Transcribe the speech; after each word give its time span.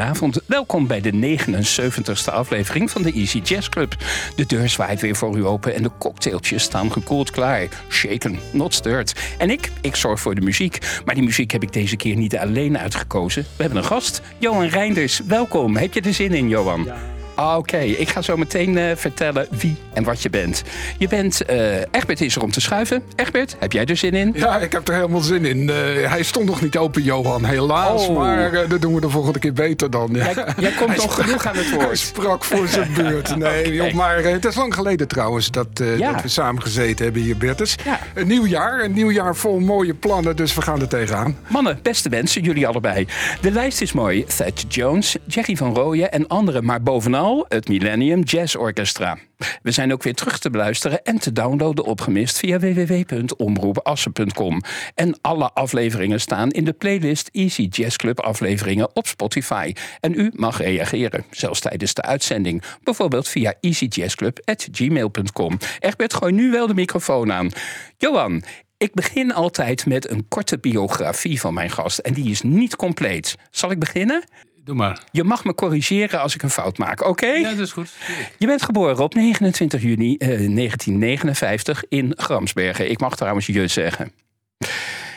Goedenavond, 0.00 0.40
welkom 0.46 0.86
bij 0.86 1.00
de 1.00 1.38
79ste 1.38 2.32
aflevering 2.32 2.90
van 2.90 3.02
de 3.02 3.12
Easy 3.12 3.38
Jazz 3.38 3.68
Club. 3.68 3.96
De 4.36 4.46
deur 4.46 4.68
zwaait 4.68 5.00
weer 5.00 5.16
voor 5.16 5.36
u 5.36 5.44
open 5.44 5.74
en 5.74 5.82
de 5.82 5.90
cocktailtjes 5.98 6.62
staan 6.62 6.92
gekoeld 6.92 7.30
klaar. 7.30 7.68
Shaken, 7.88 8.38
not 8.52 8.74
stirred. 8.74 9.34
En 9.38 9.50
ik, 9.50 9.70
ik 9.80 9.96
zorg 9.96 10.20
voor 10.20 10.34
de 10.34 10.40
muziek. 10.40 10.78
Maar 11.04 11.14
die 11.14 11.24
muziek 11.24 11.50
heb 11.50 11.62
ik 11.62 11.72
deze 11.72 11.96
keer 11.96 12.16
niet 12.16 12.36
alleen 12.36 12.78
uitgekozen. 12.78 13.42
We 13.42 13.62
hebben 13.62 13.78
een 13.78 13.88
gast, 13.88 14.22
Johan 14.38 14.66
Reinders. 14.66 15.20
Welkom, 15.26 15.76
heb 15.76 15.94
je 15.94 16.00
er 16.00 16.14
zin 16.14 16.34
in, 16.34 16.48
Johan? 16.48 16.84
Ja. 16.84 17.19
Ah, 17.40 17.56
oké, 17.56 17.78
ik 17.78 18.08
ga 18.08 18.22
zo 18.22 18.36
meteen 18.36 18.76
uh, 18.76 18.84
vertellen 18.94 19.46
wie 19.50 19.76
en 19.92 20.04
wat 20.04 20.22
je 20.22 20.30
bent. 20.30 20.62
Je 20.98 21.08
bent, 21.08 21.42
uh, 21.50 21.76
Egbert 21.90 22.20
is 22.20 22.36
er 22.36 22.42
om 22.42 22.50
te 22.50 22.60
schuiven. 22.60 23.02
Egbert, 23.16 23.56
heb 23.58 23.72
jij 23.72 23.84
er 23.84 23.96
zin 23.96 24.14
in? 24.14 24.32
Ja, 24.34 24.58
ik 24.58 24.72
heb 24.72 24.88
er 24.88 24.94
helemaal 24.94 25.20
zin 25.20 25.44
in. 25.44 25.58
Uh, 25.58 25.74
hij 26.10 26.22
stond 26.22 26.46
nog 26.46 26.60
niet 26.60 26.76
open, 26.76 27.02
Johan, 27.02 27.44
helaas. 27.44 28.08
Oh. 28.08 28.16
Maar 28.16 28.68
dat 28.68 28.80
doen 28.80 28.94
we 28.94 29.00
de 29.00 29.08
volgende 29.08 29.38
keer 29.38 29.52
beter 29.52 29.90
dan. 29.90 30.08
Ja. 30.12 30.24
Jij, 30.24 30.44
jij, 30.58 30.72
komt 30.72 30.96
nog 31.02 31.14
genoeg 31.14 31.46
aan 31.46 31.56
het 31.56 31.70
woord. 31.70 31.86
Hij 31.86 31.96
sprak 31.96 32.44
voor 32.44 32.68
zijn 32.68 32.92
beurt. 33.02 33.36
Nee, 33.36 33.60
okay. 33.60 33.72
joh, 33.72 33.92
maar 33.92 34.22
het 34.22 34.44
is 34.44 34.54
lang 34.54 34.74
geleden 34.74 35.08
trouwens 35.08 35.50
dat, 35.50 35.68
ja. 35.96 36.12
dat 36.12 36.22
we 36.22 36.28
samen 36.28 36.62
gezeten 36.62 37.04
hebben 37.04 37.22
hier, 37.22 37.36
Bertus. 37.36 37.76
Ja. 37.84 37.98
Een 38.14 38.26
nieuw 38.26 38.46
jaar, 38.46 38.84
een 38.84 38.92
nieuw 38.92 39.10
jaar 39.10 39.36
vol 39.36 39.58
mooie 39.58 39.94
plannen, 39.94 40.36
dus 40.36 40.54
we 40.54 40.62
gaan 40.62 40.80
er 40.80 40.88
tegenaan. 40.88 41.36
Mannen, 41.48 41.78
beste 41.82 42.08
mensen, 42.08 42.42
jullie 42.42 42.66
allebei. 42.66 43.06
De 43.40 43.50
lijst 43.50 43.80
is 43.80 43.92
mooi. 43.92 44.24
Thatcher 44.24 44.68
Jones, 44.68 45.16
Jerry 45.26 45.56
van 45.56 45.74
Rooyen 45.74 46.12
en 46.12 46.26
anderen, 46.26 46.64
maar 46.64 46.82
bovenal 46.82 47.28
het 47.48 47.68
Millennium 47.68 48.22
Jazz 48.22 48.54
Orchestra. 48.54 49.18
We 49.62 49.70
zijn 49.70 49.92
ook 49.92 50.02
weer 50.02 50.14
terug 50.14 50.38
te 50.38 50.50
beluisteren 50.50 51.04
en 51.04 51.18
te 51.18 51.32
downloaden 51.32 51.84
opgemist 51.84 52.38
via 52.38 52.58
www.omroepassen.com. 52.58 54.62
En 54.94 55.18
alle 55.20 55.52
afleveringen 55.52 56.20
staan 56.20 56.50
in 56.50 56.64
de 56.64 56.72
playlist 56.72 57.28
Easy 57.32 57.68
Jazz 57.70 57.96
Club 57.96 58.20
afleveringen 58.20 58.96
op 58.96 59.06
Spotify. 59.06 59.72
En 60.00 60.20
u 60.20 60.30
mag 60.34 60.58
reageren, 60.58 61.24
zelfs 61.30 61.60
tijdens 61.60 61.94
de 61.94 62.02
uitzending. 62.02 62.62
Bijvoorbeeld 62.82 63.28
via 63.28 63.54
easyjazzclub.gmail.com. 63.60 65.58
Egbert, 65.78 66.14
gooi 66.14 66.32
nu 66.32 66.50
wel 66.50 66.66
de 66.66 66.74
microfoon 66.74 67.32
aan. 67.32 67.50
Johan, 67.96 68.42
ik 68.76 68.94
begin 68.94 69.34
altijd 69.34 69.86
met 69.86 70.10
een 70.10 70.28
korte 70.28 70.58
biografie 70.58 71.40
van 71.40 71.54
mijn 71.54 71.70
gast. 71.70 71.98
En 71.98 72.12
die 72.12 72.30
is 72.30 72.42
niet 72.42 72.76
compleet. 72.76 73.36
Zal 73.50 73.70
ik 73.70 73.78
beginnen? 73.78 74.24
Doe 74.64 74.74
maar. 74.74 75.02
Je 75.12 75.24
mag 75.24 75.44
me 75.44 75.54
corrigeren 75.54 76.20
als 76.20 76.34
ik 76.34 76.42
een 76.42 76.50
fout 76.50 76.78
maak, 76.78 77.06
oké? 77.06 77.26
Ja, 77.26 77.50
dat 77.50 77.58
is 77.58 77.72
goed. 77.72 77.92
Je 78.38 78.46
bent 78.46 78.62
geboren 78.62 79.04
op 79.04 79.14
29 79.14 79.82
juni 79.82 80.16
eh, 80.16 80.28
1959 80.28 81.84
in 81.88 82.12
Gramsbergen. 82.16 82.90
Ik 82.90 83.00
mag 83.00 83.16
trouwens 83.16 83.46
je 83.46 83.66
zeggen. 83.66 84.12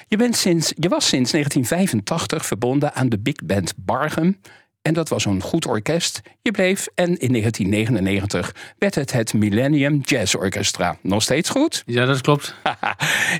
Je, 0.07 0.17
bent 0.17 0.35
sinds, 0.35 0.73
je 0.75 0.89
was 0.89 1.07
sinds 1.07 1.31
1985 1.31 2.45
verbonden 2.45 2.93
aan 2.93 3.09
de 3.09 3.19
Big 3.19 3.35
Band 3.45 3.73
Bargem. 3.77 4.39
En 4.83 4.93
dat 4.93 5.09
was 5.09 5.25
een 5.25 5.41
goed 5.41 5.67
orkest. 5.67 6.21
Je 6.41 6.51
bleef 6.51 6.87
en 6.95 7.17
in 7.17 7.31
1999 7.31 8.55
werd 8.77 8.95
het 8.95 9.11
het 9.11 9.33
Millennium 9.33 10.01
Jazz 10.05 10.35
Orchestra. 10.35 10.97
Nog 11.01 11.21
steeds 11.21 11.49
goed? 11.49 11.83
Ja, 11.85 12.05
dat 12.05 12.21
klopt. 12.21 12.55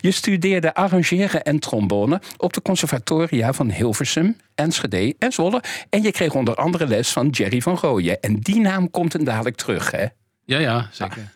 je 0.01 0.11
studeerde 0.11 0.73
arrangeren 0.73 1.43
en 1.43 1.59
trombone 1.59 2.21
op 2.37 2.53
de 2.53 2.61
conservatoria 2.61 3.53
van 3.53 3.69
Hilversum, 3.69 4.37
Enschede 4.55 5.15
en 5.19 5.31
Zwolle. 5.31 5.63
En 5.89 6.01
je 6.01 6.11
kreeg 6.11 6.33
onder 6.33 6.55
andere 6.55 6.87
les 6.87 7.09
van 7.09 7.29
Jerry 7.29 7.61
van 7.61 7.77
Gooyen. 7.77 8.19
En 8.21 8.39
die 8.39 8.59
naam 8.59 8.91
komt 8.91 9.13
een 9.13 9.23
dadelijk 9.23 9.55
terug, 9.55 9.91
hè? 9.91 10.05
Ja, 10.45 10.59
ja, 10.59 10.89
zeker. 10.91 11.31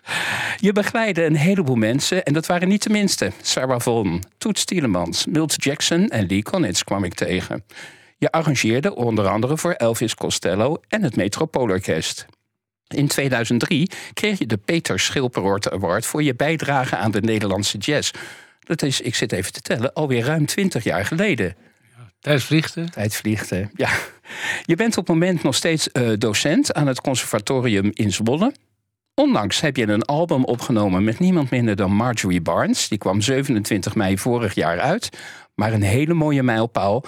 Je 0.57 0.71
begeleidde 0.71 1.25
een 1.25 1.35
heleboel 1.35 1.75
mensen 1.75 2.23
en 2.23 2.33
dat 2.33 2.45
waren 2.45 2.67
niet 2.67 2.83
de 2.83 2.89
minste. 2.89 3.31
Sarah 3.41 3.79
Vaughan, 3.79 4.23
Toets 4.37 4.65
Tielemans, 4.65 5.25
Milt 5.25 5.63
Jackson 5.63 6.09
en 6.09 6.25
Lee 6.25 6.43
Konitz 6.43 6.83
kwam 6.83 7.03
ik 7.03 7.13
tegen. 7.13 7.63
Je 8.17 8.31
arrangeerde 8.31 8.95
onder 8.95 9.27
andere 9.27 9.57
voor 9.57 9.71
Elvis 9.71 10.15
Costello 10.15 10.77
en 10.87 11.03
het 11.03 11.15
Metropoolorkest. 11.15 12.25
In 12.87 13.07
2003 13.07 13.89
kreeg 14.13 14.39
je 14.39 14.45
de 14.45 14.57
Peter 14.57 14.99
Schilperoort 14.99 15.71
Award 15.71 16.05
voor 16.05 16.23
je 16.23 16.35
bijdrage 16.35 16.95
aan 16.95 17.11
de 17.11 17.21
Nederlandse 17.21 17.77
jazz. 17.77 18.11
Dat 18.59 18.81
is, 18.81 19.01
ik 19.01 19.15
zit 19.15 19.31
even 19.31 19.53
te 19.53 19.61
tellen, 19.61 19.93
alweer 19.93 20.25
ruim 20.25 20.45
20 20.45 20.83
jaar 20.83 21.05
geleden. 21.05 21.55
Tijd 22.19 22.43
vliegt, 22.43 22.75
hè? 22.75 22.89
Tijd 22.89 23.21
ja. 23.75 23.89
Je 24.65 24.75
bent 24.75 24.97
op 24.97 25.07
het 25.07 25.15
moment 25.15 25.43
nog 25.43 25.55
steeds 25.55 25.89
uh, 25.93 26.09
docent 26.17 26.73
aan 26.73 26.87
het 26.87 27.01
conservatorium 27.01 27.91
in 27.93 28.11
Zwolle. 28.11 28.53
Onlangs 29.13 29.61
heb 29.61 29.75
je 29.75 29.87
een 29.87 30.05
album 30.05 30.43
opgenomen 30.43 31.03
met 31.03 31.19
niemand 31.19 31.49
minder 31.49 31.75
dan 31.75 31.91
Marjorie 31.91 32.41
Barnes. 32.41 32.87
Die 32.87 32.97
kwam 32.97 33.21
27 33.21 33.95
mei 33.95 34.17
vorig 34.17 34.55
jaar 34.55 34.79
uit. 34.79 35.09
Maar 35.55 35.73
een 35.73 35.81
hele 35.81 36.13
mooie 36.13 36.43
mijlpaal 36.43 37.03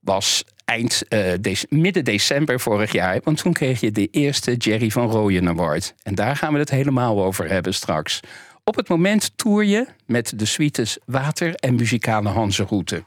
was 0.00 0.44
eind, 0.64 1.02
uh, 1.08 1.54
midden 1.68 2.04
december 2.04 2.60
vorig 2.60 2.92
jaar. 2.92 3.20
Want 3.24 3.36
toen 3.36 3.52
kreeg 3.52 3.80
je 3.80 3.90
de 3.90 4.08
eerste 4.10 4.54
Jerry 4.56 4.90
van 4.90 5.10
Rooyen 5.10 5.48
Award. 5.48 5.94
En 6.02 6.14
daar 6.14 6.36
gaan 6.36 6.52
we 6.52 6.58
het 6.58 6.70
helemaal 6.70 7.24
over 7.24 7.48
hebben 7.48 7.74
straks. 7.74 8.20
Op 8.64 8.76
het 8.76 8.88
moment 8.88 9.32
toer 9.36 9.64
je 9.64 9.86
met 10.06 10.32
de 10.38 10.44
suites 10.44 10.98
Water 11.04 11.54
en 11.54 11.74
Muzikale 11.74 12.28
Hanzenroute. 12.28 13.04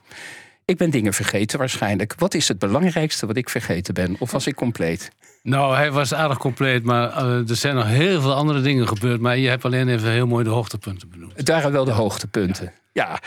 Ik 0.65 0.77
ben 0.77 0.89
dingen 0.89 1.13
vergeten 1.13 1.59
waarschijnlijk. 1.59 2.13
Wat 2.17 2.33
is 2.33 2.47
het 2.47 2.59
belangrijkste 2.59 3.25
wat 3.25 3.37
ik 3.37 3.49
vergeten 3.49 3.93
ben? 3.93 4.15
Of 4.19 4.31
was 4.31 4.47
ik 4.47 4.55
compleet? 4.55 5.11
Nou, 5.43 5.75
hij 5.75 5.91
was 5.91 6.13
aardig 6.13 6.37
compleet, 6.37 6.83
maar 6.83 7.23
uh, 7.23 7.49
er 7.49 7.55
zijn 7.55 7.75
nog 7.75 7.87
heel 7.87 8.21
veel 8.21 8.33
andere 8.33 8.61
dingen 8.61 8.87
gebeurd. 8.87 9.21
Maar 9.21 9.37
je 9.37 9.49
hebt 9.49 9.65
alleen 9.65 9.89
even 9.89 10.11
heel 10.11 10.27
mooi 10.27 10.43
de 10.43 10.49
hoogtepunten 10.49 11.09
benoemd. 11.09 11.31
Het 11.35 11.47
waren 11.47 11.71
wel 11.71 11.85
de 11.85 11.91
hoogtepunten, 11.91 12.73
ja. 12.93 13.19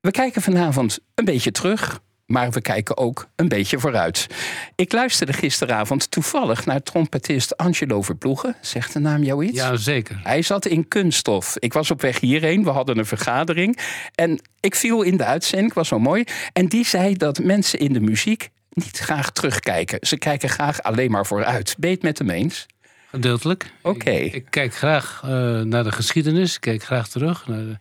We 0.00 0.10
kijken 0.10 0.42
vanavond 0.42 0.98
een 1.14 1.24
beetje 1.24 1.50
terug 1.50 2.00
maar 2.28 2.50
we 2.50 2.60
kijken 2.60 2.96
ook 2.96 3.28
een 3.36 3.48
beetje 3.48 3.78
vooruit. 3.78 4.26
Ik 4.74 4.92
luisterde 4.92 5.32
gisteravond 5.32 6.10
toevallig 6.10 6.66
naar 6.66 6.82
trompetist 6.82 7.56
Angelo 7.56 8.02
Verploegen. 8.02 8.56
Zegt 8.60 8.92
de 8.92 8.98
naam 8.98 9.22
jou 9.22 9.44
iets? 9.44 9.56
Ja, 9.56 9.76
zeker. 9.76 10.20
Hij 10.22 10.42
zat 10.42 10.66
in 10.66 10.88
kunststof. 10.88 11.56
Ik 11.58 11.72
was 11.72 11.90
op 11.90 12.00
weg 12.00 12.20
hierheen, 12.20 12.64
we 12.64 12.70
hadden 12.70 12.98
een 12.98 13.06
vergadering. 13.06 13.78
En 14.14 14.40
ik 14.60 14.74
viel 14.74 15.02
in 15.02 15.16
de 15.16 15.24
uitzending, 15.24 15.74
was 15.74 15.88
wel 15.88 15.98
mooi. 15.98 16.24
En 16.52 16.66
die 16.66 16.86
zei 16.86 17.16
dat 17.16 17.38
mensen 17.38 17.78
in 17.78 17.92
de 17.92 18.00
muziek 18.00 18.48
niet 18.72 18.98
graag 18.98 19.30
terugkijken. 19.30 19.98
Ze 20.06 20.18
kijken 20.18 20.48
graag 20.48 20.82
alleen 20.82 21.10
maar 21.10 21.26
vooruit. 21.26 21.74
Beet 21.78 22.02
met 22.02 22.18
hem 22.18 22.30
eens? 22.30 22.66
Gedeeltelijk. 23.10 23.72
Oké. 23.82 24.10
Ik, 24.10 24.34
ik, 24.34 24.46
kijk 24.50 24.74
graag 24.74 25.22
uh, 25.24 25.30
naar 25.60 25.84
de 25.84 25.92
geschiedenis. 25.92 26.54
Ik 26.54 26.60
kijk 26.60 26.82
graag 26.82 27.08
terug 27.08 27.46
naar 27.46 27.64
de 27.64 27.76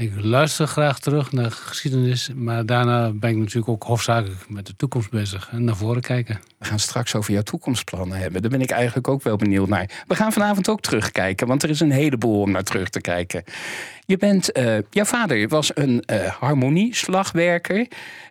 ik 0.00 0.12
luister 0.16 0.66
graag 0.66 0.98
terug 0.98 1.32
naar 1.32 1.50
geschiedenis, 1.50 2.30
maar 2.34 2.66
daarna 2.66 3.10
ben 3.10 3.30
ik 3.30 3.36
natuurlijk 3.36 3.68
ook 3.68 3.82
hoofdzakelijk 3.82 4.48
met 4.48 4.66
de 4.66 4.76
toekomst 4.76 5.10
bezig 5.10 5.48
en 5.52 5.64
naar 5.64 5.76
voren 5.76 6.02
kijken. 6.02 6.40
We 6.58 6.64
gaan 6.64 6.78
straks 6.78 7.14
over 7.14 7.32
jouw 7.32 7.42
toekomstplannen 7.42 8.18
hebben. 8.18 8.42
Daar 8.42 8.50
ben 8.50 8.60
ik 8.60 8.70
eigenlijk 8.70 9.08
ook 9.08 9.22
wel 9.22 9.36
benieuwd 9.36 9.68
naar. 9.68 9.90
We 10.06 10.14
gaan 10.14 10.32
vanavond 10.32 10.68
ook 10.68 10.80
terugkijken, 10.80 11.46
want 11.46 11.62
er 11.62 11.70
is 11.70 11.80
een 11.80 11.90
heleboel 11.90 12.40
om 12.40 12.50
naar 12.50 12.62
terug 12.62 12.88
te 12.88 13.00
kijken. 13.00 13.44
Je 14.06 14.16
bent, 14.16 14.58
uh, 14.58 14.78
jouw 14.90 15.04
vader 15.04 15.48
was 15.48 15.70
een 15.74 16.04
uh, 16.12 16.26
harmonieslagwerker 16.26 17.86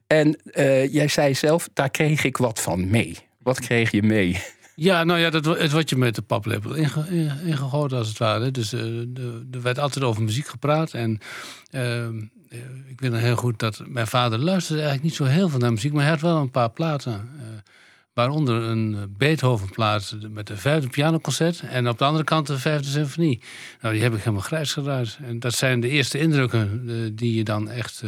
en 0.08 0.40
uh, 0.46 0.94
jij 0.94 1.08
zei 1.08 1.35
zelf, 1.35 1.69
daar 1.74 1.90
kreeg 1.90 2.24
ik 2.24 2.38
wat 2.38 2.62
van 2.62 2.90
mee. 2.90 3.18
Wat 3.38 3.59
kreeg 3.59 3.91
je 3.91 4.03
mee? 4.03 4.41
Ja, 4.79 5.03
nou 5.03 5.19
ja, 5.19 5.29
dat, 5.29 5.45
het 5.45 5.72
wat 5.72 5.90
je 5.90 5.95
met 5.95 6.16
de 6.16 6.22
paplepel 6.22 6.73
inge, 6.73 7.06
ingegoten 7.45 7.97
als 7.97 8.07
het 8.07 8.17
ware. 8.17 8.51
Dus 8.51 8.73
uh, 8.73 8.81
er 9.51 9.62
werd 9.62 9.79
altijd 9.79 10.06
over 10.06 10.23
muziek 10.23 10.47
gepraat. 10.47 10.94
En 10.94 11.19
uh, 11.72 12.07
ik 12.88 13.00
weet 13.00 13.12
nog 13.12 13.19
heel 13.19 13.35
goed 13.35 13.59
dat 13.59 13.81
mijn 13.88 14.07
vader 14.07 14.40
luisterde 14.40 14.81
eigenlijk 14.81 15.09
niet 15.09 15.16
zo 15.16 15.34
heel 15.34 15.50
veel 15.50 15.59
naar 15.59 15.72
muziek. 15.72 15.94
Maar 15.94 16.01
hij 16.01 16.12
had 16.12 16.22
wel 16.22 16.38
een 16.38 16.51
paar 16.51 16.69
platen. 16.69 17.12
Uh, 17.13 17.41
waaronder 18.13 18.63
een 18.63 19.16
Beethoven-plaat 19.17 20.16
met 20.29 20.47
de 20.47 20.58
vijfde 20.58 20.90
pianoconcert. 20.90 21.61
En 21.61 21.90
op 21.90 21.97
de 21.97 22.05
andere 22.05 22.23
kant 22.23 22.47
de 22.47 22.58
vijfde 22.58 22.90
symfonie. 22.90 23.41
Nou, 23.81 23.93
die 23.93 24.03
heb 24.03 24.14
ik 24.14 24.20
helemaal 24.20 24.41
grijs 24.41 24.73
gedraaid. 24.73 25.17
En 25.22 25.40
dat 25.40 25.53
zijn 25.53 25.79
de 25.79 25.90
eerste 25.90 26.20
indrukken 26.20 26.85
die 27.16 27.34
je 27.35 27.43
dan 27.43 27.70
echt 27.70 28.03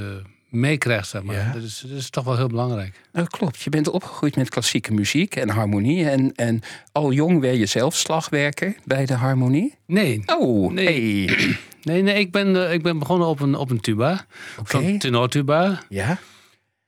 meekrijgt, 0.51 1.07
zeg 1.07 1.23
maar. 1.23 1.51
Dat, 1.53 1.63
is, 1.63 1.83
dat 1.87 1.97
is 1.97 2.09
toch 2.09 2.23
wel 2.23 2.37
heel 2.37 2.47
belangrijk. 2.47 3.01
Dat 3.11 3.29
klopt. 3.29 3.61
Je 3.61 3.69
bent 3.69 3.89
opgegroeid 3.89 4.35
met 4.35 4.49
klassieke 4.49 4.93
muziek 4.93 5.35
en 5.35 5.49
harmonie. 5.49 6.09
En, 6.09 6.35
en 6.35 6.61
al 6.91 7.11
jong 7.11 7.39
werd 7.39 7.57
je 7.57 7.65
zelf 7.65 7.95
slagwerker 7.95 8.75
bij 8.83 9.05
de 9.05 9.13
harmonie? 9.13 9.75
Nee. 9.85 10.23
Oh, 10.25 10.71
nee. 10.71 11.37
Nee, 11.83 12.01
nee, 12.01 12.19
ik 12.19 12.31
ben, 12.31 12.55
uh, 12.55 12.73
ik 12.73 12.81
ben 12.81 12.99
begonnen 12.99 13.27
op 13.27 13.39
een, 13.39 13.55
op 13.55 13.69
een 13.69 13.79
tuba. 13.79 14.25
Oké. 14.59 14.77
Okay. 14.77 14.97
tenortuba. 14.97 15.81
Ja. 15.89 16.19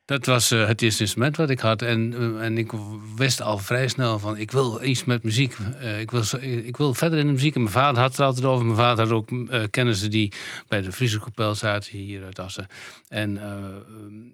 Dat 0.06 0.26
was 0.26 0.52
uh, 0.52 0.68
het 0.68 0.82
eerste 0.82 1.02
instrument 1.02 1.38
wat 1.38 1.50
ik 1.50 1.60
had. 1.60 1.82
En, 1.82 2.12
uh, 2.12 2.46
en 2.46 2.58
ik 2.58 2.72
wist 3.16 3.42
al 3.42 3.58
vrij 3.58 3.88
snel 3.88 4.20
van, 4.20 4.38
ik 4.38 4.52
wil 4.52 4.84
iets 4.84 5.04
met 5.04 5.24
muziek. 5.24 5.58
Uh, 5.58 6.00
ik, 6.00 6.12
wil, 6.12 6.24
ik 6.42 6.78
wil 6.78 6.94
verder 6.94 7.20
in 7.20 7.26
de 7.26 7.32
muziek. 7.32 7.56
En 7.56 7.62
mijn 7.62 7.74
vader 7.74 8.02
had 8.02 8.12
het 8.12 8.20
er 8.20 8.26
altijd 8.26 8.46
over. 8.46 8.66
Mijn 8.66 8.78
vader 8.78 9.08
had 9.08 9.14
ook 9.14 9.30
kennissen 9.72 10.12
die 10.12 10.34
bij 10.68 10.82
de 10.82 10.92
Friese 10.92 11.20
kapel 11.20 11.56
zaten 11.56 11.98
hier 11.98 12.24
uit 12.24 12.40
Assen. 12.40 12.68
En 13.08 13.42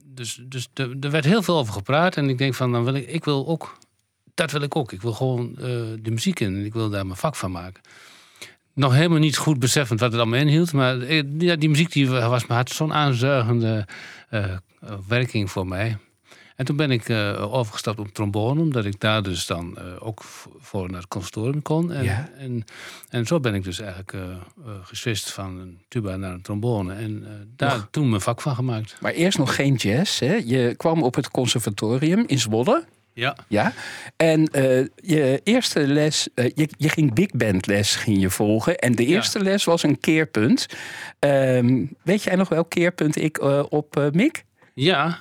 dus, 0.05 0.39
dus 0.43 0.67
er 0.73 1.11
werd 1.11 1.25
heel 1.25 1.43
veel 1.43 1.57
over 1.57 1.73
gepraat. 1.73 2.17
En 2.17 2.29
ik 2.29 2.37
denk 2.37 2.53
van, 2.53 2.71
dan 2.71 2.83
wil 2.83 2.93
ik, 2.93 3.07
ik 3.07 3.25
wil 3.25 3.47
ook, 3.47 3.77
dat 4.33 4.51
wil 4.51 4.61
ik 4.61 4.75
ook. 4.75 4.91
Ik 4.91 5.01
wil 5.01 5.13
gewoon 5.13 5.53
de 6.01 6.11
muziek 6.11 6.39
in. 6.39 6.55
En 6.55 6.65
ik 6.65 6.73
wil 6.73 6.89
daar 6.89 7.05
mijn 7.05 7.19
vak 7.19 7.35
van 7.35 7.51
maken 7.51 7.81
nog 8.73 8.93
helemaal 8.93 9.19
niet 9.19 9.37
goed 9.37 9.59
beseffend 9.59 9.99
wat 9.99 10.11
het 10.11 10.21
allemaal 10.21 10.39
inhield. 10.39 10.73
Maar 10.73 11.13
ja, 11.37 11.55
die 11.55 11.69
muziek 11.69 11.91
die 11.91 12.09
was, 12.09 12.43
had 12.43 12.69
zo'n 12.69 12.93
aanzuigende 12.93 13.87
uh, 14.31 14.45
werking 15.07 15.51
voor 15.51 15.67
mij. 15.67 15.97
En 16.59 16.65
toen 16.65 16.75
ben 16.75 16.91
ik 16.91 17.09
uh, 17.09 17.53
overgestapt 17.53 17.99
op 17.99 18.07
trombone, 18.07 18.61
omdat 18.61 18.85
ik 18.85 18.99
daar 18.99 19.23
dus 19.23 19.45
dan 19.45 19.77
uh, 19.77 19.83
ook 19.99 20.21
voor 20.59 20.89
naar 20.89 20.99
het 20.99 21.07
conservatorium 21.07 21.61
kon. 21.61 21.91
En, 21.91 22.03
ja. 22.03 22.29
en, 22.37 22.63
en, 23.09 23.25
zo 23.25 23.39
ben 23.39 23.53
ik 23.53 23.63
dus 23.63 23.79
eigenlijk 23.79 24.13
uh, 24.13 24.21
geswist 24.81 25.31
van 25.31 25.59
een 25.59 25.79
tuba 25.87 26.15
naar 26.15 26.33
een 26.33 26.41
trombone. 26.41 26.93
En 26.93 27.27
daar 27.55 27.89
toen 27.89 28.09
mijn 28.09 28.21
vak 28.21 28.41
van 28.41 28.55
gemaakt. 28.55 28.97
Maar 29.01 29.11
eerst 29.11 29.37
nog 29.37 29.55
geen 29.55 29.75
jazz, 29.75 30.19
hè? 30.19 30.41
Je 30.45 30.73
kwam 30.77 31.03
op 31.03 31.15
het 31.15 31.29
conservatorium 31.29 32.23
in 32.27 32.39
Zwolle. 32.39 32.85
Ja. 33.13 33.35
ja? 33.47 33.73
En 34.15 34.41
je 34.95 35.41
eerste 35.43 35.87
les, 35.87 36.27
je, 36.35 36.69
je, 36.77 36.89
ging 36.89 37.13
big 37.13 37.31
band 37.31 37.67
les 37.67 37.95
ging 37.95 38.21
je 38.21 38.29
volgen. 38.29 38.77
En 38.77 38.95
de 38.95 39.05
eerste 39.05 39.43
les 39.43 39.63
was 39.63 39.83
een 39.83 39.99
keerpunt. 39.99 40.65
Ehm, 41.19 41.85
weet 42.03 42.23
jij 42.23 42.35
nog 42.35 42.49
wel 42.49 42.65
keerpunt 42.65 43.15
ik 43.15 43.41
op 43.69 44.09
Mick? 44.11 44.47
Ja, 44.79 45.19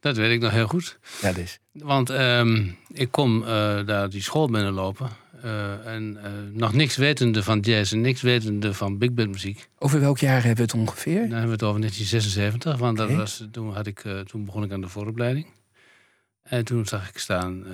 dat 0.00 0.16
weet 0.16 0.32
ik 0.32 0.40
nog 0.40 0.50
heel 0.50 0.66
goed. 0.66 0.98
Ja, 1.20 1.32
dus. 1.32 1.58
Want 1.72 2.10
um, 2.10 2.76
ik 2.92 3.10
kom 3.10 3.42
uh, 3.42 3.46
daar 3.86 4.10
die 4.10 4.22
school 4.22 4.50
binnenlopen. 4.50 5.08
Uh, 5.44 5.86
en 5.86 6.18
uh, 6.24 6.30
nog 6.52 6.72
niks 6.72 6.96
wetende 6.96 7.42
van 7.42 7.60
jazz 7.60 7.92
en 7.92 8.00
niks 8.00 8.22
wetende 8.22 8.74
van 8.74 8.98
big 8.98 9.12
band 9.12 9.30
muziek. 9.30 9.68
Over 9.78 10.00
welk 10.00 10.18
jaar 10.18 10.44
hebben 10.44 10.56
we 10.56 10.62
het 10.62 10.74
ongeveer? 10.74 11.20
Dan 11.20 11.30
hebben 11.30 11.46
we 11.46 11.52
het 11.52 11.62
over 11.62 11.80
1976. 11.80 12.76
Want 12.78 12.96
dat 12.96 13.10
was, 13.10 13.44
toen, 13.50 13.74
had 13.74 13.86
ik, 13.86 14.04
toen 14.26 14.44
begon 14.44 14.64
ik 14.64 14.72
aan 14.72 14.80
de 14.80 14.88
vooropleiding. 14.88 15.46
En 16.42 16.64
toen 16.64 16.86
zag 16.86 17.08
ik 17.08 17.18
staan... 17.18 17.64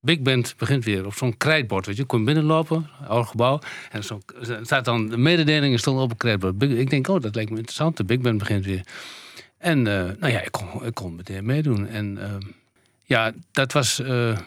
Big 0.00 0.20
Band 0.20 0.54
begint 0.56 0.84
weer 0.84 1.06
op 1.06 1.14
zo'n 1.14 1.36
krijtbord. 1.36 1.86
Weet 1.86 1.96
je, 1.96 2.04
kom 2.04 2.24
binnenlopen, 2.24 2.90
oude 3.06 3.28
gebouw. 3.28 3.58
En 3.90 4.04
zo 4.04 4.20
staat 4.62 4.84
dan 4.84 5.08
de 5.08 5.16
mededelingen 5.16 5.78
stonden 5.78 6.04
op 6.04 6.10
een 6.10 6.16
krijtbord. 6.16 6.62
Ik 6.62 6.90
denk, 6.90 7.08
oh, 7.08 7.20
dat 7.20 7.34
lijkt 7.34 7.50
me 7.50 7.56
interessant. 7.56 7.96
De 7.96 8.04
Big 8.04 8.20
Band 8.20 8.38
begint 8.38 8.64
weer. 8.64 8.84
En 9.64 9.78
uh, 9.78 9.84
nou 10.18 10.32
ja, 10.32 10.40
ik 10.40 10.52
kon, 10.52 10.86
ik 10.86 10.94
kon 10.94 11.14
meteen 11.14 11.44
meedoen. 11.44 11.86
En 11.86 12.16
uh, 12.16 12.24
ja, 13.02 13.32
dat 13.52 13.72
was, 13.72 14.00
uh, 14.00 14.38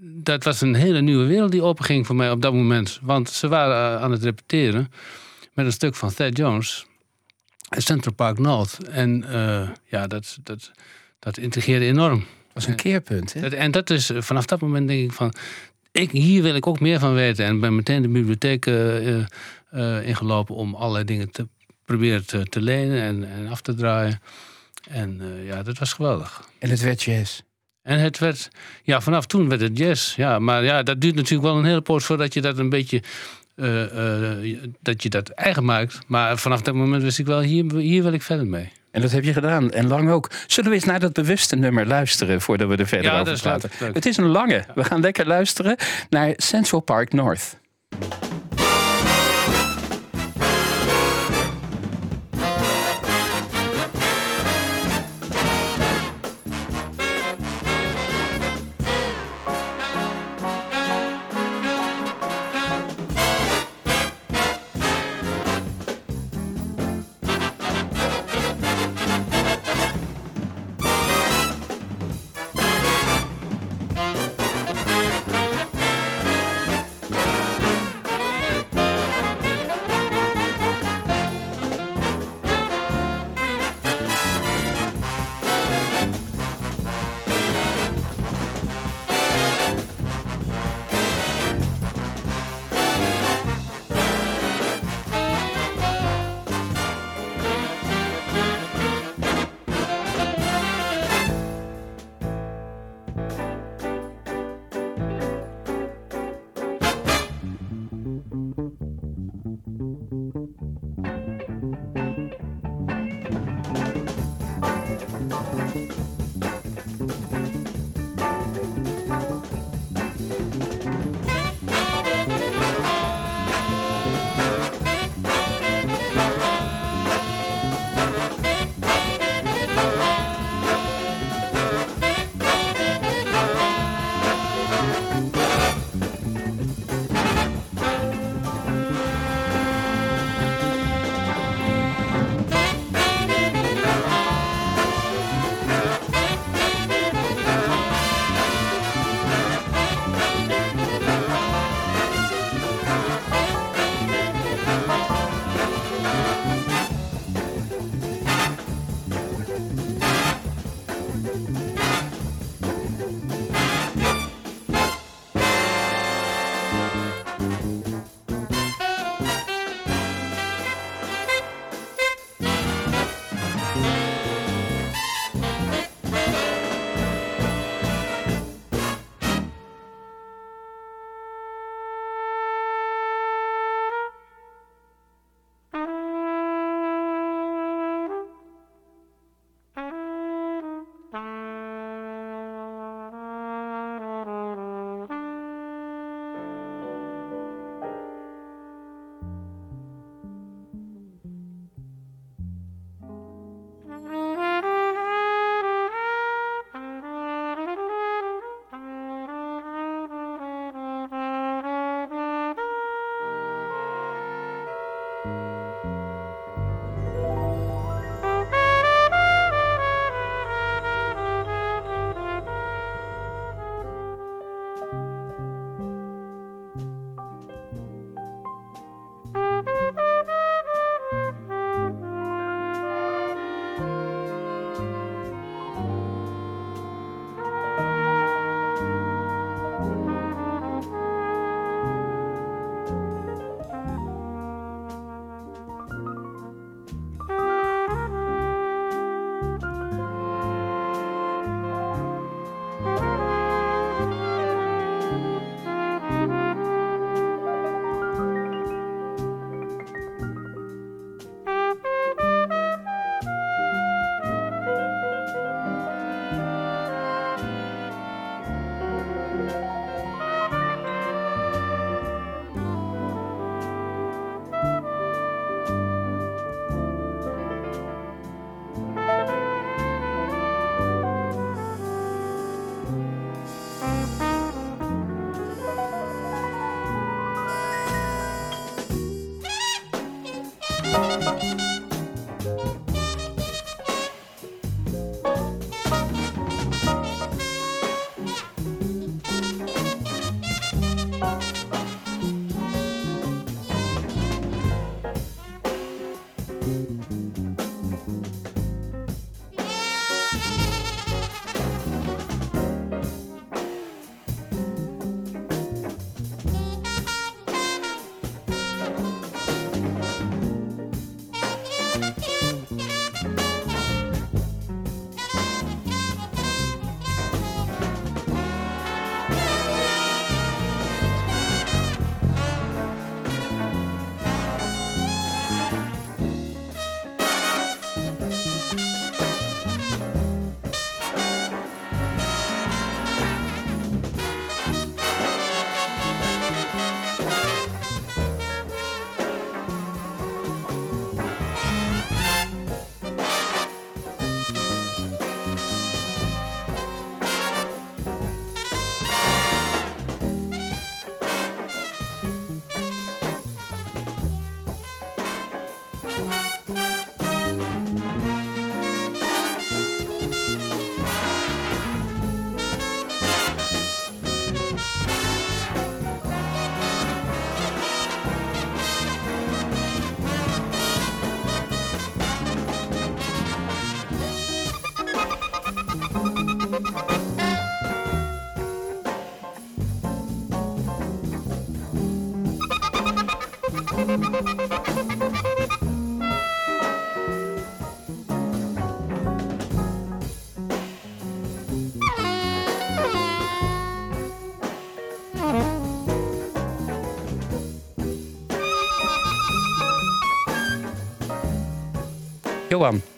dat 0.00 0.44
was 0.44 0.60
een 0.60 0.74
hele 0.74 1.00
nieuwe 1.00 1.26
wereld 1.26 1.50
die 1.50 1.62
openging 1.62 2.06
voor 2.06 2.16
mij 2.16 2.30
op 2.30 2.42
dat 2.42 2.52
moment. 2.52 2.98
Want 3.02 3.30
ze 3.30 3.48
waren 3.48 4.00
aan 4.00 4.10
het 4.10 4.22
repeteren 4.22 4.92
met 5.52 5.66
een 5.66 5.72
stuk 5.72 5.94
van 5.94 6.14
Thad 6.14 6.36
Jones, 6.36 6.86
Central 7.68 8.14
Park 8.14 8.38
North. 8.38 8.88
En 8.88 9.24
ja, 9.84 10.06
dat, 10.06 10.38
dat, 10.42 10.70
dat 11.18 11.38
integreerde 11.38 11.84
enorm. 11.84 12.18
Dat 12.18 12.54
was 12.54 12.66
een 12.66 12.76
keerpunt, 12.76 13.32
hè? 13.32 13.40
Dat, 13.40 13.52
en 13.52 13.70
dat 13.70 13.90
is 13.90 14.10
vanaf 14.14 14.46
dat 14.46 14.60
moment 14.60 14.88
denk 14.88 15.02
ik 15.02 15.12
van... 15.12 15.32
Ik, 15.92 16.10
hier 16.10 16.42
wil 16.42 16.54
ik 16.54 16.66
ook 16.66 16.80
meer 16.80 16.98
van 16.98 17.14
weten. 17.14 17.44
En 17.44 17.60
ben 17.60 17.74
meteen 17.74 18.02
de 18.02 18.08
bibliotheek 18.08 18.66
ingelopen 20.04 20.54
om 20.54 20.74
allerlei 20.74 21.04
dingen 21.04 21.30
te 21.30 21.48
proberen 21.84 22.26
te, 22.26 22.44
te 22.44 22.60
lenen 22.60 23.02
en, 23.02 23.30
en, 23.30 23.48
af 23.48 23.60
te 23.60 23.74
draaien. 23.74 24.20
En 24.90 25.20
uh, 25.22 25.46
ja, 25.46 25.62
dat 25.62 25.78
was 25.78 25.92
geweldig. 25.92 26.48
En 26.58 26.70
het 26.70 26.80
werd 26.80 27.02
jazz? 27.02 27.40
En 27.82 27.98
het 27.98 28.18
werd, 28.18 28.48
ja, 28.82 29.00
vanaf 29.00 29.26
toen 29.26 29.48
werd 29.48 29.60
het 29.60 29.78
jazz. 29.78 30.16
Ja, 30.16 30.38
maar 30.38 30.64
ja, 30.64 30.82
dat 30.82 31.00
duurt 31.00 31.14
natuurlijk 31.14 31.48
wel 31.48 31.58
een 31.58 31.64
hele 31.64 31.80
poos 31.80 32.04
voordat 32.04 32.34
je 32.34 32.40
dat 32.40 32.58
een 32.58 32.68
beetje, 32.68 33.02
uh, 33.56 34.44
uh, 34.44 34.62
dat 34.80 35.02
je 35.02 35.08
dat 35.08 35.28
eigen 35.28 35.64
maakt. 35.64 35.98
Maar 36.06 36.38
vanaf 36.38 36.62
dat 36.62 36.74
moment 36.74 37.02
wist 37.02 37.18
ik 37.18 37.26
wel, 37.26 37.40
hier, 37.40 37.74
hier 37.74 38.02
wil 38.02 38.12
ik 38.12 38.22
verder 38.22 38.46
mee. 38.46 38.72
En 38.94 39.00
dat 39.00 39.10
heb 39.10 39.24
je 39.24 39.32
gedaan. 39.32 39.70
En 39.70 39.88
lang 39.88 40.10
ook. 40.10 40.30
Zullen 40.46 40.70
we 40.70 40.76
eens 40.76 40.84
naar 40.84 41.00
dat 41.00 41.12
bewuste 41.12 41.56
nummer 41.56 41.86
luisteren 41.86 42.40
voordat 42.40 42.68
we 42.68 42.76
er 42.76 42.86
verder 42.86 43.12
ja, 43.12 43.20
over 43.20 43.40
praten? 43.40 43.70
Leuk. 43.78 43.94
Het 43.94 44.06
is 44.06 44.16
een 44.16 44.26
lange. 44.26 44.64
We 44.74 44.84
gaan 44.84 45.00
lekker 45.00 45.26
luisteren 45.26 45.76
naar 46.10 46.32
Central 46.36 46.80
Park 46.80 47.12
North. 47.12 47.56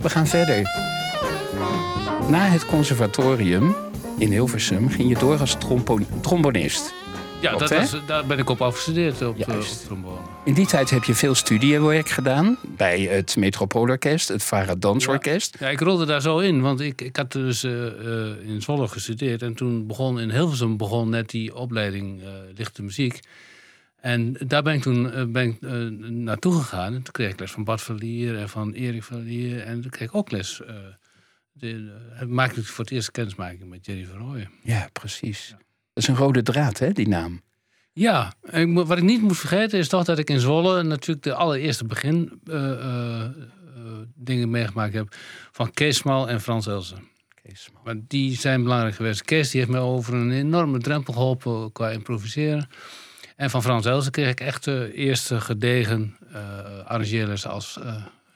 We 0.07 0.13
gaan 0.13 0.27
verder. 0.27 0.63
Na 2.29 2.49
het 2.49 2.67
conservatorium 2.67 3.75
in 4.19 4.31
Hilversum 4.31 4.89
ging 4.89 5.09
je 5.09 5.19
door 5.19 5.39
als 5.39 5.57
trombonist. 6.21 6.95
Ja, 7.41 7.57
dat 7.57 7.71
was, 7.71 7.97
daar 8.07 8.27
ben 8.27 8.39
ik 8.39 8.51
op 8.51 8.63
afgestudeerd 8.63 9.23
op, 9.27 9.39
uh, 9.39 9.59
trombone. 9.87 10.19
In 10.45 10.55
die 10.55 10.67
tijd 10.67 10.91
heb 10.91 11.05
je 11.05 11.15
veel 11.15 11.35
studiewerk 11.35 12.09
gedaan 12.09 12.59
bij 12.77 13.01
het 13.01 13.37
Metropoolorkest, 13.37 14.29
het 14.29 14.45
Vara 14.45 14.75
Dansorkest. 14.75 15.57
Ja, 15.61 15.69
ik 15.69 15.81
rolde 15.81 16.07
daar 16.07 16.21
zo 16.21 16.39
in, 16.39 16.61
want 16.61 16.81
ik, 16.81 17.01
ik 17.01 17.17
had 17.17 17.33
dus 17.33 17.65
uh, 17.65 17.73
in 18.47 18.63
Zwolle 18.63 18.89
gestudeerd 18.89 19.43
en 19.43 19.55
toen 19.55 19.87
begon 19.87 20.21
in 20.21 20.31
Hilversum 20.31 20.77
begon 20.77 21.09
net 21.09 21.31
die 21.31 21.55
opleiding 21.55 22.23
lichte 22.57 22.83
muziek. 22.83 23.21
En 23.97 24.33
daar 24.33 24.63
ben 24.63 24.75
ik 24.75 24.83
toen 24.83 25.33
ben 25.33 25.49
ik, 25.49 25.61
naartoe 26.11 26.55
gegaan. 26.55 26.95
En 26.95 27.03
toen 27.03 27.13
kreeg 27.13 27.31
ik 27.31 27.41
les 27.41 27.51
van 27.51 27.65
Bart 27.65 27.83
Verlier 27.83 28.39
en 28.39 28.49
van 28.49 28.73
Erik 28.73 29.03
Verlier. 29.03 29.63
En 29.63 29.81
toen 29.81 29.91
kreeg 29.91 30.09
ik 30.09 30.15
ook 30.15 30.31
les. 30.31 30.63
het 32.11 32.29
maakte 32.29 32.65
voor 32.65 32.85
het 32.85 32.93
eerst 32.93 33.11
kennismaking 33.11 33.69
met 33.69 33.87
Jerry 33.87 34.05
van 34.05 34.19
Rooyen. 34.19 34.51
Ja, 34.63 34.89
precies. 34.93 35.49
Dat 35.49 36.05
is 36.05 36.09
een 36.09 36.17
rode 36.17 36.43
draad, 36.43 36.79
hè, 36.79 36.93
die 36.93 37.09
naam. 37.09 37.41
Ja, 37.99 38.35
ik, 38.51 38.75
wat 38.75 38.99
ik 38.99 39.05
niet 39.05 39.23
moet 39.23 39.39
vergeten 39.39 39.79
is 39.79 39.89
toch 39.89 40.05
dat 40.05 40.19
ik 40.19 40.31
in 40.31 40.41
Zwolle 40.41 40.83
natuurlijk 40.83 41.23
de 41.23 41.35
allereerste 41.35 41.85
begin 41.85 42.41
uh, 42.45 42.55
uh, 42.55 43.25
dingen 44.15 44.51
meegemaakt 44.51 44.95
heb 44.95 45.15
van 45.53 45.71
Kees 45.71 45.97
Smal 45.97 46.29
en 46.29 46.41
Frans 46.41 46.67
Elsen. 46.67 47.09
Kees 47.43 47.69
Maar 47.85 47.95
die 48.07 48.37
zijn 48.39 48.63
belangrijk 48.63 48.95
geweest. 48.95 49.23
Kees 49.23 49.51
die 49.51 49.61
heeft 49.61 49.73
me 49.73 49.79
over 49.79 50.15
een 50.15 50.31
enorme 50.31 50.79
drempel 50.79 51.13
geholpen 51.13 51.73
qua 51.73 51.91
improviseren. 51.91 52.69
En 53.37 53.51
van 53.51 53.63
Frans 53.63 53.87
Elsen 53.87 54.13
kreeg 54.13 54.31
ik 54.31 54.41
echt 54.41 54.65
de 54.65 54.93
eerste 54.95 55.41
gedegen 55.41 56.17
arrangeerles 56.85 57.47
als 57.47 57.79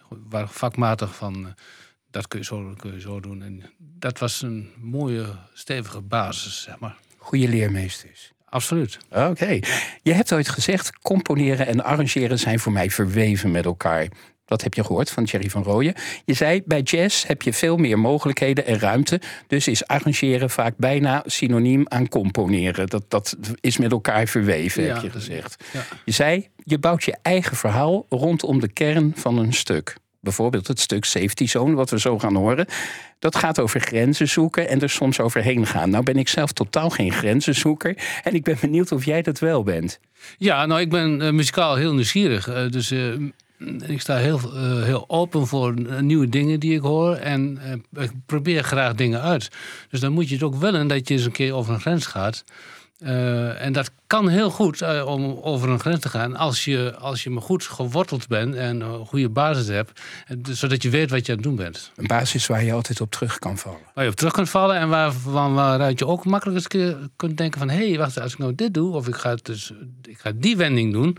waar 0.09 0.49
vakmatig 0.49 1.15
van 1.15 1.55
dat 2.11 2.29
kun 2.29 2.39
je, 2.39 2.45
zo, 2.45 2.75
kun 2.77 2.93
je 2.93 3.01
zo 3.01 3.21
doen. 3.21 3.43
En 3.43 3.71
dat 3.79 4.19
was 4.19 4.43
een 4.43 4.71
mooie, 4.79 5.27
stevige 5.53 6.01
basis, 6.01 6.63
zeg 6.63 6.79
maar 6.79 6.97
goede 7.17 7.49
leermeesters. 7.49 8.33
Absoluut. 8.45 8.99
Oké. 9.11 9.59
Je 10.03 10.13
hebt 10.13 10.33
ooit 10.33 10.49
gezegd: 10.49 10.99
componeren 10.99 11.67
en 11.67 11.85
arrangeren 11.85 12.39
zijn 12.39 12.59
voor 12.59 12.73
mij 12.73 12.91
verweven 12.91 13.51
met 13.51 13.65
elkaar. 13.65 14.09
Dat 14.51 14.63
heb 14.63 14.75
je 14.75 14.85
gehoord 14.85 15.11
van 15.11 15.25
Thierry 15.25 15.51
van 15.51 15.63
Rooyen. 15.63 15.95
Je 16.25 16.35
zei, 16.35 16.63
bij 16.65 16.81
jazz 16.81 17.27
heb 17.27 17.43
je 17.43 17.53
veel 17.53 17.77
meer 17.77 17.99
mogelijkheden 17.99 18.67
en 18.67 18.79
ruimte. 18.79 19.21
Dus 19.47 19.69
is 19.69 19.87
arrangeren 19.87 20.51
vaak 20.51 20.75
bijna 20.77 21.23
synoniem 21.27 21.85
aan 21.89 22.09
componeren. 22.09 22.87
Dat, 22.87 23.05
dat 23.09 23.37
is 23.61 23.77
met 23.77 23.91
elkaar 23.91 24.27
verweven, 24.27 24.87
heb 24.87 25.03
je 25.03 25.11
gezegd. 25.11 25.65
Ja. 25.73 25.85
Je 26.05 26.13
zei, 26.13 26.49
je 26.65 26.79
bouwt 26.79 27.05
je 27.05 27.17
eigen 27.23 27.57
verhaal 27.57 28.07
rondom 28.09 28.61
de 28.61 28.69
kern 28.69 29.13
van 29.17 29.39
een 29.39 29.53
stuk. 29.53 29.97
Bijvoorbeeld 30.21 30.67
het 30.67 30.81
stuk 30.81 31.05
Safety 31.05 31.47
Zone, 31.47 31.75
wat 31.75 31.91
we 31.91 32.01
zo 32.01 32.19
gaan 32.19 32.35
horen. 32.35 32.67
Dat 33.19 33.37
gaat 33.37 33.61
over 33.61 33.81
grenzen 33.81 34.29
zoeken 34.29 34.69
en 34.69 34.81
er 34.81 34.91
soms 34.91 35.21
overheen 35.21 35.67
gaan. 35.67 35.91
Nou 35.91 36.05
ben 36.05 36.17
ik 36.17 36.29
zelf 36.29 36.53
totaal 36.53 36.91
geen 36.91 37.13
grenzenzoeker. 37.13 37.97
En 38.23 38.35
ik 38.35 38.45
ben 38.45 38.57
benieuwd 38.61 38.93
of 38.93 39.05
jij 39.05 39.23
dat 39.23 39.39
wel 39.39 39.63
bent. 39.63 40.01
Ja, 40.39 40.67
nou 40.67 40.81
ik 40.81 40.91
ben 40.91 41.21
uh, 41.23 41.31
muzikaal 41.31 41.77
heel 41.77 41.95
nieuwsgierig. 41.95 42.49
Uh, 42.49 42.69
dus 42.71 42.93
uh, 42.93 43.15
ik 43.87 44.01
sta 44.01 44.17
heel, 44.17 44.41
heel 44.83 45.05
open 45.09 45.47
voor 45.47 45.75
nieuwe 46.03 46.29
dingen 46.29 46.61
die 46.61 46.75
ik 46.75 46.83
hoor. 46.83 47.15
En 47.15 47.59
ik 47.93 48.11
probeer 48.27 48.65
graag 48.65 48.95
dingen 48.95 49.21
uit. 49.21 49.49
Dus 49.91 50.01
dan 50.01 50.13
moet 50.13 50.29
je 50.29 50.35
het 50.35 50.45
ook 50.45 50.55
willen 50.55 50.89
dat 50.89 51.09
je 51.09 51.15
eens 51.15 51.25
een 51.25 51.33
keer 51.33 51.55
over 51.55 51.75
een 51.75 51.81
grens 51.81 52.07
gaat. 52.07 52.45
Uh, 53.03 53.63
en 53.63 53.73
dat 53.73 53.91
kan 54.07 54.29
heel 54.29 54.51
goed 54.51 55.05
om 55.05 55.39
over 55.43 55.69
een 55.69 55.81
grens 55.81 56.01
te 56.01 56.09
gaan 56.09 56.37
als 56.37 56.65
je, 56.65 56.95
als 56.99 57.23
je 57.23 57.31
maar 57.31 57.43
goed 57.43 57.65
geworteld 57.65 58.29
bent 58.29 58.55
en 58.55 58.81
een 58.81 59.07
goede 59.07 59.29
basis 59.29 59.67
hebt, 59.67 60.01
zodat 60.43 60.83
je 60.83 60.91
weet 60.91 61.11
wat 61.11 61.27
je 61.27 61.33
aan 61.33 61.39
het 61.39 61.47
doen 61.47 61.57
bent. 61.57 61.91
Een 61.97 62.07
basis 62.07 62.47
waar 62.47 62.65
je 62.65 62.73
altijd 62.73 63.01
op 63.01 63.11
terug 63.11 63.39
kan 63.39 63.59
vallen. 63.59 63.79
Waar 63.95 64.05
je 64.05 64.11
op 64.11 64.17
terug 64.17 64.33
kunt 64.33 64.51
vallen 64.51 64.77
en 64.77 64.89
waar, 64.89 65.13
waar, 65.25 65.53
waaruit 65.53 65.99
je 65.99 66.07
ook 66.07 66.25
makkelijk 66.25 66.75
eens 66.75 66.97
kunt 67.17 67.37
denken 67.37 67.59
van 67.59 67.71
hé, 67.71 67.89
hey, 67.89 67.99
wacht, 67.99 68.21
als 68.21 68.33
ik 68.33 68.39
nou 68.39 68.55
dit 68.55 68.75
doe 68.75 68.95
of 68.95 69.09
ik 69.09 69.15
ga, 69.15 69.37
dus, 69.43 69.73
ik 70.03 70.19
ga 70.19 70.33
die 70.35 70.57
wending 70.57 70.93
doen, 70.93 71.19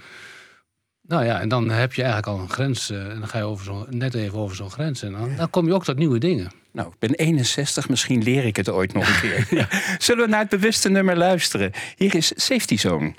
nou 1.12 1.26
ja, 1.26 1.40
en 1.40 1.50
dan 1.50 1.70
heb 1.70 1.94
je 1.94 2.04
eigenlijk 2.04 2.32
al 2.32 2.44
een 2.44 2.50
grens. 2.50 2.92
Uh, 2.92 3.10
en 3.10 3.20
dan 3.20 3.28
ga 3.28 3.38
je 3.38 3.44
over 3.44 3.66
zo, 3.66 3.86
net 3.90 4.14
even 4.14 4.40
over 4.40 4.56
zo'n 4.56 4.72
grens. 4.72 5.04
En 5.04 5.12
dan, 5.12 5.36
dan, 5.36 5.50
kom 5.50 5.66
je 5.68 5.74
ook 5.74 5.84
tot 5.84 5.98
nieuwe 5.98 6.20
dingen. 6.20 6.52
Nou, 6.72 6.88
ik 6.88 7.00
ben 7.00 7.14
61, 7.14 7.90
misschien 7.90 8.24
leer 8.24 8.46
ik 8.46 8.56
het 8.56 8.70
ooit 8.70 8.94
nog 8.94 9.08
een 9.08 9.20
keer. 9.30 9.48
ja. 9.50 9.68
Zullen 9.98 10.24
we 10.24 10.30
naar 10.30 10.40
het 10.40 10.50
bewuste 10.50 10.90
nummer 10.90 11.18
luisteren? 11.18 11.72
Hier 11.96 12.16
is 12.16 12.32
Safety 12.36 12.78
Zone. 12.78 13.14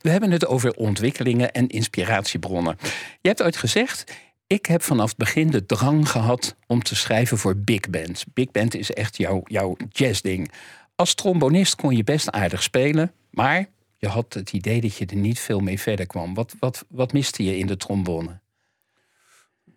We 0.00 0.10
hebben 0.10 0.30
het 0.30 0.46
over 0.46 0.74
ontwikkelingen 0.74 1.52
en 1.52 1.68
inspiratiebronnen. 1.68 2.76
Je 3.20 3.28
hebt 3.28 3.42
ooit 3.42 3.56
gezegd: 3.56 4.12
ik 4.46 4.66
heb 4.66 4.82
vanaf 4.82 5.08
het 5.08 5.16
begin 5.16 5.50
de 5.50 5.66
drang 5.66 6.08
gehad 6.08 6.56
om 6.66 6.82
te 6.82 6.96
schrijven 6.96 7.38
voor 7.38 7.56
big 7.56 7.90
band. 7.90 8.24
Big 8.34 8.50
band 8.50 8.74
is 8.74 8.90
echt 8.90 9.16
jouw, 9.16 9.42
jouw 9.44 9.76
jazzding. 9.90 10.52
Als 10.94 11.14
trombonist 11.14 11.74
kon 11.74 11.96
je 11.96 12.04
best 12.04 12.30
aardig 12.30 12.62
spelen, 12.62 13.12
maar 13.30 13.68
je 13.96 14.08
had 14.08 14.34
het 14.34 14.52
idee 14.52 14.80
dat 14.80 14.96
je 14.96 15.06
er 15.06 15.16
niet 15.16 15.40
veel 15.40 15.60
mee 15.60 15.80
verder 15.80 16.06
kwam. 16.06 16.34
Wat, 16.34 16.54
wat, 16.58 16.84
wat 16.88 17.12
miste 17.12 17.44
je 17.44 17.58
in 17.58 17.66
de 17.66 17.76
trombone? 17.76 18.40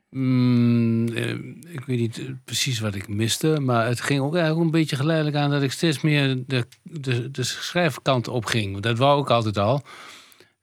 Mm, 0.09 1.07
eh, 1.07 1.29
ik 1.73 1.85
weet 1.85 1.99
niet 1.99 2.21
precies 2.45 2.79
wat 2.79 2.95
ik 2.95 3.07
miste, 3.07 3.59
maar 3.59 3.87
het 3.87 4.01
ging 4.01 4.21
ook 4.21 4.35
eigenlijk 4.35 4.65
een 4.65 4.79
beetje 4.79 4.95
geleidelijk 4.95 5.35
aan 5.35 5.49
dat 5.49 5.61
ik 5.61 5.71
steeds 5.71 6.01
meer 6.01 6.43
de, 6.47 6.67
de, 6.83 7.31
de 7.31 7.43
schrijfkant 7.43 8.27
op 8.27 8.45
ging. 8.45 8.79
Dat 8.79 8.97
wou 8.97 9.21
ik 9.21 9.29
altijd 9.29 9.57
al. 9.57 9.83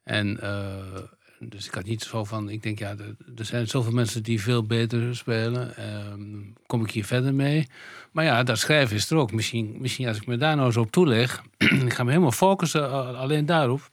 En 0.09 0.39
uh, 0.43 1.03
dus 1.39 1.67
ik 1.67 1.75
had 1.75 1.85
niet 1.85 2.03
zo 2.03 2.25
van, 2.25 2.51
ik 2.51 2.63
denk 2.63 2.79
ja, 2.79 2.95
er 3.37 3.45
zijn 3.45 3.69
zoveel 3.69 3.93
mensen 3.93 4.23
die 4.23 4.43
veel 4.43 4.63
beter 4.67 5.17
spelen. 5.17 5.77
Ehm, 5.77 6.21
kom 6.67 6.85
ik 6.85 6.91
hier 6.91 7.05
verder 7.05 7.35
mee? 7.35 7.69
Maar 8.13 8.25
ja, 8.25 8.43
dat 8.43 8.59
schrijven 8.59 8.97
is 8.97 9.11
er 9.11 9.17
ook. 9.17 9.33
Misschien, 9.33 9.77
misschien 9.79 10.09
als 10.09 10.17
ik 10.17 10.27
me 10.27 10.37
daar 10.37 10.55
nou 10.55 10.67
eens 10.67 10.77
op 10.77 10.91
toeleg, 10.91 11.43
ik 11.87 11.93
ga 11.93 12.03
me 12.03 12.11
helemaal 12.11 12.33
focussen 12.33 13.17
alleen 13.17 13.47
daarop. 13.47 13.91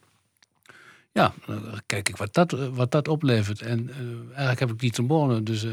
Ja, 1.11 1.33
dan 1.45 1.81
kijk 1.85 2.09
ik 2.09 2.17
wat 2.17 2.33
dat, 2.33 2.51
wat 2.51 2.91
dat 2.91 3.07
oplevert. 3.07 3.61
En 3.61 3.89
uh, 3.89 4.27
eigenlijk 4.27 4.59
heb 4.59 4.71
ik 4.71 4.79
die 4.79 4.91
trombone 4.91 5.43
dus 5.43 5.63
uh, 5.63 5.71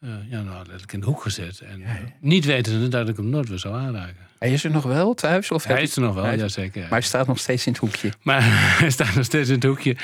uh, 0.00 0.10
ja, 0.30 0.42
nou, 0.42 0.56
letterlijk 0.56 0.92
in 0.92 1.00
de 1.00 1.06
hoek 1.06 1.22
gezet. 1.22 1.60
En 1.60 1.82
niet 2.20 2.44
wetende 2.44 2.88
dat 2.88 3.08
ik 3.08 3.16
hem 3.16 3.28
nooit 3.28 3.48
weer 3.48 3.58
zou 3.58 3.74
aanraken. 3.74 4.26
Hij 4.38 4.52
is 4.52 4.64
er 4.64 4.70
nog 4.70 4.82
wel 4.82 5.14
thuis? 5.14 5.50
Of 5.50 5.64
hij 5.64 5.82
is 5.82 5.96
er 5.96 6.02
nog 6.02 6.14
wel, 6.14 6.30
ja 6.30 6.48
zeker. 6.48 6.80
Maar 6.80 6.90
hij 6.90 7.00
staat 7.00 7.26
nog 7.26 7.38
steeds 7.38 7.66
in 7.66 7.72
het 7.72 7.80
hoekje. 7.80 8.12
Maar 8.22 8.42
hij 8.80 8.90
staat 8.90 9.14
nog 9.14 9.24
steeds 9.24 9.48
in 9.48 9.54
het 9.54 9.64
hoekje. 9.64 9.96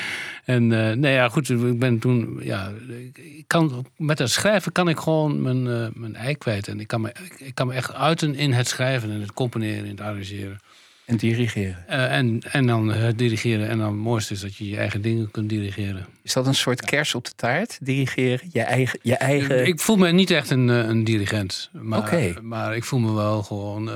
En 0.45 0.67
nee, 0.99 1.13
ja, 1.13 1.29
goed, 1.29 1.49
ik 1.49 1.79
ben 1.79 1.99
toen, 1.99 2.39
ja, 2.43 2.71
ik 3.13 3.43
kan, 3.47 3.85
met 3.97 4.19
het 4.19 4.31
schrijven 4.31 4.71
kan 4.71 4.89
ik 4.89 4.99
gewoon 4.99 5.41
mijn, 5.41 5.63
mijn 5.93 6.15
ei 6.15 6.35
kwijt. 6.35 6.67
En 6.67 6.79
ik 6.79 6.87
kan, 6.87 7.01
me, 7.01 7.15
ik 7.37 7.55
kan 7.55 7.67
me 7.67 7.73
echt 7.73 7.93
uiten 7.93 8.35
in 8.35 8.53
het 8.53 8.67
schrijven 8.67 9.11
en 9.11 9.21
het 9.21 9.33
componeren 9.33 9.83
en 9.83 9.89
het 9.89 10.01
arrangeren. 10.01 10.59
En 11.05 11.17
dirigeren. 11.17 11.85
Uh, 11.89 12.17
en, 12.17 12.39
en 12.51 12.67
dan 12.67 12.89
uh, 12.89 13.07
dirigeren. 13.15 13.69
En 13.69 13.77
dan 13.77 13.87
het 13.87 13.95
mooiste 13.95 14.33
is 14.33 14.39
dat 14.39 14.55
je 14.55 14.69
je 14.69 14.77
eigen 14.77 15.01
dingen 15.01 15.31
kunt 15.31 15.49
dirigeren. 15.49 16.05
Is 16.21 16.33
dat 16.33 16.47
een 16.47 16.55
soort 16.55 16.85
kers 16.85 17.15
op 17.15 17.25
de 17.25 17.31
taart? 17.35 17.77
Dirigeren? 17.81 18.49
Je 18.51 18.61
eigen. 18.61 18.99
Je 19.01 19.15
eigen... 19.15 19.67
Ik 19.67 19.79
voel 19.79 19.95
me 19.95 20.11
niet 20.11 20.31
echt 20.31 20.49
een, 20.49 20.69
eh, 20.69 20.77
een 20.77 21.03
dirigent. 21.03 21.69
Maar, 21.71 21.99
okay. 21.99 22.37
maar 22.41 22.75
ik 22.75 22.83
voel 22.83 22.99
me 22.99 23.13
wel 23.13 23.43
gewoon. 23.43 23.89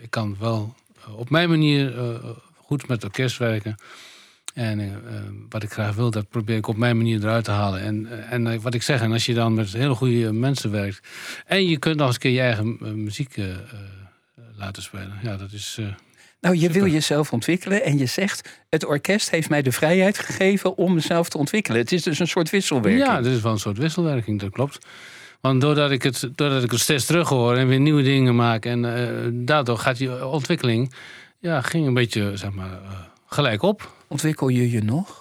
ik 0.00 0.10
kan 0.10 0.36
wel 0.38 0.74
op 1.16 1.30
mijn 1.30 1.48
manier 1.48 1.92
goed 2.54 2.88
met 2.88 3.04
orkest 3.04 3.38
werken. 3.38 3.76
En 4.54 5.02
wat 5.48 5.62
ik 5.62 5.72
graag 5.72 5.94
wil, 5.94 6.10
dat 6.10 6.28
probeer 6.28 6.56
ik 6.56 6.66
op 6.66 6.76
mijn 6.76 6.96
manier 6.96 7.22
eruit 7.22 7.44
te 7.44 7.50
halen. 7.50 7.80
En, 7.80 8.28
en 8.30 8.60
wat 8.60 8.74
ik 8.74 8.82
zeg, 8.82 9.00
en 9.00 9.12
als 9.12 9.26
je 9.26 9.34
dan 9.34 9.54
met 9.54 9.72
hele 9.72 9.94
goede 9.94 10.32
mensen 10.32 10.70
werkt. 10.70 11.08
en 11.46 11.68
je 11.68 11.78
kunt 11.78 11.96
nog 11.96 12.06
eens 12.06 12.14
een 12.14 12.20
keer 12.20 12.32
je 12.32 12.40
eigen 12.40 12.76
muziek 13.04 13.36
laten 14.56 14.82
spelen. 14.82 15.18
Ja, 15.22 15.36
dat 15.36 15.52
is. 15.52 15.78
Nou, 16.40 16.56
je 16.56 16.70
wil 16.70 16.86
jezelf 16.86 17.32
ontwikkelen 17.32 17.84
en 17.84 17.98
je 17.98 18.06
zegt: 18.06 18.62
het 18.68 18.84
orkest 18.84 19.30
heeft 19.30 19.48
mij 19.48 19.62
de 19.62 19.72
vrijheid 19.72 20.18
gegeven 20.18 20.76
om 20.76 20.94
mezelf 20.94 21.28
te 21.28 21.38
ontwikkelen. 21.38 21.80
Het 21.80 21.92
is 21.92 22.02
dus 22.02 22.18
een 22.18 22.28
soort 22.28 22.50
wisselwerking. 22.50 23.06
Ja, 23.06 23.16
het 23.16 23.26
is 23.26 23.40
wel 23.40 23.52
een 23.52 23.58
soort 23.58 23.78
wisselwerking, 23.78 24.40
dat 24.40 24.50
klopt. 24.50 24.86
Want 25.40 25.60
doordat 25.60 25.90
ik 25.90 26.02
het, 26.02 26.30
doordat 26.34 26.64
ik 26.64 26.70
het 26.70 26.80
steeds 26.80 27.06
terug 27.06 27.28
hoor 27.28 27.56
en 27.56 27.68
weer 27.68 27.80
nieuwe 27.80 28.02
dingen 28.02 28.36
maak, 28.36 28.64
en 28.64 28.84
uh, 28.84 29.44
daardoor 29.46 29.78
gaat 29.78 29.96
die 29.96 30.26
ontwikkeling, 30.26 30.94
ja, 31.38 31.60
ging 31.60 31.86
een 31.86 31.94
beetje, 31.94 32.36
zeg 32.36 32.50
maar, 32.50 32.70
uh, 32.70 32.90
gelijk 33.26 33.62
op. 33.62 33.92
Ontwikkel 34.08 34.48
je 34.48 34.70
je 34.70 34.82
nog? 34.82 35.19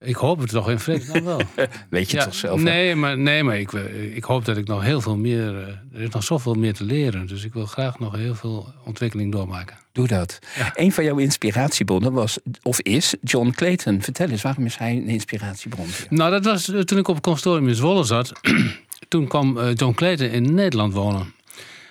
Ik 0.00 0.16
hoop 0.16 0.38
het 0.38 0.50
toch 0.50 0.70
in 0.70 0.78
vredesnaam 0.78 1.24
wel. 1.24 1.40
Weet 1.90 2.10
je 2.10 2.16
toch 2.16 2.34
zelf? 2.34 2.60
Nee, 2.60 2.94
maar, 2.94 3.18
nee, 3.18 3.42
maar 3.42 3.58
ik, 3.58 3.72
ik 4.14 4.24
hoop 4.24 4.44
dat 4.44 4.56
ik 4.56 4.66
nog 4.66 4.82
heel 4.82 5.00
veel 5.00 5.16
meer. 5.16 5.58
Eh, 5.58 5.68
er 5.68 6.00
is 6.00 6.08
nog 6.08 6.24
zoveel 6.24 6.54
meer 6.54 6.74
te 6.74 6.84
leren. 6.84 7.26
Dus 7.26 7.44
ik 7.44 7.52
wil 7.52 7.66
graag 7.66 7.98
nog 7.98 8.16
heel 8.16 8.34
veel 8.34 8.74
ontwikkeling 8.84 9.32
doormaken. 9.32 9.76
Doe 9.92 10.06
dat. 10.06 10.38
Een 10.74 10.92
van 10.92 11.04
jouw 11.04 11.16
inspiratiebronnen 11.16 12.12
was, 12.12 12.38
of 12.62 12.80
is, 12.80 13.14
John 13.22 13.50
Clayton. 13.50 14.02
Vertel 14.02 14.28
eens, 14.28 14.42
waarom 14.42 14.64
is 14.64 14.76
hij 14.76 14.90
een 14.90 15.08
inspiratiebron? 15.08 15.86
Nou, 16.10 16.30
dat 16.30 16.44
was 16.44 16.68
eh, 16.68 16.80
toen 16.80 16.98
ik 16.98 17.08
op 17.08 17.14
het 17.14 17.24
consortium 17.24 17.68
in 17.68 17.74
Zwolle 17.74 18.04
zat. 18.04 18.32
toen 19.08 19.26
kwam 19.26 19.58
eh, 19.58 19.74
John 19.74 19.94
Clayton 19.94 20.28
in 20.28 20.54
Nederland 20.54 20.92
wonen. 20.92 21.34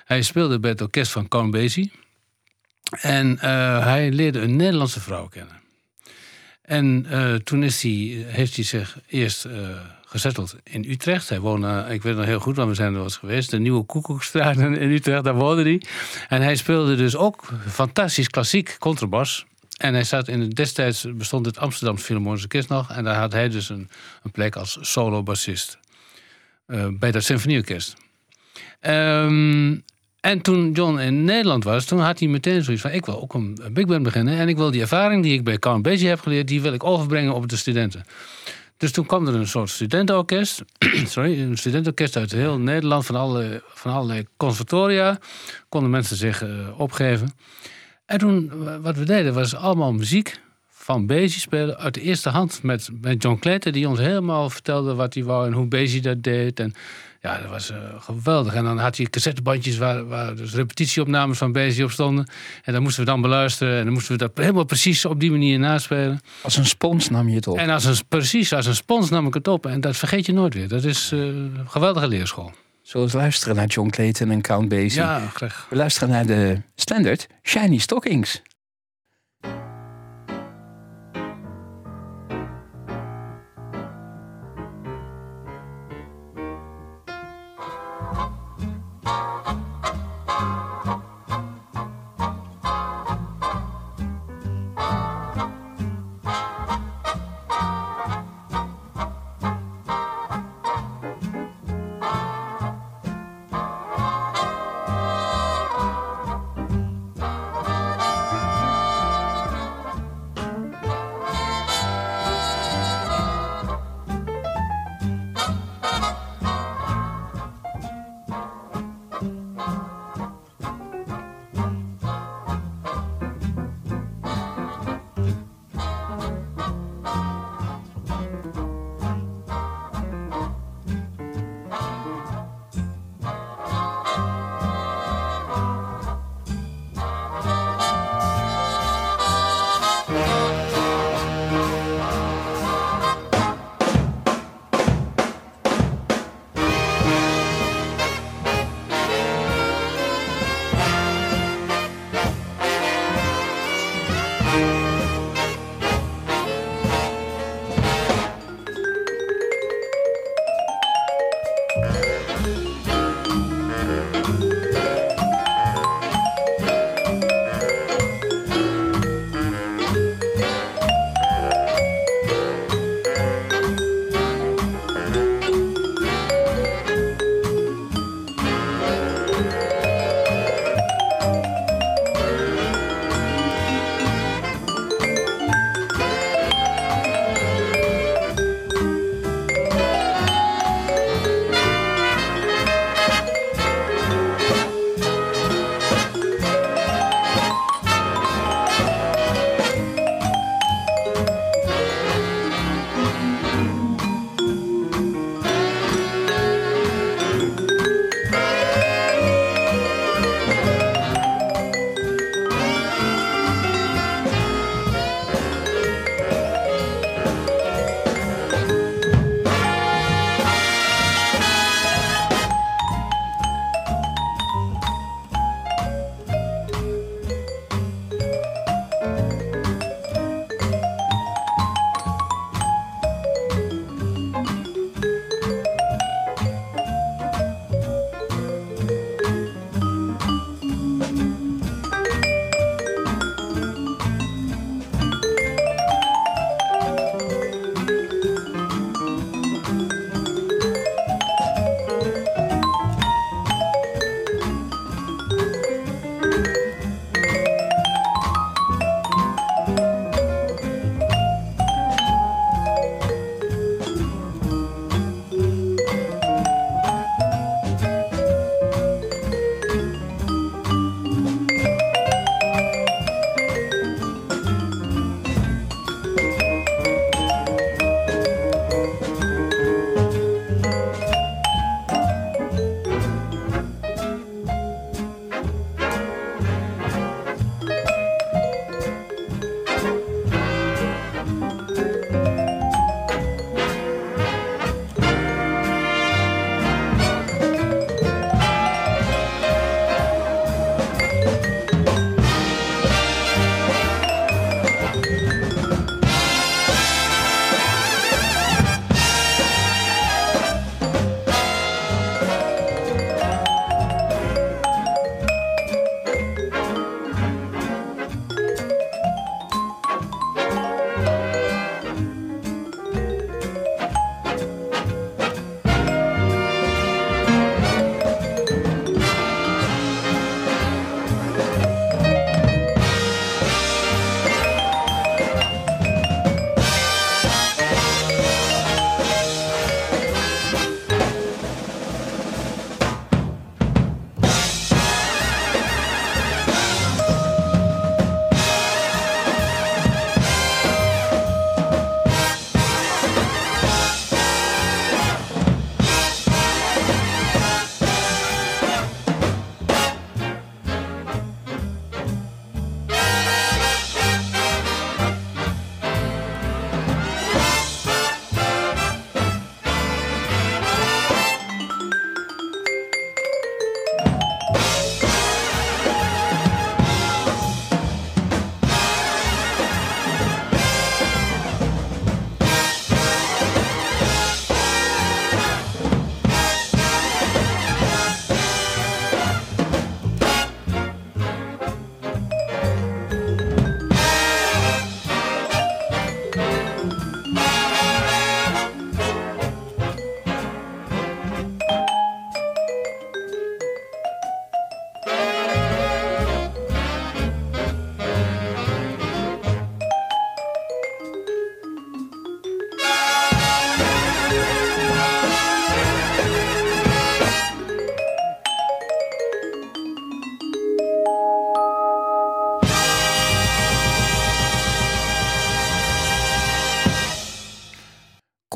Hij 0.06 0.22
speelde 0.22 0.60
bij 0.60 0.70
het 0.70 0.82
orkest 0.82 1.12
van 1.12 1.28
Count 1.28 1.52
Basie. 1.52 1.92
En 3.02 3.40
hij 3.84 4.12
leerde 4.12 4.40
een 4.40 4.56
Nederlandse 4.56 5.00
vrouw 5.00 5.28
kennen. 5.28 5.57
En 6.68 7.06
uh, 7.10 7.34
toen 7.34 7.64
is 7.64 7.82
hij, 7.82 8.26
heeft 8.28 8.56
hij 8.56 8.64
zich 8.66 8.98
eerst 9.08 9.46
uh, 9.46 9.54
gezetteld 10.06 10.56
in 10.64 10.86
Utrecht. 10.90 11.30
Hij 11.30 11.40
woonde, 11.40 11.86
ik 11.90 12.02
weet 12.02 12.16
nog 12.16 12.26
heel 12.26 12.40
goed, 12.40 12.56
want 12.56 12.70
we 12.70 12.76
zijn 12.76 12.96
er 12.96 13.04
eens 13.04 13.18
geweest. 13.18 13.50
De 13.50 13.60
Nieuwe 13.60 13.84
Koekoekstraat 13.84 14.58
in 14.58 14.74
Utrecht, 14.74 15.24
daar 15.24 15.36
woonde 15.36 15.62
hij. 15.62 15.82
En 16.30 16.42
hij 16.42 16.56
speelde 16.56 16.96
dus 16.96 17.16
ook 17.16 17.50
fantastisch 17.68 18.30
klassiek 18.30 18.76
contrabas. 18.80 19.46
En 19.78 19.94
hij 19.94 20.04
zat 20.04 20.28
in 20.28 20.50
destijds 20.50 21.06
bestond 21.14 21.46
het 21.46 21.58
Amsterdamse 21.58 22.04
Philharmonische 22.04 22.48
Orkest 22.48 22.70
nog. 22.70 22.92
En 22.92 23.04
daar 23.04 23.20
had 23.20 23.32
hij 23.32 23.50
dus 23.50 23.70
een, 23.70 23.90
een 24.24 24.32
plek 24.32 24.56
als 24.56 24.78
solo-bassist. 24.82 25.78
Bij 26.92 27.12
dat 27.12 27.24
symfonieorkest. 27.24 27.96
Um, 28.82 29.84
en 30.20 30.42
toen 30.42 30.72
John 30.72 31.00
in 31.00 31.24
Nederland 31.24 31.64
was, 31.64 31.86
toen 31.86 32.00
had 32.00 32.20
hij 32.20 32.28
meteen 32.28 32.64
zoiets 32.64 32.82
van... 32.82 32.92
ik 32.92 33.06
wil 33.06 33.22
ook 33.22 33.34
een, 33.34 33.58
big 33.72 33.86
band 33.86 34.04
beginnen... 34.04 34.38
en 34.38 34.48
ik 34.48 34.58
wil 34.58 34.72
die 34.72 34.82
ervaring 34.82 35.24
die 35.24 35.34
ik 35.34 35.44
bij 35.44 35.58
Count 35.58 35.84
Basie 35.84 36.08
heb 36.08 36.20
geleerd... 36.20 36.48
die 36.48 36.62
wil 36.62 36.74
ik 36.74 36.84
overbrengen 36.84 37.34
op 37.34 37.48
de 37.48 37.56
studenten. 37.56 38.04
Dus 38.78 38.92
toen 38.92 39.06
kwam 39.06 39.28
er 39.28 39.36
een 39.36 39.48
soort 39.48 39.70
studentenorkest. 39.70 40.64
sorry, 41.06 41.42
een 41.42 41.58
studentenorkest 41.58 42.18
uit 42.18 42.32
heel 42.32 42.58
Nederland... 42.58 43.06
van, 43.06 43.16
alle, 43.16 43.64
van 43.68 43.94
allerlei 43.94 44.26
conservatoria. 44.38 45.20
Konden 45.70 45.90
mensen 45.90 46.18
zich 46.18 46.44
uh, 46.44 46.80
opgeven. 46.80 47.34
En 48.06 48.18
toen, 48.18 48.52
wat 48.82 48.98
we 48.98 49.04
deden, 49.04 49.34
was 49.34 49.56
allemaal 49.56 49.94
muziek 49.94 50.40
van 50.70 51.06
Basie 51.06 51.30
spelen 51.30 51.78
uit 51.78 51.94
de 51.94 52.02
eerste 52.02 52.30
hand 52.30 52.64
met, 52.64 52.90
met 53.02 53.24
John 53.24 53.40
Clayton, 53.40 53.72
die 53.72 53.88
ons 53.88 54.00
helemaal 54.00 54.50
vertelde 54.50 54.96
wat 54.96 55.14
hij 55.14 55.24
wou 55.24 55.48
en 55.48 55.54
hoe 55.54 55.66
Basie 55.66 56.02
dat 56.02 56.24
deed. 56.24 56.60
En 56.60 56.74
ja, 57.28 57.42
dat 57.42 57.50
was 57.50 57.72
uh, 57.72 57.78
geweldig. 58.00 58.54
En 58.54 58.64
dan 58.64 58.78
had 58.78 58.98
hij 58.98 59.06
cassettebandjes 59.06 59.78
waar, 59.78 60.08
waar 60.08 60.36
dus 60.36 60.54
repetitieopnames 60.54 61.38
van 61.38 61.52
Basie 61.52 61.84
op 61.84 61.92
stonden. 61.92 62.28
En 62.64 62.74
dan 62.74 62.82
moesten 62.82 63.04
we 63.04 63.10
dan 63.10 63.22
beluisteren 63.22 63.78
en 63.78 63.84
dan 63.84 63.94
moesten 63.94 64.12
we 64.12 64.18
dat 64.18 64.32
helemaal 64.36 64.64
precies 64.64 65.06
op 65.06 65.20
die 65.20 65.32
manier 65.32 65.60
naspelen. 65.60 66.22
Als 66.42 66.58
een 66.58 66.66
spons 66.66 67.10
nam 67.10 67.30
je 67.30 67.36
het 67.36 67.48
op. 67.48 67.58
En 67.58 67.70
als 67.70 67.86
een, 67.86 67.98
precies, 68.08 68.54
als 68.54 68.66
een 68.66 68.76
spons 68.76 69.10
nam 69.10 69.28
ik 69.28 69.34
het 69.34 69.48
op. 69.48 69.66
En 69.66 69.82
dat 69.82 69.98
vergeet 69.98 70.26
je 70.26 70.34
nooit 70.34 70.54
weer. 70.54 70.68
Dat 70.68 70.84
is 70.84 71.12
uh, 71.14 71.20
een 71.20 71.66
geweldige 71.68 72.08
leerschool. 72.08 72.52
Zoals 72.82 73.14
luisteren 73.14 73.56
naar 73.56 73.68
John 73.68 73.90
Clayton 73.90 74.32
en 74.32 74.42
Count 74.42 74.70
Basie. 74.70 74.92
Ja, 74.92 75.22
graag. 75.34 75.68
We 75.70 75.76
luisteren 75.76 76.10
naar 76.10 76.26
de 76.26 76.62
standard 76.76 77.28
Shiny 77.44 77.78
Stockings. 77.78 78.42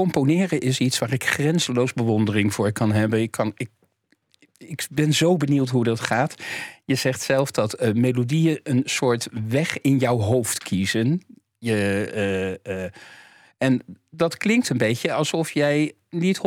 Componeren 0.01 0.59
is 0.59 0.79
iets 0.79 0.99
waar 0.99 1.13
ik 1.13 1.23
grenzeloos 1.23 1.93
bewondering 1.93 2.53
voor 2.53 2.71
kan 2.71 2.91
hebben. 2.91 3.21
Ik, 3.21 3.31
kan, 3.31 3.51
ik, 3.55 3.69
ik 4.57 4.87
ben 4.91 5.13
zo 5.13 5.37
benieuwd 5.37 5.69
hoe 5.69 5.83
dat 5.83 5.99
gaat. 5.99 6.35
Je 6.85 6.95
zegt 6.95 7.21
zelf 7.21 7.51
dat 7.51 7.81
uh, 7.81 7.93
melodieën 7.93 8.59
een 8.63 8.81
soort 8.85 9.27
weg 9.47 9.81
in 9.81 9.97
jouw 9.97 10.17
hoofd 10.17 10.63
kiezen. 10.63 11.21
Je, 11.57 12.59
uh, 12.67 12.83
en 13.57 13.81
dat 14.09 14.37
klinkt 14.37 14.69
een 14.69 14.77
beetje 14.77 15.13
alsof 15.13 15.51
jij 15.51 15.93
niet 16.09 16.37
100% 16.37 16.41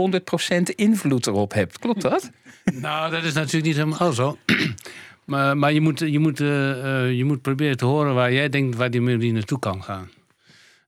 invloed 0.74 1.26
erop 1.26 1.52
hebt. 1.52 1.78
Klopt 1.78 2.02
dat? 2.02 2.30
nou, 2.86 3.10
dat 3.10 3.24
is 3.24 3.32
natuurlijk 3.32 3.64
niet 3.64 3.76
helemaal 3.76 4.12
zo. 4.12 4.38
maar, 5.24 5.56
maar 5.56 5.72
je, 5.72 5.80
moet, 5.80 5.98
je, 5.98 6.18
moet, 6.18 6.38
je 6.38 7.22
moet 7.24 7.42
proberen 7.42 7.76
te 7.76 7.84
horen 7.84 8.14
waar 8.14 8.32
jij 8.32 8.48
denkt 8.48 8.76
waar 8.76 8.90
die 8.90 9.00
melodie 9.00 9.32
naartoe 9.32 9.58
kan 9.58 9.82
gaan. 9.82 10.08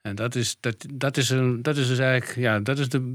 En 0.07 0.14
dat 0.14 0.35
is, 0.35 0.57
dat, 0.61 0.87
dat 0.95 1.16
is, 1.16 1.31
een, 1.31 1.62
dat 1.62 1.77
is 1.77 1.88
dus 1.88 1.99
eigenlijk, 1.99 2.38
ja, 2.38 2.61
dat 2.61 2.79
is 2.79 2.88
de, 2.88 3.12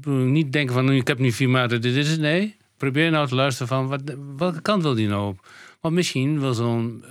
de 0.00 0.10
Niet 0.10 0.52
denken 0.52 0.74
van, 0.74 0.92
ik 0.92 1.06
heb 1.06 1.18
nu 1.18 1.32
vier 1.32 1.48
maten, 1.48 1.80
dit 1.80 1.96
is 1.96 2.10
het. 2.10 2.20
Nee, 2.20 2.56
probeer 2.76 3.10
nou 3.10 3.28
te 3.28 3.34
luisteren 3.34 3.68
van, 3.68 3.86
wat, 3.86 4.02
welke 4.36 4.62
kant 4.62 4.82
wil 4.82 4.94
die 4.94 5.08
nou 5.08 5.28
op? 5.28 5.46
Want 5.80 5.94
misschien 5.94 6.40
wil 6.40 6.54
zo'n 6.54 7.04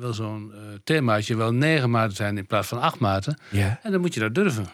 uh, 0.00 0.10
zo'n 0.10 0.52
uh, 0.54 0.58
themaatje 0.84 1.36
wel 1.36 1.52
negen 1.52 1.90
maten 1.90 2.16
zijn 2.16 2.38
in 2.38 2.46
plaats 2.46 2.68
van 2.68 2.80
acht 2.80 2.98
maten. 2.98 3.38
Ja. 3.50 3.80
En 3.82 3.92
dan 3.92 4.00
moet 4.00 4.14
je 4.14 4.20
dat 4.20 4.34
durven. 4.34 4.66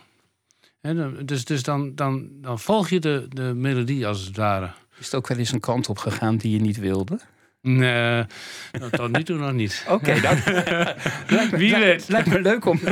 En 0.80 1.26
dus 1.26 1.44
dus 1.44 1.62
dan, 1.62 1.94
dan, 1.94 2.28
dan 2.32 2.58
volg 2.58 2.88
je 2.88 3.00
de, 3.00 3.26
de 3.28 3.52
melodie 3.54 4.06
als 4.06 4.26
het 4.26 4.36
ware. 4.36 4.70
Is 4.98 5.04
het 5.04 5.14
ook 5.14 5.28
wel 5.28 5.38
eens 5.38 5.52
een 5.52 5.60
kant 5.60 5.88
op 5.88 5.98
gegaan 5.98 6.36
die 6.36 6.52
je 6.52 6.60
niet 6.60 6.78
wilde? 6.78 7.20
Nee, 7.62 8.24
tot 8.90 9.12
nu 9.12 9.22
toe 9.22 9.38
nog 9.38 9.52
niet. 9.52 9.84
Oké, 9.88 10.20
dan. 10.20 10.36
Wie 11.58 11.76
weet. 11.76 12.08
Lijkt 12.08 12.28
me 12.28 12.40
leuk 12.40 12.64
om. 12.64 12.80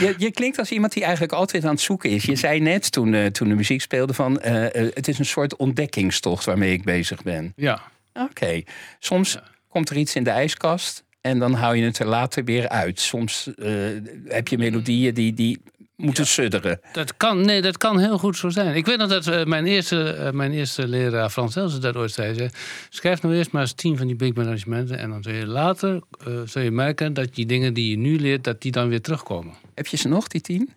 Je, 0.00 0.14
je, 0.18 0.30
klinkt 0.30 0.58
als 0.58 0.70
iemand 0.70 0.92
die 0.92 1.02
eigenlijk 1.02 1.32
altijd 1.32 1.64
aan 1.64 1.70
het 1.70 1.80
zoeken 1.80 2.10
is. 2.10 2.24
Je 2.24 2.36
zei 2.36 2.60
net 2.60 2.92
toen, 2.92 3.12
uh, 3.12 3.26
toen 3.26 3.48
de 3.48 3.54
muziek 3.54 3.80
speelde 3.80 4.14
van. 4.14 4.40
Uh, 4.44 4.66
het 4.72 5.08
is 5.08 5.18
een 5.18 5.24
soort 5.24 5.56
ontdekkingstocht 5.56 6.44
waarmee 6.44 6.72
ik 6.72 6.84
bezig 6.84 7.22
ben. 7.22 7.52
Ja. 7.56 7.82
Oké. 8.14 8.62
Soms 8.98 9.38
komt 9.68 9.90
er 9.90 9.96
iets 9.96 10.14
in 10.14 10.24
de 10.24 10.30
ijskast. 10.30 11.04
En 11.20 11.38
dan 11.38 11.54
hou 11.54 11.76
je 11.76 11.84
het 11.84 11.98
er 11.98 12.06
later 12.06 12.44
weer 12.44 12.68
uit. 12.68 13.00
Soms 13.00 13.50
uh, 13.56 14.00
heb 14.26 14.48
je 14.48 14.58
melodieën 14.58 15.14
die, 15.14 15.34
die 15.34 15.62
moeten 16.00 16.24
ja, 16.24 16.30
sudderen. 16.30 16.80
Dat 16.92 17.16
kan, 17.16 17.40
nee, 17.40 17.62
dat 17.62 17.76
kan 17.76 17.98
heel 17.98 18.18
goed 18.18 18.36
zo 18.36 18.48
zijn. 18.48 18.76
Ik 18.76 18.86
weet 18.86 18.98
nog 18.98 19.08
dat 19.08 19.26
uh, 19.26 19.44
mijn, 19.44 19.66
eerste, 19.66 20.16
uh, 20.18 20.30
mijn 20.30 20.52
eerste 20.52 20.88
leraar 20.88 21.30
Frans 21.30 21.56
Elsen 21.56 21.80
dat 21.80 21.96
ooit 21.96 22.12
zei. 22.12 22.34
zei 22.34 22.50
schrijf 22.88 23.22
nou 23.22 23.34
eerst 23.34 23.52
maar 23.52 23.62
eens 23.62 23.72
tien 23.72 23.96
van 23.96 24.06
die 24.06 24.16
big 24.16 24.34
managementen... 24.34 24.98
en 24.98 25.10
dan 25.10 25.22
zul 25.22 25.32
je 25.32 25.46
later 25.46 26.00
uh, 26.28 26.40
zul 26.44 26.62
je 26.62 26.70
merken 26.70 27.14
dat 27.14 27.34
die 27.34 27.46
dingen 27.46 27.74
die 27.74 27.90
je 27.90 27.96
nu 27.96 28.18
leert... 28.18 28.44
dat 28.44 28.62
die 28.62 28.72
dan 28.72 28.88
weer 28.88 29.00
terugkomen. 29.00 29.54
Heb 29.74 29.86
je 29.86 29.96
ze 29.96 30.08
nog, 30.08 30.28
die 30.28 30.40
tien? 30.40 30.70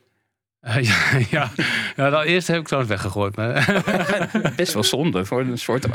ja, 0.82 1.20
ja. 1.30 1.52
ja 1.96 2.10
dan 2.10 2.22
eerst 2.22 2.48
heb 2.48 2.60
ik 2.60 2.68
ze 2.68 2.86
weggegooid. 2.86 3.36
Maar... 3.36 3.82
Best 4.56 4.74
wel 4.74 4.84
zonde 4.84 5.26
voor 5.26 5.42
een 5.42 5.58
soort 5.58 5.88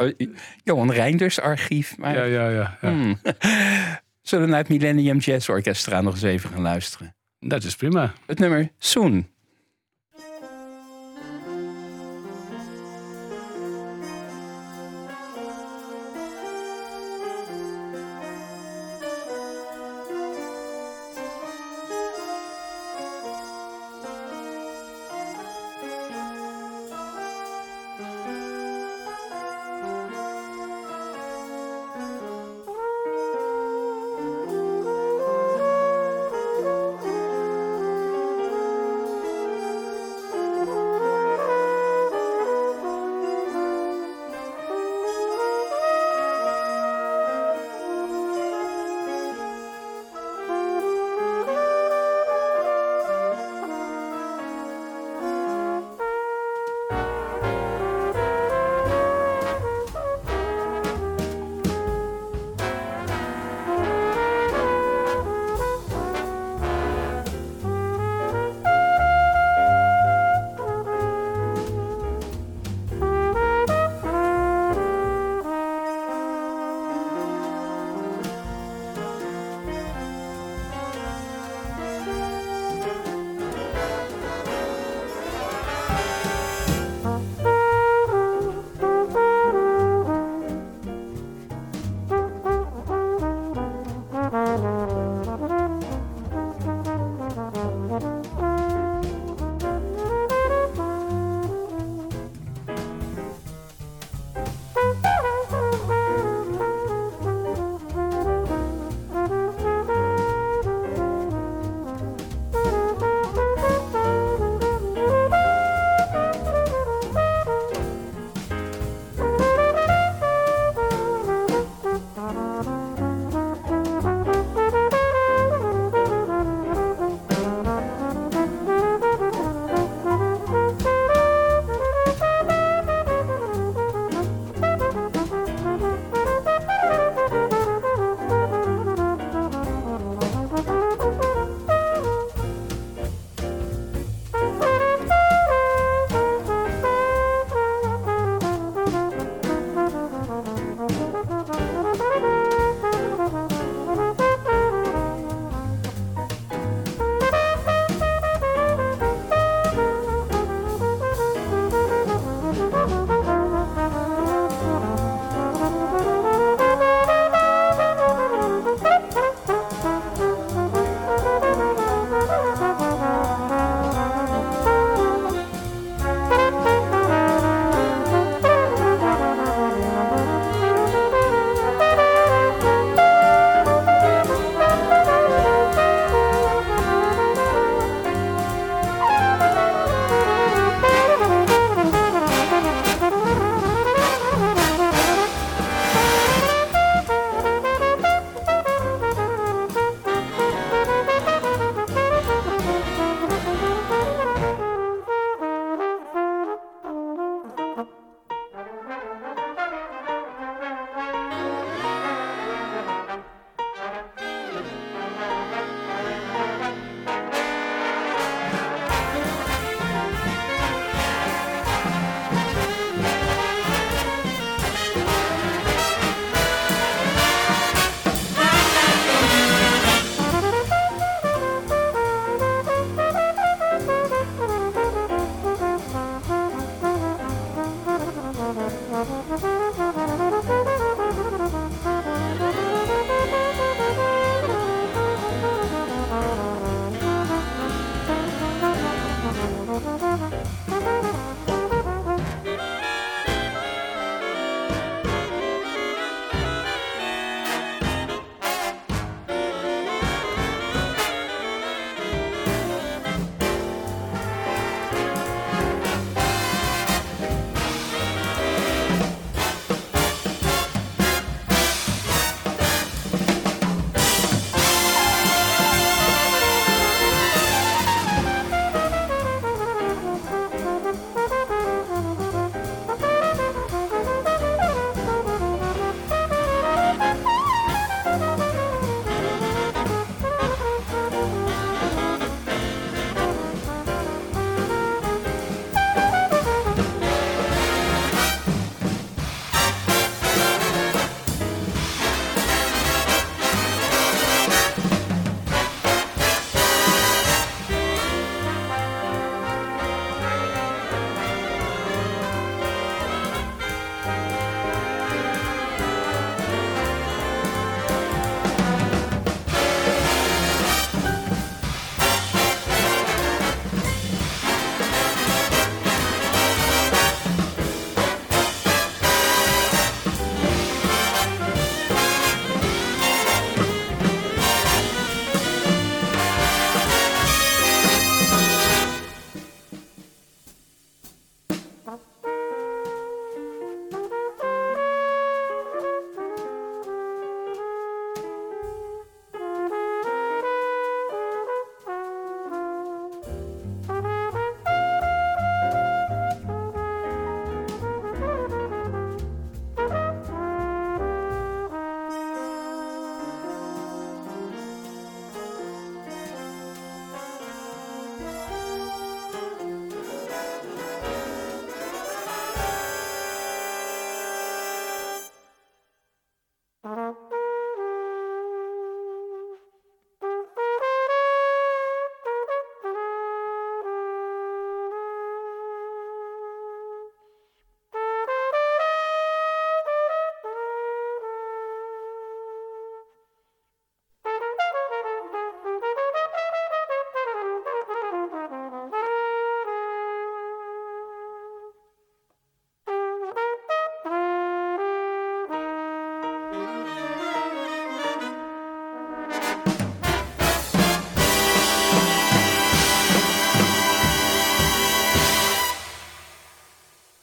Johan 0.64 0.92
Reinders 0.92 1.40
archief. 1.40 1.96
Maar... 1.96 2.14
Ja, 2.14 2.24
ja, 2.24 2.48
ja. 2.48 2.78
ja. 2.80 2.88
Hmm. 2.90 3.18
Zullen 4.28 4.44
we 4.44 4.50
naar 4.50 4.60
het 4.60 4.68
Millennium 4.68 5.18
Jazz 5.18 5.48
Orchestra 5.48 6.00
nog 6.00 6.14
eens 6.14 6.22
even 6.22 6.50
gaan 6.50 6.62
luisteren? 6.62 7.16
Dat 7.40 7.64
is 7.64 7.76
prima. 7.76 8.12
Het 8.26 8.38
nummer 8.38 8.72
Soon. 8.78 9.26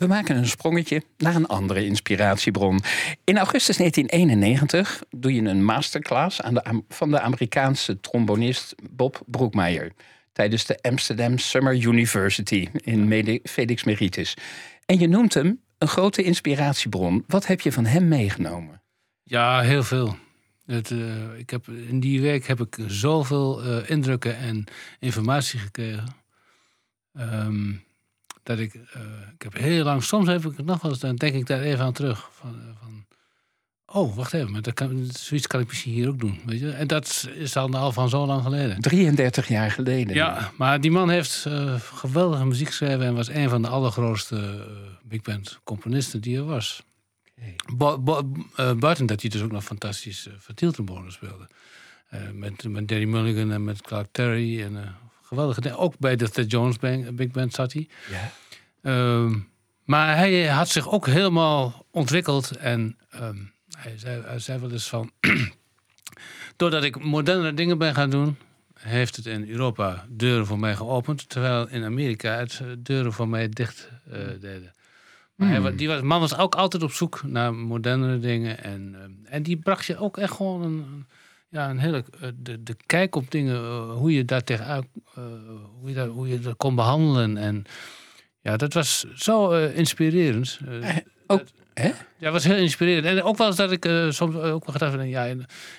We 0.05 0.11
maken 0.11 0.37
een 0.37 0.47
sprongetje 0.47 1.03
naar 1.17 1.35
een 1.35 1.47
andere 1.47 1.85
inspiratiebron. 1.85 2.79
In 3.23 3.37
augustus 3.37 3.77
1991 3.77 5.03
doe 5.09 5.33
je 5.33 5.41
een 5.41 5.63
masterclass 5.63 6.41
aan 6.41 6.53
de, 6.53 6.83
van 6.89 7.11
de 7.11 7.19
Amerikaanse 7.19 7.99
trombonist 7.99 8.75
Bob 8.91 9.21
Broekmeyer 9.25 9.91
tijdens 10.31 10.65
de 10.65 10.81
Amsterdam 10.81 11.37
Summer 11.37 11.75
University 11.75 12.67
in 12.73 13.39
Felix 13.43 13.83
Meritis. 13.83 14.33
En 14.85 14.99
je 14.99 15.07
noemt 15.07 15.33
hem 15.33 15.61
een 15.77 15.87
grote 15.87 16.23
inspiratiebron. 16.23 17.23
Wat 17.27 17.47
heb 17.47 17.61
je 17.61 17.71
van 17.71 17.85
hem 17.85 18.07
meegenomen? 18.07 18.81
Ja, 19.23 19.61
heel 19.61 19.83
veel. 19.83 20.17
Het, 20.65 20.89
uh, 20.89 21.37
ik 21.37 21.49
heb, 21.49 21.67
in 21.67 21.99
die 21.99 22.21
week 22.21 22.47
heb 22.47 22.59
ik 22.59 22.77
zoveel 22.87 23.65
uh, 23.65 23.89
indrukken 23.89 24.37
en 24.37 24.63
informatie 24.99 25.59
gekregen. 25.59 26.15
Um, 27.13 27.84
dat 28.45 28.59
ik, 28.59 28.73
uh, 28.73 28.81
ik 29.33 29.41
heb 29.41 29.57
heel 29.57 29.83
lang, 29.83 30.03
soms 30.03 30.27
heb 30.27 30.45
ik 30.45 30.57
het 30.57 30.65
nog 30.65 30.81
wel 30.81 30.91
eens, 30.91 30.99
dan 30.99 31.15
denk 31.15 31.35
ik 31.35 31.45
daar 31.45 31.61
even 31.61 31.85
aan 31.85 31.93
terug. 31.93 32.29
Van, 32.31 32.49
eh, 32.49 32.67
van 32.81 33.05
oh, 33.85 34.15
wacht 34.15 34.33
even, 34.33 34.51
maar 34.51 34.61
dat 34.61 34.73
kan, 34.73 35.07
zoiets 35.11 35.47
kan 35.47 35.59
ik 35.59 35.67
misschien 35.67 35.93
hier 35.93 36.07
ook 36.07 36.19
doen. 36.19 36.39
Weet 36.45 36.59
je? 36.59 36.71
En 36.71 36.87
dat 36.87 37.29
is 37.35 37.57
al, 37.57 37.73
al 37.73 37.91
van 37.91 38.09
zo 38.09 38.25
lang 38.25 38.43
geleden. 38.43 38.81
33 38.81 39.47
jaar 39.47 39.71
geleden. 39.71 40.15
Ja, 40.15 40.51
maar 40.57 40.81
die 40.81 40.91
man 40.91 41.09
heeft 41.09 41.45
uh, 41.47 41.75
geweldige 41.79 42.45
muziek 42.45 42.67
geschreven 42.67 43.05
en 43.05 43.15
was 43.15 43.29
een 43.29 43.49
van 43.49 43.61
de 43.61 43.67
allergrootste 43.67 44.67
big 45.03 45.21
band 45.21 45.59
componisten 45.63 46.21
die 46.21 46.37
er 46.37 46.45
was. 46.45 46.83
Okay. 47.37 48.75
buiten 48.75 49.05
dat 49.05 49.21
hij 49.21 49.29
dus 49.29 49.41
ook 49.41 49.51
nog 49.51 49.63
fantastisch 49.63 50.27
uh, 50.27 50.33
speelde. 51.07 51.47
met, 52.33 52.63
met 52.63 52.87
Danny 52.87 53.05
Mulligan 53.05 53.51
en 53.51 53.63
met 53.63 53.81
Clark 53.81 54.07
Terry 54.11 54.61
en 54.61 54.95
geweldige 55.25 55.75
Ook 55.75 55.97
bij 55.99 56.15
de 56.15 56.29
Ted 56.29 56.51
Jones 56.51 56.77
Big 57.13 57.31
Band 57.31 57.53
zat 57.53 57.73
hij. 57.73 57.87
Ja. 58.09 58.31
Ehm, 58.81 59.39
maar 59.83 60.17
hij 60.17 60.47
had 60.47 60.69
zich 60.69 60.91
ook 60.91 61.07
helemaal 61.07 61.85
ontwikkeld. 61.91 62.51
En 62.51 62.97
ehm, 63.09 63.37
hij, 63.77 63.97
zei, 63.97 64.21
hij 64.25 64.39
zei 64.39 64.59
wel 64.59 64.71
eens 64.71 64.89
van... 64.89 65.11
doordat 66.55 66.83
ik 66.83 67.03
moderne 67.03 67.53
dingen 67.53 67.77
ben 67.77 67.95
gaan 67.95 68.09
doen... 68.09 68.37
heeft 68.79 69.15
het 69.15 69.25
in 69.25 69.49
Europa 69.49 70.05
deuren 70.09 70.45
voor 70.45 70.59
mij 70.59 70.75
geopend. 70.75 71.29
Terwijl 71.29 71.67
in 71.67 71.83
Amerika 71.83 72.37
het 72.37 72.59
eh, 72.61 72.67
deuren 72.77 73.13
voor 73.13 73.27
mij 73.27 73.49
dicht 73.49 73.89
uh, 74.07 74.13
deden. 74.39 74.73
Maar 75.35 75.47
hij, 75.47 75.57
hmm. 75.57 75.75
die 75.75 75.87
was, 75.87 76.01
man 76.01 76.19
was 76.19 76.37
ook 76.37 76.55
altijd 76.55 76.83
op 76.83 76.91
zoek 76.91 77.23
naar 77.23 77.53
modernere 77.53 78.19
dingen. 78.19 78.63
En, 78.63 78.95
ehm, 79.01 79.11
en 79.33 79.43
die 79.43 79.57
bracht 79.57 79.85
je 79.85 79.97
ook 79.97 80.17
echt 80.17 80.33
gewoon 80.33 80.61
een 80.61 81.05
ja, 81.49 81.69
een 81.69 81.79
hele, 81.79 82.03
eh, 82.21 82.29
de, 82.35 82.63
de 82.63 82.75
kijk 82.85 83.15
op 83.15 83.31
dingen, 83.31 83.55
eh, 83.55 83.91
hoe 83.91 84.13
je 84.13 84.25
daar 84.25 84.43
tegenuit, 84.43 84.85
uh, 85.17 85.23
hoe, 85.79 85.89
je 85.89 85.95
dat, 85.95 86.07
hoe 86.07 86.27
je 86.27 86.39
dat 86.39 86.57
kon 86.57 86.75
behandelen. 86.75 87.37
En 87.37 87.63
ja, 88.41 88.57
dat 88.57 88.73
was 88.73 89.05
zo 89.15 89.51
inspirerend. 89.67 90.59
ook, 91.27 91.43
hè? 91.73 91.91
Ja, 92.17 92.31
was 92.31 92.43
heel 92.43 92.55
inspirerend. 92.55 93.05
En 93.05 93.23
ook 93.23 93.37
wel 93.37 93.47
eens 93.47 93.55
dat 93.55 93.71
ik 93.71 93.83
soms 94.09 94.35
ook 94.35 94.65
wel 94.65 94.73
gedacht 94.73 94.93
van, 94.93 95.09
ja, 95.09 95.23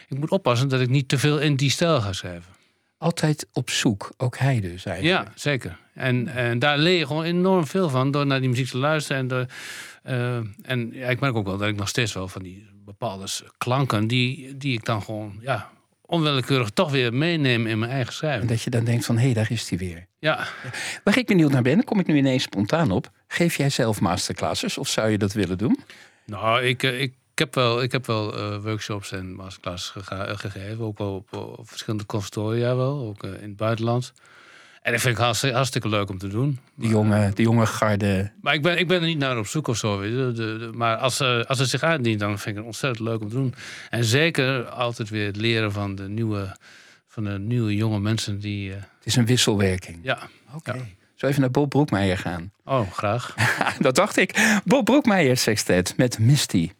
ik 0.08 0.18
moet 0.18 0.30
oppassen 0.30 0.68
dat 0.68 0.80
ik 0.80 0.88
niet 0.88 1.08
te 1.08 1.18
veel 1.18 1.38
in 1.38 1.56
die 1.56 1.70
stijl 1.70 2.00
ga 2.00 2.12
schrijven. 2.12 2.54
Altijd 2.98 3.48
op 3.52 3.70
zoek, 3.70 4.12
ook 4.16 4.38
hij 4.38 4.60
dus 4.60 4.84
eigenlijk. 4.84 5.26
Ja, 5.26 5.32
zeker. 5.34 5.78
En, 5.94 6.28
en 6.28 6.58
daar 6.58 6.78
leer 6.78 6.98
je 6.98 7.06
gewoon 7.06 7.24
enorm 7.24 7.66
veel 7.66 7.88
van 7.88 8.10
door 8.10 8.26
naar 8.26 8.40
die 8.40 8.48
muziek 8.48 8.68
te 8.68 8.78
luisteren. 8.78 9.22
En, 9.22 9.28
door, 9.28 9.46
en 10.62 10.90
ja, 10.92 11.08
ik 11.08 11.20
merk 11.20 11.36
ook 11.36 11.46
wel 11.46 11.56
dat 11.56 11.68
ik 11.68 11.76
nog 11.76 11.88
steeds 11.88 12.12
wel 12.12 12.28
van 12.28 12.42
die 12.42 12.66
bepaalde 12.86 13.26
klanken 13.58 14.06
die, 14.06 14.56
die 14.56 14.72
ik 14.72 14.84
dan 14.84 15.02
gewoon 15.02 15.38
ja, 15.40 15.70
onwillekeurig 16.00 16.70
toch 16.70 16.90
weer 16.90 17.14
meeneem 17.14 17.66
in 17.66 17.78
mijn 17.78 17.90
eigen 17.90 18.12
schrijving. 18.12 18.42
En 18.42 18.48
dat 18.48 18.62
je 18.62 18.70
dan 18.70 18.84
denkt 18.84 19.04
van, 19.04 19.16
hé, 19.16 19.24
hey, 19.24 19.32
daar 19.34 19.50
is 19.50 19.68
hij 19.68 19.78
weer. 19.78 20.06
Ja. 20.18 20.46
Waar 21.04 21.18
ik 21.18 21.26
benieuwd 21.26 21.50
naar 21.50 21.62
ben, 21.62 21.84
kom 21.84 22.00
ik 22.00 22.06
nu 22.06 22.16
ineens 22.16 22.42
spontaan 22.42 22.90
op. 22.90 23.10
Geef 23.28 23.56
jij 23.56 23.70
zelf 23.70 24.00
masterclasses 24.00 24.78
of 24.78 24.88
zou 24.88 25.08
je 25.08 25.18
dat 25.18 25.32
willen 25.32 25.58
doen? 25.58 25.84
Nou, 26.24 26.62
ik, 26.62 26.82
ik 26.82 27.14
ik 27.36 27.44
heb 27.44 27.54
wel, 27.54 27.82
ik 27.82 27.92
heb 27.92 28.06
wel 28.06 28.38
uh, 28.38 28.62
workshops 28.62 29.12
en 29.12 29.34
masterclasses 29.34 29.92
gegeven. 30.40 30.84
Ook 30.84 30.98
wel 30.98 31.14
op, 31.14 31.32
op, 31.32 31.68
verschillende 31.68 32.06
consultoria 32.06 32.76
wel, 32.76 33.06
ook 33.06 33.24
uh, 33.24 33.30
in 33.30 33.48
het 33.48 33.56
buitenland. 33.56 34.12
En 34.86 34.92
dat 34.92 35.00
vind 35.00 35.16
ik 35.16 35.22
hartstikke, 35.22 35.56
hartstikke 35.56 35.88
leuk 35.88 36.10
om 36.10 36.18
te 36.18 36.28
doen. 36.28 36.58
Die 36.74 36.88
jonge, 36.90 37.30
die 37.34 37.44
jonge 37.44 37.66
garde. 37.66 38.30
Maar 38.40 38.54
ik 38.54 38.62
ben, 38.62 38.78
ik 38.78 38.88
ben 38.88 39.00
er 39.00 39.06
niet 39.06 39.18
naar 39.18 39.38
op 39.38 39.46
zoek 39.46 39.68
of 39.68 39.76
zo. 39.76 40.00
De, 40.00 40.32
de, 40.32 40.70
maar 40.74 40.96
als, 40.96 41.20
uh, 41.20 41.44
als 41.44 41.58
het 41.58 41.68
zich 41.68 41.82
uitdient, 41.82 42.20
dan 42.20 42.38
vind 42.38 42.46
ik 42.46 42.56
het 42.56 42.64
ontzettend 42.64 43.08
leuk 43.08 43.20
om 43.20 43.28
te 43.28 43.34
doen. 43.34 43.54
En 43.90 44.04
zeker 44.04 44.64
altijd 44.64 45.08
weer 45.08 45.26
het 45.26 45.36
leren 45.36 45.72
van 45.72 45.94
de 45.94 46.08
nieuwe, 46.08 46.56
van 47.06 47.24
de 47.24 47.38
nieuwe 47.38 47.74
jonge 47.74 48.00
mensen 48.00 48.40
die... 48.40 48.70
het 48.70 48.86
is 49.02 49.16
een 49.16 49.26
wisselwerking. 49.26 49.98
Ja. 50.02 50.18
Oké. 50.54 50.70
Okay. 50.70 50.96
Ja. 51.14 51.28
even 51.28 51.40
naar 51.40 51.50
Bob 51.50 51.68
Broekmeijer 51.68 52.18
gaan? 52.18 52.52
Oh, 52.64 52.92
graag. 52.92 53.34
dat 53.78 53.94
dacht 53.94 54.16
ik. 54.16 54.60
Bob 54.64 54.84
Broekmeijer 54.84 55.36
Sextet 55.36 55.96
met 55.96 56.18
Misty. 56.18 56.70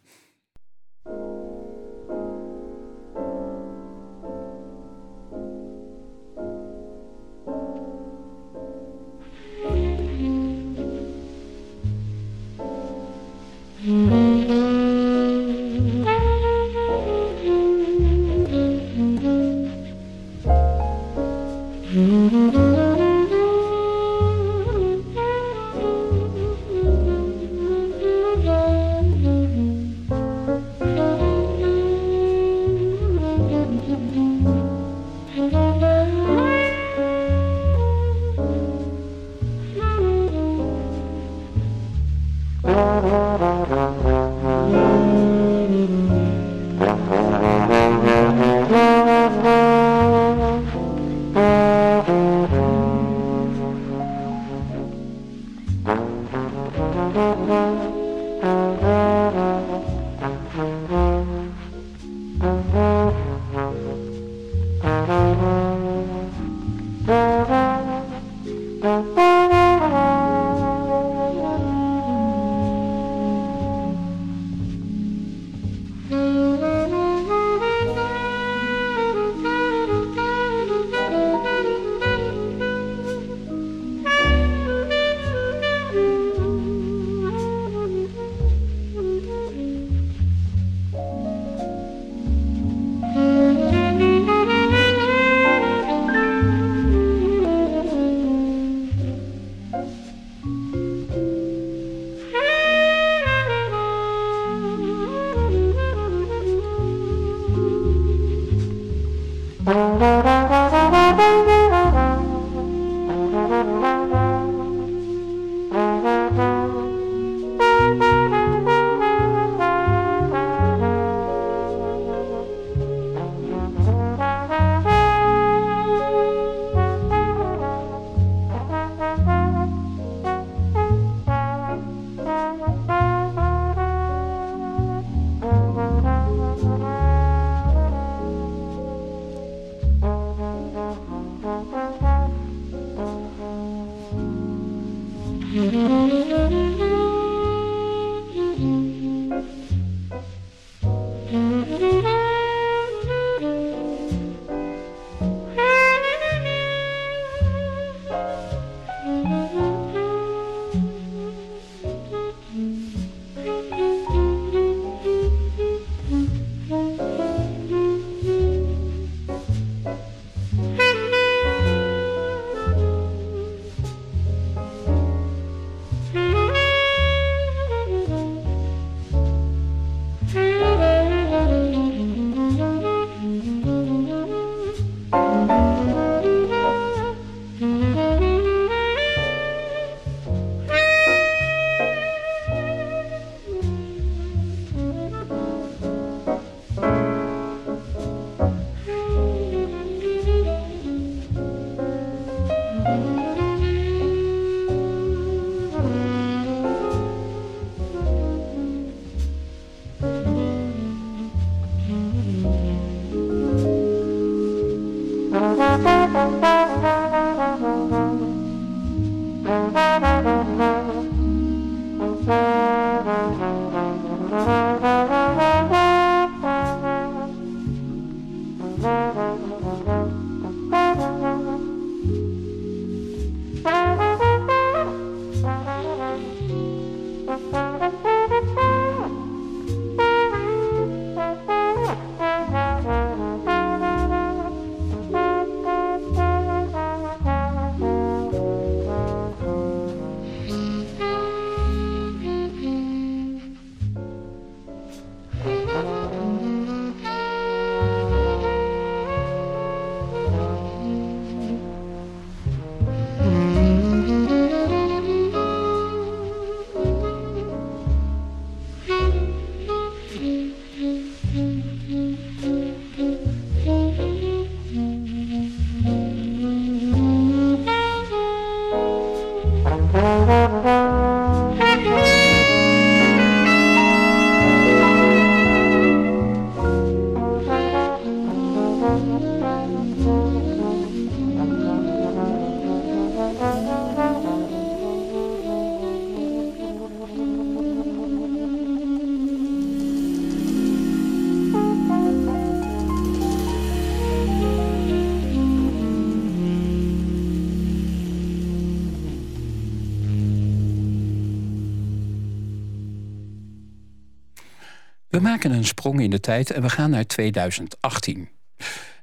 Maken 315.37 315.57
een 315.57 315.65
sprong 315.65 316.01
in 316.01 316.09
de 316.09 316.19
tijd 316.19 316.51
en 316.51 316.61
we 316.61 316.69
gaan 316.69 316.89
naar 316.89 317.05
2018. 317.05 318.29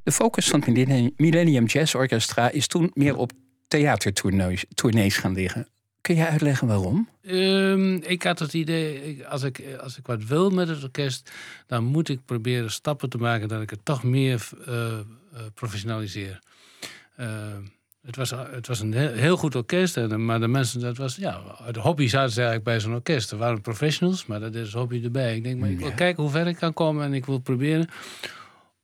De 0.02 0.12
focus 0.12 0.48
van 0.48 0.62
het 0.64 1.12
Millennium 1.16 1.64
Jazz 1.64 1.94
Orchestra 1.94 2.50
is 2.50 2.66
toen 2.66 2.90
meer 2.94 3.16
op 3.16 3.32
theatertournees 3.68 5.16
gaan 5.16 5.32
liggen. 5.32 5.68
Kun 6.00 6.16
je 6.16 6.26
uitleggen 6.26 6.66
waarom? 6.66 7.08
Um, 7.22 8.02
ik 8.02 8.22
had 8.22 8.38
het 8.38 8.54
idee, 8.54 9.26
als 9.26 9.42
ik, 9.42 9.62
als 9.80 9.98
ik 9.98 10.06
wat 10.06 10.24
wil 10.24 10.50
met 10.50 10.68
het 10.68 10.82
orkest, 10.82 11.30
dan 11.66 11.84
moet 11.84 12.08
ik 12.08 12.24
proberen 12.24 12.70
stappen 12.70 13.10
te 13.10 13.18
maken 13.18 13.48
dat 13.48 13.62
ik 13.62 13.70
het 13.70 13.84
toch 13.84 14.02
meer 14.02 14.48
uh, 14.68 14.98
professionaliseer. 15.54 16.38
Uh, 17.20 17.26
het 18.04 18.16
was, 18.16 18.30
het 18.30 18.66
was 18.66 18.80
een 18.80 18.92
heel, 18.92 19.36
goed 19.36 19.54
orkest, 19.54 19.96
en, 19.96 20.24
maar 20.24 20.40
de 20.40 20.48
mensen, 20.48 20.80
dat 20.80 20.96
was, 20.96 21.16
ja, 21.16 21.40
de 21.72 21.80
hobby 21.80 22.06
zaten 22.06 22.32
ze 22.32 22.40
eigenlijk 22.40 22.68
bij 22.68 22.80
zo'n 22.80 22.94
orkest. 22.94 23.30
Er 23.30 23.38
waren 23.38 23.60
professionals, 23.60 24.26
maar 24.26 24.40
dat 24.40 24.54
is 24.54 24.72
hobby 24.72 25.04
erbij. 25.04 25.36
Ik 25.36 25.42
denk, 25.42 25.60
maar 25.60 25.70
ik 25.70 25.78
wil 25.78 25.92
kijken 25.92 26.22
hoe 26.22 26.32
ver 26.32 26.46
ik 26.46 26.56
kan 26.56 26.72
komen 26.72 27.04
en 27.04 27.14
ik 27.14 27.26
wil 27.26 27.38
proberen 27.38 27.88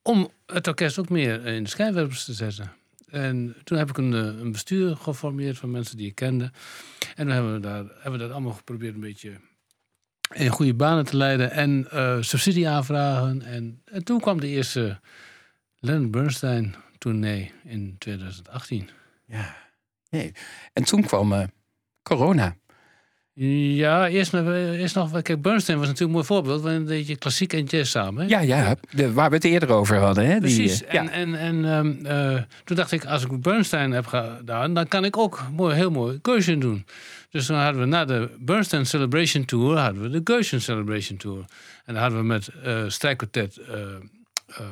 om 0.02 0.28
het 0.46 0.66
orkest 0.66 0.98
ook 0.98 1.08
meer 1.08 1.46
in 1.46 1.62
de 1.62 1.68
schijnwerpers 1.68 2.24
te 2.24 2.32
zetten. 2.32 2.72
En 3.10 3.56
toen 3.64 3.78
heb 3.78 3.88
ik 3.88 3.96
een, 3.96 4.14
eh, 4.14 4.40
een 4.40 4.52
bestuur 4.52 4.96
geformeerd 4.96 5.58
van 5.58 5.70
mensen 5.70 5.96
die 5.96 6.06
ik 6.06 6.14
kende. 6.14 6.44
En 7.14 7.24
toen 7.26 7.34
hebben 7.34 7.52
we, 7.52 7.60
daar, 7.60 7.84
hebben 7.94 8.12
we 8.12 8.18
dat 8.18 8.30
allemaal 8.30 8.52
geprobeerd 8.52 8.94
een 8.94 9.00
beetje 9.00 9.32
in 10.34 10.48
goede 10.48 10.74
banen 10.74 11.04
te 11.04 11.16
leiden. 11.16 11.50
En 11.50 11.88
uh, 11.92 12.16
subsidie 12.20 12.68
aanvragen. 12.68 13.42
En, 13.42 13.82
en, 13.84 14.04
toen 14.04 14.20
kwam 14.20 14.40
de 14.40 14.46
eerste 14.46 15.00
Leonard 15.78 16.10
Bernstein 16.10 16.74
tournee 16.98 17.52
in 17.64 17.96
2018. 17.98 18.88
Ja, 19.30 19.56
nee. 20.10 20.32
En 20.72 20.84
toen 20.84 21.02
kwam 21.02 21.32
uh, 21.32 21.42
corona. 22.02 22.56
Ja, 23.42 24.08
eerst, 24.08 24.34
eerst 24.34 24.94
nog. 24.94 25.22
Kijk, 25.22 25.42
Bernstein 25.42 25.78
was 25.78 25.86
natuurlijk 25.86 26.00
een 26.00 26.10
mooi 26.10 26.24
voorbeeld. 26.24 26.62
Want 26.62 26.90
een 26.90 27.06
je 27.06 27.16
klassiek 27.16 27.52
en 27.52 27.64
jazz 27.64 27.90
samen. 27.90 28.22
Hè? 28.22 28.28
Ja, 28.28 28.40
ja 28.40 28.76
de, 28.90 29.12
waar 29.12 29.28
we 29.28 29.34
het 29.34 29.44
eerder 29.44 29.70
over 29.70 29.96
hadden. 29.96 30.26
Hè? 30.26 30.38
Precies. 30.38 30.78
Die, 30.78 30.86
en, 30.86 31.08
en, 31.08 31.34
en 31.34 31.64
um, 31.64 31.98
uh, 32.02 32.42
toen 32.64 32.76
dacht 32.76 32.92
ik, 32.92 33.04
als 33.04 33.24
ik 33.24 33.40
Bernstein 33.40 33.90
heb 33.90 34.06
gedaan, 34.06 34.74
dan 34.74 34.88
kan 34.88 35.04
ik 35.04 35.16
ook 35.16 35.42
mooi, 35.52 35.74
heel 35.74 35.90
mooi 35.90 36.18
Geuschen 36.22 36.58
doen. 36.58 36.86
Dus 37.30 37.46
dan 37.46 37.56
hadden 37.56 37.80
we 37.80 37.86
na 37.86 38.04
de 38.04 38.30
Bernstein 38.38 38.86
Celebration 38.86 39.44
Tour, 39.44 39.78
hadden 39.78 40.02
we 40.02 40.10
de 40.10 40.20
Geuschen 40.24 40.62
Celebration 40.62 41.18
Tour. 41.18 41.44
En 41.84 41.94
dan 41.94 42.02
hadden 42.02 42.18
we 42.18 42.24
met 42.24 42.50
uh, 42.66 42.84
strijkkwartet 42.86 43.60
uh, 43.68 44.66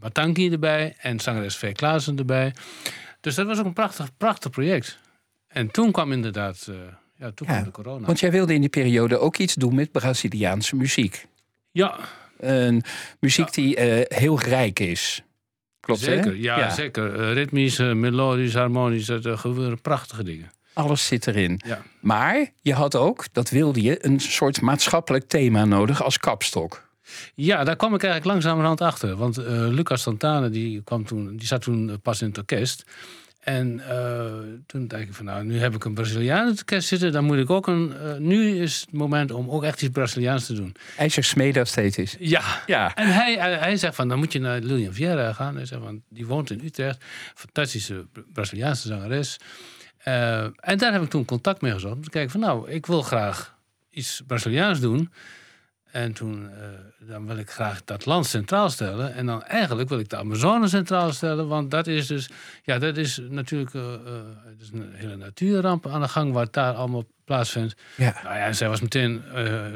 Matanki 0.00 0.50
erbij 0.50 0.94
en 0.98 1.20
zangeres 1.20 1.56
V. 1.56 1.72
Klaassen 1.72 2.18
erbij. 2.18 2.52
Dus 3.24 3.34
dat 3.34 3.46
was 3.46 3.58
ook 3.58 3.64
een 3.64 3.72
prachtig, 3.72 4.16
prachtig 4.16 4.50
project. 4.50 4.98
En 5.48 5.70
toen 5.70 5.92
kwam 5.92 6.12
inderdaad 6.12 6.68
ja, 7.16 7.30
toen 7.34 7.46
kwam 7.46 7.64
de 7.64 7.70
corona. 7.70 8.06
Want 8.06 8.20
jij 8.20 8.30
wilde 8.30 8.54
in 8.54 8.60
die 8.60 8.70
periode 8.70 9.18
ook 9.18 9.36
iets 9.36 9.54
doen 9.54 9.74
met 9.74 9.92
Braziliaanse 9.92 10.76
muziek. 10.76 11.26
Ja. 11.70 11.98
Een 12.38 12.82
muziek 13.20 13.52
die 13.52 13.76
uh, 13.76 14.00
heel 14.04 14.40
rijk 14.40 14.80
is. 14.80 15.22
Klopt, 15.80 16.00
zeker, 16.00 16.30
hè? 16.30 16.38
Ja, 16.38 16.70
zeker. 16.70 17.20
Uh, 17.20 17.32
ritmisch, 17.32 17.78
uh, 17.78 17.92
melodisch, 17.92 18.54
harmonisch, 18.54 19.06
dat 19.06 19.38
gebeuren 19.38 19.80
prachtige 19.80 20.24
dingen. 20.24 20.50
Alles 20.72 21.06
zit 21.06 21.26
erin. 21.26 21.60
Ja. 21.66 21.82
Maar 22.00 22.50
je 22.60 22.74
had 22.74 22.96
ook, 22.96 23.24
dat 23.32 23.50
wilde 23.50 23.82
je, 23.82 24.04
een 24.04 24.20
soort 24.20 24.60
maatschappelijk 24.60 25.28
thema 25.28 25.64
nodig 25.64 26.02
als 26.02 26.18
kapstok. 26.18 26.88
Ja, 27.34 27.64
daar 27.64 27.76
kwam 27.76 27.94
ik 27.94 28.02
eigenlijk 28.02 28.32
langzamerhand 28.32 28.80
achter. 28.80 29.16
Want 29.16 29.36
Lucas 29.46 30.02
Santana 30.02 30.48
die 30.48 30.82
kwam 30.82 31.04
toen, 31.04 31.36
die 31.36 31.46
zat 31.46 31.62
toen 31.62 32.00
pas 32.02 32.20
in 32.20 32.28
het 32.28 32.38
orkest. 32.38 32.84
En 33.44 33.82
uh, 33.88 34.32
toen 34.66 34.88
dacht 34.88 35.02
ik 35.02 35.14
van 35.14 35.24
nou, 35.24 35.44
nu 35.44 35.58
heb 35.58 35.74
ik 35.74 35.84
een 35.84 35.94
Braziliaan 35.94 36.48
in 36.48 36.64
kerst 36.64 36.88
zitten, 36.88 37.12
dan 37.12 37.24
moet 37.24 37.38
ik 37.38 37.50
ook 37.50 37.66
een. 37.66 37.94
Uh, 38.02 38.16
nu 38.16 38.58
is 38.58 38.80
het 38.80 38.92
moment 38.92 39.30
om 39.30 39.50
ook 39.50 39.64
echt 39.64 39.82
iets 39.82 39.92
Braziliaans 39.92 40.46
te 40.46 40.54
doen. 40.54 40.74
IJzer 40.96 41.24
Smeda 41.24 41.64
steeds 41.64 42.16
Ja. 42.18 42.42
ja. 42.66 42.94
En 42.94 43.06
hij, 43.06 43.34
hij, 43.34 43.52
hij, 43.52 43.76
zegt 43.76 43.94
van 43.94 44.08
dan 44.08 44.18
moet 44.18 44.32
je 44.32 44.40
naar 44.40 44.60
Lilian 44.60 44.92
Vieira 44.92 45.32
gaan. 45.32 45.56
Hij 45.56 45.66
zegt 45.66 45.82
van 45.82 46.02
die 46.08 46.26
woont 46.26 46.50
in 46.50 46.60
Utrecht, 46.64 47.04
fantastische 47.34 48.06
Braziliaanse 48.32 48.88
zangeres. 48.88 49.36
Uh, 50.08 50.42
en 50.42 50.78
daar 50.78 50.92
heb 50.92 51.02
ik 51.02 51.10
toen 51.10 51.24
contact 51.24 51.60
mee 51.60 51.72
gezocht. 51.72 51.94
Om 51.94 52.02
te 52.02 52.10
kijken 52.10 52.30
van 52.30 52.40
nou, 52.40 52.70
ik 52.70 52.86
wil 52.86 53.02
graag 53.02 53.56
iets 53.90 54.22
Braziliaans 54.26 54.80
doen. 54.80 55.10
En 55.94 56.12
toen 56.12 56.42
uh, 56.42 57.08
dan 57.08 57.26
wil 57.26 57.36
ik 57.36 57.50
graag 57.50 57.84
dat 57.84 58.06
land 58.06 58.26
centraal 58.26 58.70
stellen. 58.70 59.14
En 59.14 59.26
dan 59.26 59.42
eigenlijk 59.42 59.88
wil 59.88 59.98
ik 59.98 60.08
de 60.08 60.16
Amazone 60.16 60.68
centraal 60.68 61.12
stellen. 61.12 61.48
Want 61.48 61.70
dat 61.70 61.86
is 61.86 62.06
dus, 62.06 62.30
ja, 62.62 62.78
dat 62.78 62.96
is 62.96 63.20
natuurlijk 63.28 63.74
uh, 63.74 63.82
uh, 63.82 63.90
is 64.60 64.70
een 64.72 64.92
hele 64.92 65.16
natuurramp 65.16 65.86
aan 65.86 66.00
de 66.00 66.08
gang 66.08 66.32
wat 66.32 66.52
daar 66.52 66.74
allemaal 66.74 67.04
plaatsvindt. 67.24 67.74
Ja. 67.96 68.20
Nou 68.24 68.36
ja, 68.36 68.52
zij 68.52 68.68
was 68.68 68.80
meteen, 68.80 69.22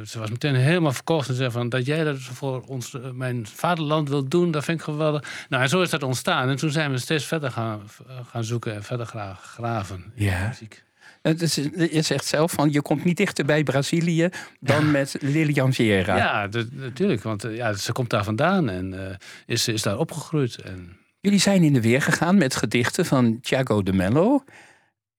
ze 0.06 0.18
was 0.18 0.30
meteen 0.30 0.54
helemaal 0.54 0.92
verkocht 0.92 1.28
en 1.28 1.34
zei 1.34 1.50
van 1.50 1.68
dat 1.68 1.86
jij 1.86 2.04
dat 2.04 2.18
voor 2.18 2.62
ons, 2.62 2.96
mijn 3.12 3.46
vaderland 3.46 4.08
wilt 4.08 4.30
doen, 4.30 4.50
dat 4.50 4.64
vind 4.64 4.78
ik 4.78 4.84
geweldig. 4.84 5.46
Nou, 5.48 5.62
en 5.62 5.68
zo 5.68 5.82
is 5.82 5.90
dat 5.90 6.02
ontstaan. 6.02 6.48
En 6.48 6.56
toen 6.56 6.70
zijn 6.70 6.90
we 6.90 6.98
steeds 6.98 7.24
verder 7.24 7.50
gaan, 7.50 7.82
gaan 8.30 8.44
zoeken 8.44 8.74
en 8.74 8.82
verder 8.82 9.06
gaan 9.06 9.36
graven. 9.36 10.12
Ja. 10.14 10.52
Het 11.22 11.54
je 11.90 12.02
zegt 12.02 12.24
zelf 12.24 12.52
van 12.52 12.72
je 12.72 12.82
komt 12.82 13.04
niet 13.04 13.16
dichter 13.16 13.44
bij 13.44 13.62
Brazilië 13.62 14.28
dan 14.60 14.90
met 14.90 15.16
Lilian 15.20 15.72
Vieira. 15.72 16.16
Ja, 16.16 16.48
natuurlijk. 16.70 17.22
Want 17.22 17.44
eh, 17.44 17.56
ja, 17.56 17.72
ze 17.72 17.92
komt 17.92 18.10
daar 18.10 18.24
vandaan 18.24 18.68
en 18.68 18.92
uh, 18.92 19.00
is, 19.46 19.68
is 19.68 19.82
daar 19.82 19.98
opgegroeid. 19.98 20.56
En... 20.56 20.96
Jullie 21.20 21.40
zijn 21.40 21.62
in 21.62 21.72
de 21.72 21.80
weer 21.80 22.02
gegaan 22.02 22.36
met 22.36 22.56
gedichten 22.56 23.04
van 23.04 23.40
Thiago 23.40 23.82
de 23.82 23.92
Mello. 23.92 24.44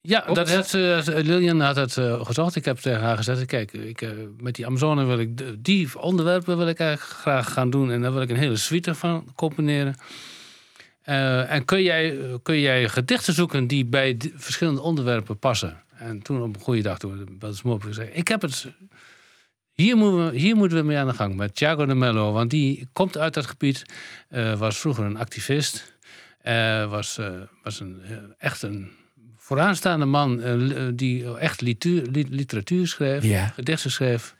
Ja, 0.02 0.26
dat 0.34 0.54
had, 0.54 0.74
uh, 0.74 1.00
Lilian 1.06 1.60
had 1.60 1.76
het 1.76 1.96
uh, 1.98 2.26
gezocht. 2.26 2.56
Ik 2.56 2.66
heb 2.66 2.78
tegen 2.78 3.02
haar 3.02 3.18
gezegd: 3.18 3.46
kijk, 3.46 3.74
ik, 3.74 4.02
uh, 4.02 4.10
met 4.38 4.56
die 4.56 4.66
Amazone 4.66 5.06
wil 5.06 5.20
ik 5.20 5.64
die 5.64 6.00
onderwerpen 6.00 6.58
wil 6.58 6.68
ik 6.68 6.80
eigenlijk 6.80 7.20
graag 7.20 7.54
gaan 7.54 7.70
doen. 7.70 7.92
En 7.92 8.02
daar 8.02 8.14
wil 8.14 8.22
ik 8.22 8.30
een 8.30 8.36
hele 8.36 8.56
suite 8.56 8.96
van 8.96 9.26
componeren. 9.36 9.96
en 11.48 11.66
kun 11.66 11.84
jij, 11.84 12.18
kun 12.44 12.60
jij 12.60 12.90
gedichten 12.90 13.34
zoeken 13.34 13.68
die 13.68 13.86
bij 13.86 14.18
verschillende 14.36 14.82
onderwerpen 14.82 15.40
passen? 15.40 15.84
En 16.00 16.22
toen 16.22 16.42
op 16.42 16.56
een 16.56 16.62
goede 16.62 16.82
dag, 16.82 17.00
toen 17.00 17.38
me 17.64 17.72
op 17.72 17.86
en 17.86 17.94
zei... 17.94 18.10
ik 18.10 18.28
heb 18.28 18.42
het... 18.42 18.68
Hier 19.72 19.98
moeten, 19.98 20.32
we, 20.32 20.38
hier 20.38 20.56
moeten 20.56 20.78
we 20.78 20.84
mee 20.84 20.98
aan 20.98 21.08
de 21.08 21.14
gang 21.14 21.36
met 21.36 21.56
Thiago 21.56 21.86
de 21.86 21.96
Mello. 21.96 22.32
Want 22.32 22.50
die 22.50 22.88
komt 22.94 23.18
uit 23.18 23.34
dat 23.34 23.46
gebied. 23.46 23.86
Uh, 24.30 24.60
was 24.60 24.78
vroeger 24.78 25.04
een 25.06 25.18
activist. 25.18 25.94
Uh, 26.44 26.90
was, 26.90 27.18
uh, 27.18 27.42
was 27.64 27.80
een, 27.80 28.02
echt 28.38 28.62
een 28.62 28.92
vooraanstaande 29.38 30.06
man 30.06 30.42
die 30.96 31.38
echt 31.38 31.62
literatuur, 31.62 32.26
literatuur 32.30 32.88
schreef, 32.88 33.54
gedichten 33.54 33.92
schreef. 33.92 34.36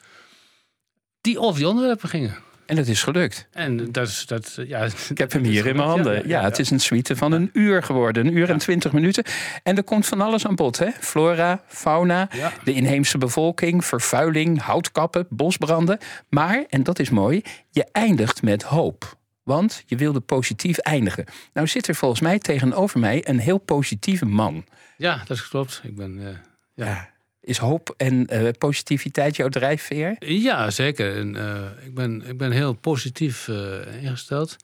Die 1.22 1.40
over 1.40 1.60
die 1.60 1.68
onderwerpen 1.68 2.10
gingen. 2.10 2.38
En 2.70 2.78
het 2.78 2.88
is 2.88 3.04
gelukt. 3.04 3.48
En 3.52 3.92
dat 3.92 4.08
is 4.08 4.26
dat, 4.26 4.58
ja. 4.68 4.88
Ik 5.10 5.18
heb 5.18 5.32
hem 5.32 5.44
hier 5.44 5.66
in 5.66 5.76
mijn 5.76 5.88
handen. 5.88 6.28
Ja, 6.28 6.44
het 6.44 6.60
is 6.60 6.70
een 6.70 6.80
suite 6.80 7.16
van 7.16 7.32
een 7.32 7.50
uur 7.54 7.84
geworden, 7.84 8.28
een 8.28 8.38
uur 8.38 8.50
en 8.50 8.58
twintig 8.58 8.92
minuten. 8.92 9.24
En 9.64 9.78
er 9.78 9.84
komt 9.84 10.08
van 10.08 10.22
alles 10.22 10.48
aan 10.48 10.56
bod, 10.56 10.78
hè? 10.78 10.90
Flora, 11.00 11.64
fauna, 11.68 12.30
de 12.64 12.74
inheemse 12.74 13.18
bevolking, 13.18 13.86
vervuiling, 13.86 14.62
houtkappen, 14.62 15.26
bosbranden. 15.30 15.98
Maar, 16.30 16.66
en 16.70 16.84
dat 16.84 17.00
is 17.00 17.10
mooi, 17.10 17.42
je 17.70 17.86
eindigt 17.92 18.42
met 18.42 18.64
hoop. 18.64 19.18
Want 19.44 19.84
je 19.86 19.96
wilde 19.96 20.20
positief 20.20 20.78
eindigen. 20.78 21.26
Nou 21.54 21.68
zit 21.68 21.88
er 21.88 21.96
volgens 21.96 22.22
mij 22.22 22.40
tegenover 22.40 23.00
mij 23.00 23.28
een 23.28 23.40
heel 23.40 23.58
positieve 23.58 24.26
man. 24.26 24.66
Ja, 24.98 25.24
dat 25.26 25.48
klopt. 25.48 25.82
Ik 25.84 25.96
ben. 25.96 26.18
Uh, 26.18 26.28
ja. 26.74 27.10
Is 27.42 27.58
hoop 27.58 27.94
en 27.98 28.28
uh, 28.34 28.50
positiviteit 28.58 29.36
jouw 29.36 29.50
drijfveer? 29.50 30.16
Ja, 30.20 30.70
zeker. 30.70 31.16
En, 31.16 31.36
uh, 31.36 31.86
ik, 31.86 31.96
ben, 31.96 32.28
ik 32.28 32.38
ben 32.38 32.52
heel 32.52 32.74
positief 32.74 33.48
uh, 33.48 34.04
ingesteld. 34.04 34.56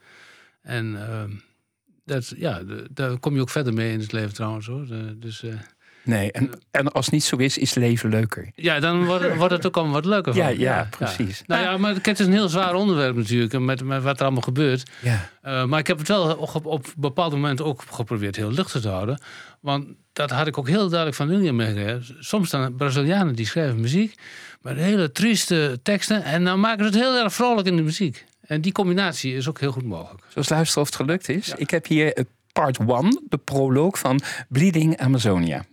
En 0.62 1.10
ehm, 1.10 1.32
dat, 2.06 2.34
ja, 2.38 2.62
daar 2.92 3.18
kom 3.18 3.36
je 3.36 3.42
ook 3.42 3.50
verder 3.50 3.74
mee 3.74 3.92
in 3.92 4.00
het 4.00 4.12
leven 4.12 4.34
trouwens. 4.34 4.68
Hoor. 4.68 4.88
dus, 5.16 5.44
nee, 6.04 6.32
en, 6.32 6.52
en 6.72 6.92
als 6.92 7.06
het 7.06 7.14
niet 7.14 7.24
zo 7.24 7.36
is, 7.36 7.58
is 7.58 7.74
leven 7.74 8.10
leuker. 8.10 8.52
Ja, 8.56 8.80
dan 8.80 9.06
wordt, 9.06 9.36
wordt 9.36 9.54
het 9.54 9.66
ook 9.66 9.76
allemaal 9.76 9.94
wat 9.94 10.06
leuker. 10.06 10.34
Van. 10.34 10.44
Ja, 10.44 10.50
ja, 10.50 10.88
precies. 10.90 11.44
Nou 11.46 11.62
ja, 11.62 11.78
maar 11.78 11.96
het 12.02 12.20
is 12.20 12.26
een 12.26 12.32
heel 12.32 12.50
zwaar 12.50 12.74
onderwerp 12.74 13.16
natuurlijk, 13.16 13.60
met, 13.60 13.84
met 13.84 14.04
wat 14.04 14.18
er 14.18 14.24
allemaal 14.24 14.42
gebeurt. 14.42 14.92
Ja. 15.02 15.66
maar 15.66 15.80
ik 15.80 15.88
heb 15.88 15.98
het 15.98 16.08
wel 16.08 16.36
op, 16.36 16.66
op 16.66 16.94
bepaalde 16.98 17.36
momenten 17.36 17.66
ook 17.66 17.84
geprobeerd 17.90 18.36
heel 18.36 18.52
luchtig 18.52 18.82
te 18.82 18.90
houden. 18.90 19.22
Want 19.60 19.88
dat 20.16 20.30
had 20.30 20.48
ik 20.48 20.58
ook 20.58 20.68
heel 20.68 20.88
duidelijk 20.90 21.16
van 21.16 21.28
William 21.28 21.56
meegegeven. 21.56 22.16
Soms 22.20 22.48
staan 22.48 22.76
Brazilianen 22.76 23.36
die 23.36 23.46
schrijven 23.46 23.80
muziek 23.80 24.16
met 24.62 24.78
hele 24.78 25.12
trieste 25.12 25.80
teksten. 25.84 26.24
En 26.24 26.44
dan 26.44 26.60
maken 26.60 26.80
ze 26.80 26.86
het 26.86 27.00
heel 27.00 27.24
erg 27.24 27.34
vrolijk 27.34 27.68
in 27.68 27.76
de 27.76 27.82
muziek. 27.82 28.26
En 28.42 28.62
die 28.62 28.72
combinatie 28.72 29.36
is 29.36 29.50
ook 29.50 29.60
heel 29.60 29.72
goed 29.72 29.86
mogelijk. 29.86 30.24
Zoals 30.30 30.50
luisteren 30.50 30.82
of 30.82 30.88
het 30.88 30.98
gelukt 30.98 31.30
is. 31.30 31.54
Ik 31.58 31.70
heb 31.70 31.88
hier 31.88 32.26
part 32.52 32.78
1, 32.78 33.24
de 33.30 33.38
proloog 33.38 34.00
van 34.00 34.22
Bleeding 34.50 34.98
Amazonia. 34.98 35.66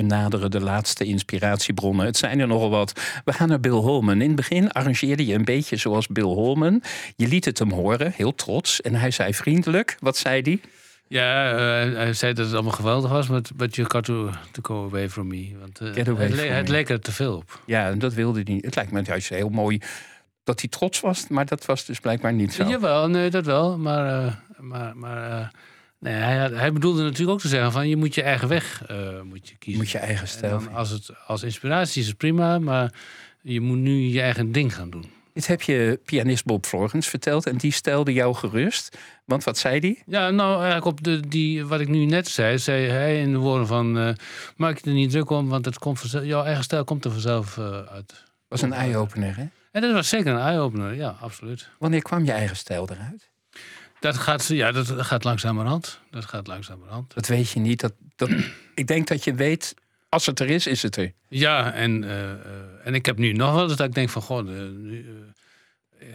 we 0.00 0.06
naderen 0.06 0.50
de 0.50 0.60
laatste 0.60 1.04
inspiratiebronnen. 1.04 2.06
Het 2.06 2.16
zijn 2.16 2.40
er 2.40 2.46
nogal 2.46 2.70
wat. 2.70 3.00
We 3.24 3.32
gaan 3.32 3.48
naar 3.48 3.60
Bill 3.60 3.70
Holman. 3.70 4.20
In 4.20 4.26
het 4.26 4.36
begin 4.36 4.72
arrangeerde 4.72 5.26
je 5.26 5.34
een 5.34 5.44
beetje 5.44 5.76
zoals 5.76 6.06
Bill 6.06 6.24
Holman. 6.24 6.82
Je 7.16 7.28
liet 7.28 7.44
het 7.44 7.58
hem 7.58 7.72
horen, 7.72 8.12
heel 8.16 8.34
trots. 8.34 8.80
En 8.80 8.94
hij 8.94 9.10
zei 9.10 9.34
vriendelijk. 9.34 9.96
Wat 10.00 10.16
zei 10.16 10.42
hij? 10.42 10.60
Ja, 11.08 11.52
uh, 11.52 11.94
hij 11.94 12.12
zei 12.12 12.32
dat 12.32 12.44
het 12.44 12.54
allemaal 12.54 12.72
geweldig 12.72 13.10
was, 13.10 13.26
but, 13.26 13.50
but 13.56 13.74
you 13.74 13.90
got 13.90 14.04
to, 14.04 14.30
to 14.50 14.62
go 14.62 14.84
away 14.84 15.08
from 15.08 15.26
me. 15.26 15.50
Want 15.60 15.80
uh, 15.80 15.94
het, 15.94 16.06
le 16.34 16.42
het 16.42 16.68
leek 16.68 16.88
er 16.88 17.00
te 17.00 17.12
veel 17.12 17.36
op. 17.36 17.60
Ja, 17.66 17.92
dat 17.92 18.14
wilde 18.14 18.40
hij 18.44 18.54
niet. 18.54 18.64
Het 18.64 18.74
lijkt 18.74 18.92
me 18.92 19.02
juist 19.02 19.28
heel 19.28 19.48
mooi 19.48 19.80
dat 20.44 20.60
hij 20.60 20.68
trots 20.68 21.00
was, 21.00 21.28
maar 21.28 21.46
dat 21.46 21.66
was 21.66 21.84
dus 21.84 22.00
blijkbaar 22.00 22.32
niet 22.32 22.52
zo. 22.52 22.64
Jawel, 22.64 23.08
nee, 23.08 23.30
dat 23.30 23.44
wel. 23.44 23.78
Maar, 23.78 24.24
uh, 24.24 24.32
maar, 24.58 24.96
maar 24.96 25.52
Nee, 26.00 26.14
hij, 26.14 26.36
hij, 26.48 26.72
bedoelde 26.72 27.02
natuurlijk 27.02 27.30
ook 27.30 27.40
te 27.40 27.48
zeggen 27.48 27.72
van 27.72 27.88
je 27.88 27.96
moet 27.96 28.14
je 28.14 28.22
eigen 28.22 28.48
weg 28.48 28.90
uh, 28.90 29.20
moet 29.20 29.48
je 29.48 29.56
kiezen. 29.56 29.82
Moet 29.82 29.90
je 29.90 29.98
eigen 29.98 30.28
stijl. 30.28 30.60
Als, 30.72 30.90
het, 30.90 31.10
als 31.26 31.42
inspiratie 31.42 32.02
is 32.02 32.08
het 32.08 32.16
prima, 32.16 32.58
maar 32.58 32.92
je 33.42 33.60
moet 33.60 33.78
nu 33.78 33.92
je 33.92 34.20
eigen 34.20 34.52
ding 34.52 34.74
gaan 34.74 34.90
doen. 34.90 35.10
Dit 35.32 35.46
heb 35.46 35.62
je 35.62 36.00
pianist 36.04 36.44
Bob 36.44 36.66
Florens 36.66 37.08
verteld 37.08 37.46
en 37.46 37.56
die 37.56 37.72
stelde 37.72 38.12
jou 38.12 38.34
gerust. 38.34 38.98
Want 39.24 39.44
wat 39.44 39.58
zei 39.58 39.80
die? 39.80 40.02
Ja, 40.06 40.30
nou 40.30 40.54
eigenlijk 40.54 40.84
op 40.84 41.04
de, 41.04 41.28
die, 41.28 41.66
wat 41.66 41.80
ik 41.80 41.88
nu 41.88 42.04
net 42.04 42.28
zei, 42.28 42.58
zei 42.58 42.86
hij 42.86 43.20
in 43.20 43.32
de 43.32 43.38
woorden 43.38 43.66
van... 43.66 43.98
Uh, 43.98 44.10
maak 44.56 44.78
je 44.78 44.90
er 44.90 44.96
niet 44.96 45.10
druk 45.10 45.30
om, 45.30 45.48
want 45.48 45.64
het 45.64 45.78
komt 45.78 45.98
vanzelf, 46.00 46.24
jouw 46.24 46.44
eigen 46.44 46.64
stijl 46.64 46.84
komt 46.84 47.04
er 47.04 47.10
vanzelf 47.10 47.56
uh, 47.56 47.80
uit. 47.80 48.24
was 48.48 48.62
een 48.62 48.72
eye-opener, 48.72 49.36
hè? 49.36 49.44
En 49.72 49.80
dat 49.80 49.92
was 49.92 50.08
zeker 50.08 50.32
een 50.32 50.40
eye-opener, 50.40 50.94
ja, 50.94 51.16
absoluut. 51.20 51.68
Wanneer 51.78 52.02
kwam 52.02 52.24
je 52.24 52.32
eigen 52.32 52.56
stijl 52.56 52.88
eruit? 52.90 53.29
Dat 54.00 54.18
gaat, 54.18 54.46
ja, 54.46 54.72
dat 54.72 54.86
gaat 54.88 55.24
langzamerhand. 55.24 56.00
Dat 56.10 56.24
gaat 56.24 56.46
langzamerhand. 56.46 57.14
Dat 57.14 57.26
weet 57.26 57.50
je 57.50 57.60
niet. 57.60 57.80
Dat, 57.80 57.92
dat, 58.16 58.30
ik 58.74 58.86
denk 58.86 59.06
dat 59.06 59.24
je 59.24 59.34
weet, 59.34 59.74
als 60.08 60.26
het 60.26 60.40
er 60.40 60.50
is, 60.50 60.66
is 60.66 60.82
het 60.82 60.96
er. 60.96 61.12
Ja, 61.28 61.72
en, 61.72 62.02
uh, 62.02 62.30
en 62.86 62.94
ik 62.94 63.06
heb 63.06 63.18
nu 63.18 63.32
nog 63.32 63.54
wel 63.54 63.66
dat 63.68 63.80
ik 63.80 63.94
denk 63.94 64.08
van... 64.08 64.22
Goh, 64.22 64.44
nu, 64.44 65.06
uh, 66.02 66.08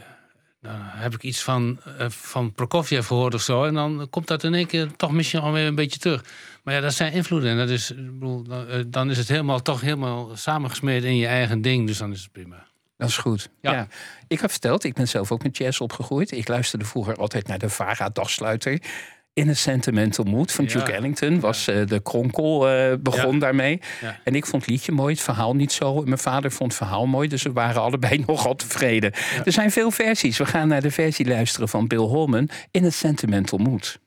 nou 0.61 0.77
heb 0.81 1.13
ik 1.13 1.23
iets 1.23 1.43
van, 1.43 1.79
uh, 1.99 2.09
van 2.09 2.53
Prokofjev 2.53 3.07
gehoord 3.07 3.33
of 3.33 3.41
zo. 3.41 3.63
En 3.63 3.73
dan 3.73 4.07
komt 4.09 4.27
dat 4.27 4.43
in 4.43 4.53
één 4.53 4.67
keer 4.67 4.95
toch 4.95 5.11
misschien 5.11 5.39
alweer 5.39 5.67
een 5.67 5.75
beetje 5.75 5.99
terug. 5.99 6.23
Maar 6.63 6.73
ja, 6.73 6.79
dat 6.79 6.93
zijn 6.93 7.13
invloeden. 7.13 7.49
En 7.49 7.57
dat 7.57 7.69
is, 7.69 7.93
bedoel, 7.95 8.45
dan 8.87 9.09
is 9.09 9.17
het 9.17 9.27
helemaal, 9.27 9.61
toch 9.61 9.81
helemaal 9.81 10.35
samengesmeerd 10.35 11.03
in 11.03 11.17
je 11.17 11.27
eigen 11.27 11.61
ding. 11.61 11.87
Dus 11.87 11.97
dan 11.97 12.11
is 12.11 12.21
het 12.21 12.31
prima. 12.31 12.67
Dat 12.97 13.09
is 13.09 13.17
goed. 13.17 13.49
Ja. 13.61 13.87
Ik 14.27 14.41
heb 14.41 14.51
verteld, 14.51 14.83
ik 14.83 14.93
ben 14.93 15.07
zelf 15.07 15.31
ook 15.31 15.43
met 15.43 15.57
jazz 15.57 15.79
opgegroeid. 15.79 16.31
Ik 16.31 16.47
luisterde 16.47 16.85
vroeger 16.85 17.15
altijd 17.15 17.47
naar 17.47 17.59
de 17.59 17.69
Vara 17.69 18.09
dagsluiter. 18.09 18.81
In 19.33 19.47
een 19.47 19.57
Sentimental 19.57 20.23
Mood 20.23 20.51
van 20.51 20.65
Duke 20.65 20.91
Ellington 20.91 21.39
was 21.39 21.67
uh, 21.67 21.87
de 21.87 21.99
kronkel 21.99 22.71
uh, 22.71 22.93
begon 22.99 23.39
daarmee. 23.39 23.81
En 24.23 24.35
ik 24.35 24.45
vond 24.45 24.61
het 24.61 24.71
liedje 24.71 24.91
mooi, 24.91 25.13
het 25.13 25.23
verhaal 25.23 25.55
niet 25.55 25.71
zo. 25.71 26.01
Mijn 26.01 26.17
vader 26.17 26.51
vond 26.51 26.69
het 26.69 26.81
verhaal 26.81 27.05
mooi, 27.05 27.27
dus 27.27 27.43
we 27.43 27.51
waren 27.51 27.81
allebei 27.81 28.23
nogal 28.27 28.55
tevreden. 28.55 29.11
Er 29.45 29.51
zijn 29.51 29.71
veel 29.71 29.91
versies. 29.91 30.37
We 30.37 30.45
gaan 30.45 30.67
naar 30.67 30.81
de 30.81 30.91
versie 30.91 31.27
luisteren 31.27 31.69
van 31.69 31.87
Bill 31.87 31.97
Holman 31.97 32.49
in 32.71 32.83
het 32.83 32.93
Sentimental 32.93 33.57
Mood. 33.57 33.99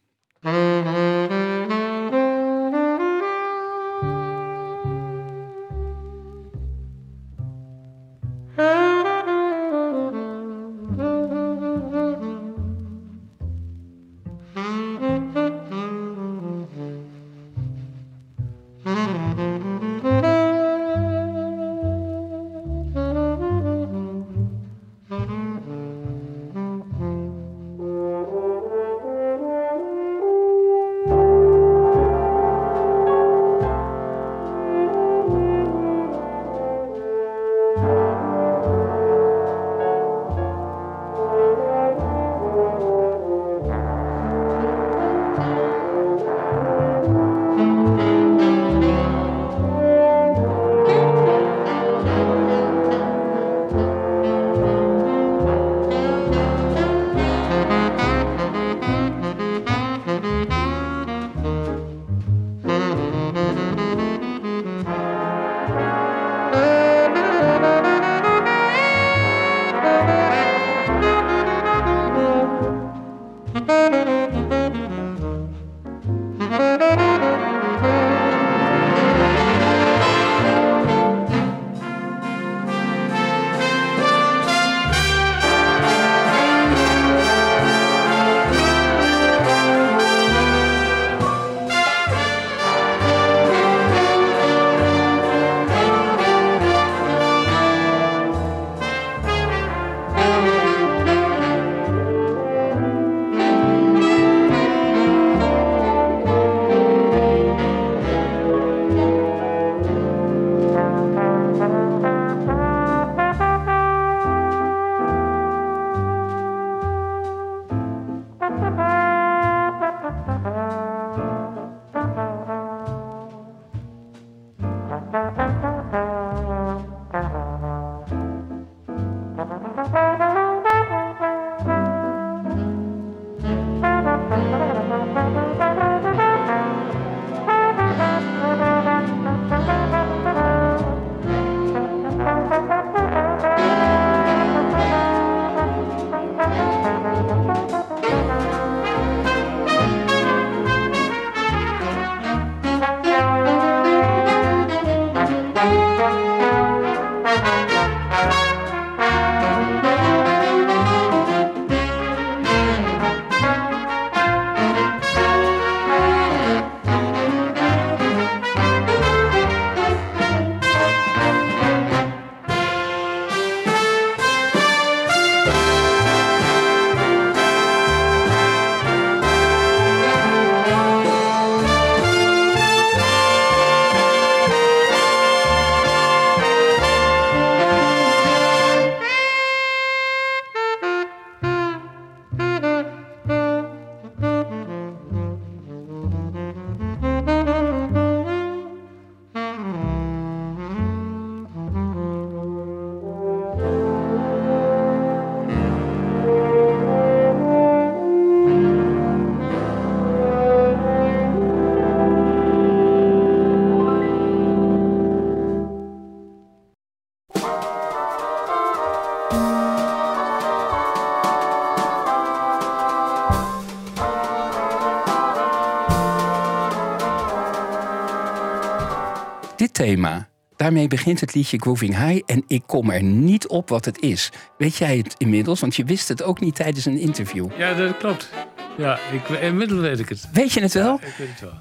Thema. 229.88 230.28
Daarmee 230.56 230.88
begint 230.88 231.20
het 231.20 231.34
liedje 231.34 231.58
Grooving 231.58 231.96
High 231.96 232.22
en 232.26 232.44
ik 232.46 232.62
kom 232.66 232.90
er 232.90 233.02
niet 233.02 233.46
op 233.46 233.68
wat 233.68 233.84
het 233.84 234.00
is. 234.00 234.30
Weet 234.58 234.76
jij 234.76 234.96
het 234.96 235.14
inmiddels? 235.18 235.60
Want 235.60 235.76
je 235.76 235.84
wist 235.84 236.08
het 236.08 236.22
ook 236.22 236.40
niet 236.40 236.54
tijdens 236.54 236.84
een 236.84 236.98
interview. 236.98 237.48
Ja, 237.56 237.74
dat 237.74 237.96
klopt. 237.96 238.28
Ja, 238.76 238.98
ik, 239.12 239.28
inmiddels 239.28 239.80
weet 239.80 239.98
ik 239.98 240.08
het. 240.08 240.28
Weet 240.32 240.52
je 240.52 240.60
het 240.60 240.72
wel? 240.72 240.94
ik 240.94 241.14
weet 241.18 241.28
het 241.28 241.40
wel. 241.40 241.58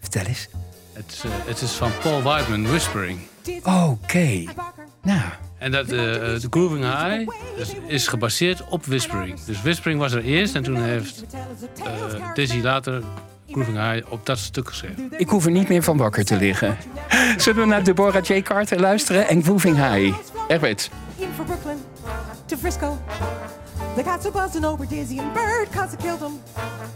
Vertel 0.00 0.24
eens. 0.24 0.48
Het 0.92 1.04
is, 1.12 1.24
uh, 1.24 1.30
het 1.44 1.60
is 1.60 1.70
van 1.70 1.90
Paul 2.02 2.22
Whiteman, 2.22 2.66
Whispering. 2.66 3.18
Oké. 3.58 3.70
Okay. 3.70 4.48
Nou. 5.02 5.20
En 5.58 5.70
dat, 5.70 5.84
uh, 5.84 5.90
de 5.90 6.46
Grooving 6.50 6.84
High 6.84 7.30
is, 7.56 7.74
is, 7.86 8.08
gebaseerd 8.08 8.68
op 8.68 8.86
Whispering. 8.86 9.40
Dus 9.40 9.62
Whispering 9.62 10.00
was 10.00 10.12
er 10.12 10.24
eerst 10.24 10.54
en 10.54 10.62
toen 10.62 10.82
heeft 10.82 11.24
uh, 11.78 12.34
Dizzy 12.34 12.60
later 12.60 13.02
Grooving 13.50 13.76
High 13.76 14.12
op 14.12 14.26
dat 14.26 14.38
stuk 14.38 14.68
geschreven. 14.68 15.10
Ik 15.16 15.28
hoef 15.28 15.44
er 15.44 15.50
niet 15.50 15.68
meer 15.68 15.82
van 15.82 15.96
wakker 15.96 16.24
te 16.24 16.36
liggen. 16.36 16.76
Zullen 17.36 17.60
we 17.60 17.66
naar 17.66 17.84
Deborah 17.84 18.24
J. 18.24 18.42
Carter 18.42 18.80
luisteren 18.80 19.28
en 19.28 19.42
Grooving 19.42 19.76
High? 19.76 20.14
In 21.16 21.28
for 21.36 21.44
Brooklyn 21.44 21.78
to 22.46 22.56
Frisco. 22.56 22.98
The 23.96 24.02
cats 24.02 24.26
are 24.26 24.32
buzzing 24.32 24.64
over 24.64 24.86
Dizzy 24.86 25.18
and 25.18 25.32
Bird 25.32 25.68
cause 25.72 25.94
I 25.94 25.96
killed 25.96 26.20
them. 26.20 26.40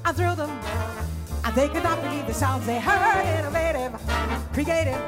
I 0.05 0.13
thrilled 0.13 0.37
them. 0.37 0.51
And 1.45 1.55
they 1.55 1.69
could 1.69 1.83
not 1.83 2.03
believe 2.03 2.27
the 2.27 2.33
sounds 2.33 2.67
they 2.67 2.81
heard. 2.81 3.25
Innovative, 3.39 3.93
creative. 4.53 5.01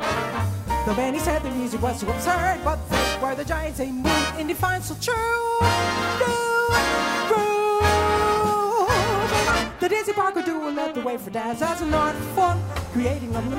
Though 0.84 0.96
many 0.96 1.18
said 1.18 1.42
the 1.42 1.50
music 1.50 1.80
was 1.80 2.00
too 2.00 2.10
absurd, 2.10 2.60
but 2.62 2.78
they 2.90 3.18
were 3.22 3.34
the 3.34 3.44
giants 3.44 3.78
they 3.78 3.90
moved 3.90 4.38
in 4.38 4.46
defiance 4.46 4.86
so 4.86 4.94
true. 5.00 5.66
The 9.80 9.88
Dizzy 9.88 10.12
Parker 10.12 10.42
duo 10.42 10.70
led 10.70 10.94
the 10.94 11.00
way 11.00 11.16
for 11.16 11.30
dance 11.30 11.62
as 11.62 11.80
an 11.80 11.94
art 11.94 12.16
form, 12.34 12.58
creating 12.92 13.32
them 13.32 13.48
the 13.50 13.56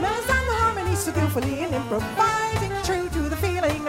so 0.97 1.11
skillfully 1.11 1.59
and 1.63 1.75
improvising 1.75 2.71
true 2.83 3.07
to 3.09 3.29
the 3.29 3.35
feeling. 3.37 3.83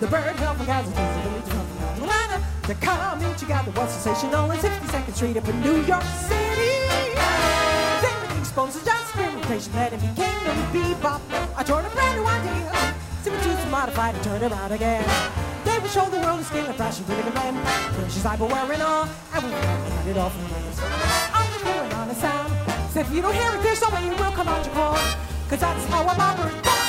The 0.00 0.06
bird 0.06 0.34
hill 0.36 0.54
from 0.54 0.66
Gaza, 0.66 0.90
the 0.90 1.30
village 1.30 1.44
from 1.44 2.02
Atlanta, 2.02 2.42
they're 2.66 2.76
coming 2.76 3.34
together 3.36 3.70
was 3.72 3.92
sensational 3.92 4.50
in 4.50 4.58
62nd 4.58 5.14
Street 5.14 5.36
up 5.36 5.48
in 5.48 5.60
New 5.60 5.80
York 5.82 6.02
City. 6.26 6.74
They 8.02 8.14
were 8.18 8.38
exposed 8.38 8.78
to 8.78 8.84
just 8.84 9.14
experimentation 9.14 9.72
that 9.72 9.92
it 9.92 10.00
became 10.00 10.42
the 10.44 10.54
bebop. 10.74 11.20
I 11.56 11.62
turned 11.62 11.86
a 11.86 11.90
brand 11.90 12.18
new 12.18 12.26
idea, 12.26 12.94
to 13.24 13.66
modified 13.70 14.14
and 14.14 14.24
turned 14.24 14.42
around 14.42 14.72
again. 14.72 15.04
They 15.64 15.78
would 15.78 15.90
show 15.90 16.08
the 16.10 16.18
world 16.18 16.40
the 16.40 16.44
scale 16.44 16.66
of 16.66 16.76
fashion 16.76 17.04
with 17.06 17.26
a 17.26 17.30
blend. 17.30 17.58
Precious 17.94 18.24
I 18.24 18.36
were 18.36 18.46
wearing 18.46 18.80
all, 18.80 19.08
and 19.34 19.44
we 19.44 19.50
had 19.50 20.06
it 20.06 20.14
from 20.14 20.44
us. 20.66 20.80
I'm 21.32 21.52
just 21.52 21.64
going 21.64 21.92
on 21.92 22.10
a 22.10 22.14
sound. 22.14 22.47
If 22.98 23.14
you 23.14 23.22
don't 23.22 23.32
hear 23.32 23.54
it, 23.54 23.62
there's 23.62 23.80
no 23.80 23.90
way 23.90 24.02
you 24.02 24.10
will 24.10 24.32
come 24.32 24.48
out 24.48 24.66
your 24.66 24.74
call. 24.74 24.94
Cause 25.48 25.60
that's 25.60 25.84
how 25.86 26.02
I'm 26.02 26.20
operating. 26.20 26.87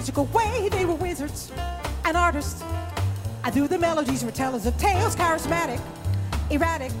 Made 0.00 0.70
the. 0.72 0.76
They 0.76 0.84
were 0.84 0.94
wizards 0.94 1.52
and 2.04 2.16
artists. 2.16 2.62
I 3.44 3.50
do 3.50 3.66
the 3.68 3.78
melodies 3.78 4.24
were 4.24 4.30
tellers 4.30 4.66
of 4.66 4.76
tales, 4.78 5.16
charismatic, 5.16 5.80
erratic. 6.50 6.92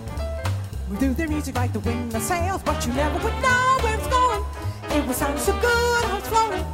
We 0.90 0.98
do 0.98 1.14
their 1.14 1.28
music 1.28 1.54
like 1.54 1.72
the 1.72 1.80
wind 1.80 2.12
that 2.12 2.22
sails, 2.22 2.62
but 2.62 2.84
you 2.86 2.92
never 2.92 3.14
would 3.24 3.34
know 3.42 3.78
where 3.82 3.96
it's 3.96 4.08
going. 4.08 4.44
It 4.90 5.06
would 5.06 5.16
sound 5.16 5.38
so 5.38 5.52
good, 5.60 6.04
how 6.04 6.18
it's 6.18 6.28
flowing. 6.28 6.64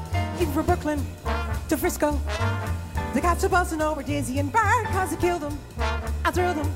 Even 0.41 0.53
from 0.53 0.67
Brooklyn 0.67 1.07
to 1.69 1.77
Frisco. 1.77 2.19
The 3.15 3.21
cats 3.21 3.45
are 3.45 3.49
buzzing 3.49 3.81
over 3.81 4.03
Dizzy 4.03 4.39
and 4.39 4.53
Bird, 4.53 4.87
cause 4.87 5.13
I 5.13 5.17
killed 5.17 5.43
them. 5.43 5.59
I 6.25 6.31
threw 6.31 6.53
them. 6.55 6.71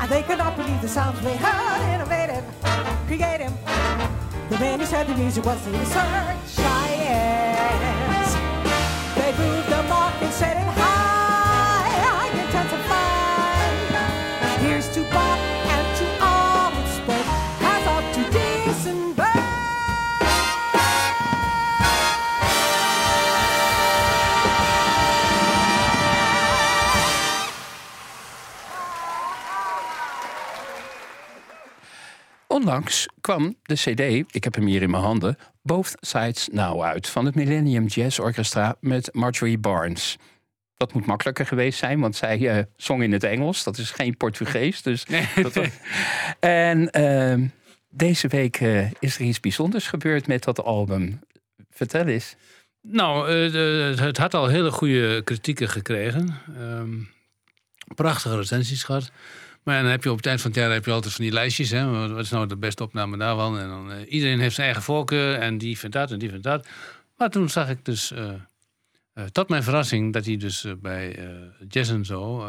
And 0.00 0.10
they 0.10 0.22
could 0.22 0.38
not 0.38 0.56
believe 0.56 0.80
the 0.82 0.88
sounds 0.88 1.20
they 1.22 1.36
heard, 1.36 1.94
innovative 1.94 2.44
creative. 3.06 3.52
The 4.48 4.58
man 4.58 4.80
who 4.80 4.86
said 4.86 5.06
the 5.06 5.14
music 5.14 5.44
was 5.44 5.62
the 5.64 5.84
science. 5.84 6.61
Moved 9.42 9.68
the 9.74 9.82
mark 9.88 10.14
and 10.22 10.32
set 10.40 10.56
it 10.56 10.70
high. 10.82 11.90
I 12.22 12.28
can 12.34 12.48
testify. 12.56 13.02
Here's 14.64 14.88
to 14.94 15.00
Bob 15.14 15.38
and 15.74 15.86
to 15.98 16.06
all 16.28 16.70
who 16.74 16.82
spoke. 16.98 17.28
As 17.72 17.84
up 17.94 18.04
to 18.16 18.22
birth. 18.32 18.62
Onlangs 32.46 33.08
kwam 33.20 33.56
de 33.62 33.76
CD, 33.76 34.00
ik 34.30 34.44
heb 34.44 34.54
hem 34.54 34.66
hier 34.66 34.82
in 34.82 34.90
mijn 34.90 35.02
handen, 35.02 35.36
Both 35.72 35.94
Sides 36.00 36.48
Now 36.52 36.82
uit 36.82 37.08
van 37.08 37.24
het 37.24 37.34
Millennium 37.34 37.86
Jazz 37.86 38.18
Orchestra 38.18 38.76
met 38.80 39.08
Marjorie 39.14 39.58
Barnes. 39.58 40.16
Dat 40.76 40.92
moet 40.92 41.06
makkelijker 41.06 41.46
geweest 41.46 41.78
zijn, 41.78 42.00
want 42.00 42.16
zij 42.16 42.48
eh, 42.48 42.64
zong 42.76 43.02
in 43.02 43.12
het 43.12 43.24
Engels. 43.24 43.64
Dat 43.64 43.78
is 43.78 43.90
geen 43.90 44.16
Portugees. 44.16 44.82
Dus 44.82 45.04
dat 45.42 45.54
was- 45.54 45.66
En 46.40 46.90
ehm, 46.90 47.46
deze 47.90 48.28
week 48.28 48.56
eh, 48.60 48.90
is 48.90 49.14
er 49.18 49.20
iets 49.20 49.40
bijzonders 49.40 49.86
gebeurd 49.86 50.26
met 50.26 50.42
dat 50.44 50.62
album. 50.62 51.20
Vertel 51.70 52.06
eens. 52.06 52.34
Nou, 52.80 53.28
eh, 53.52 53.98
het 54.04 54.16
had 54.18 54.34
al 54.34 54.46
hele 54.48 54.70
goede 54.70 55.22
kritieken 55.24 55.68
gekregen. 55.68 56.38
Ehm, 56.58 56.94
prachtige 57.94 58.36
recensies 58.36 58.82
gehad. 58.82 59.10
Maar 59.62 59.82
dan 59.82 59.90
heb 59.90 60.04
je 60.04 60.10
op 60.10 60.16
het 60.16 60.26
eind 60.26 60.40
van 60.40 60.50
het 60.50 60.60
jaar 60.60 60.70
heb 60.70 60.84
je 60.84 60.92
altijd 60.92 61.14
van 61.14 61.24
die 61.24 61.32
lijstjes. 61.32 61.70
Hè? 61.70 62.08
Wat 62.08 62.24
is 62.24 62.30
nou 62.30 62.46
de 62.46 62.56
beste 62.56 62.82
opname 62.82 63.16
daarvan? 63.16 63.58
En 63.58 63.68
dan, 63.68 63.92
eh, 63.92 64.12
iedereen 64.12 64.40
heeft 64.40 64.54
zijn 64.54 64.66
eigen 64.66 64.84
voorkeur 64.84 65.38
en 65.38 65.58
die 65.58 65.78
vindt 65.78 65.94
dat 65.94 66.10
en 66.10 66.18
die 66.18 66.28
vindt 66.28 66.44
dat. 66.44 66.66
Maar 67.16 67.30
toen 67.30 67.48
zag 67.48 67.68
ik 67.68 67.84
dus, 67.84 68.10
eh, 68.10 68.34
eh, 69.12 69.24
tot 69.24 69.48
mijn 69.48 69.62
verrassing, 69.62 70.12
dat 70.12 70.24
hij 70.24 70.36
dus 70.36 70.66
bij 70.78 71.18
Jazz 71.68 71.90
en 71.90 72.04
Zo 72.04 72.46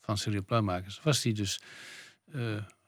van 0.00 0.18
Serial 0.18 0.42
Pluimakers, 0.42 1.00
was 1.02 1.22
hij 1.22 1.32
dus 1.32 1.60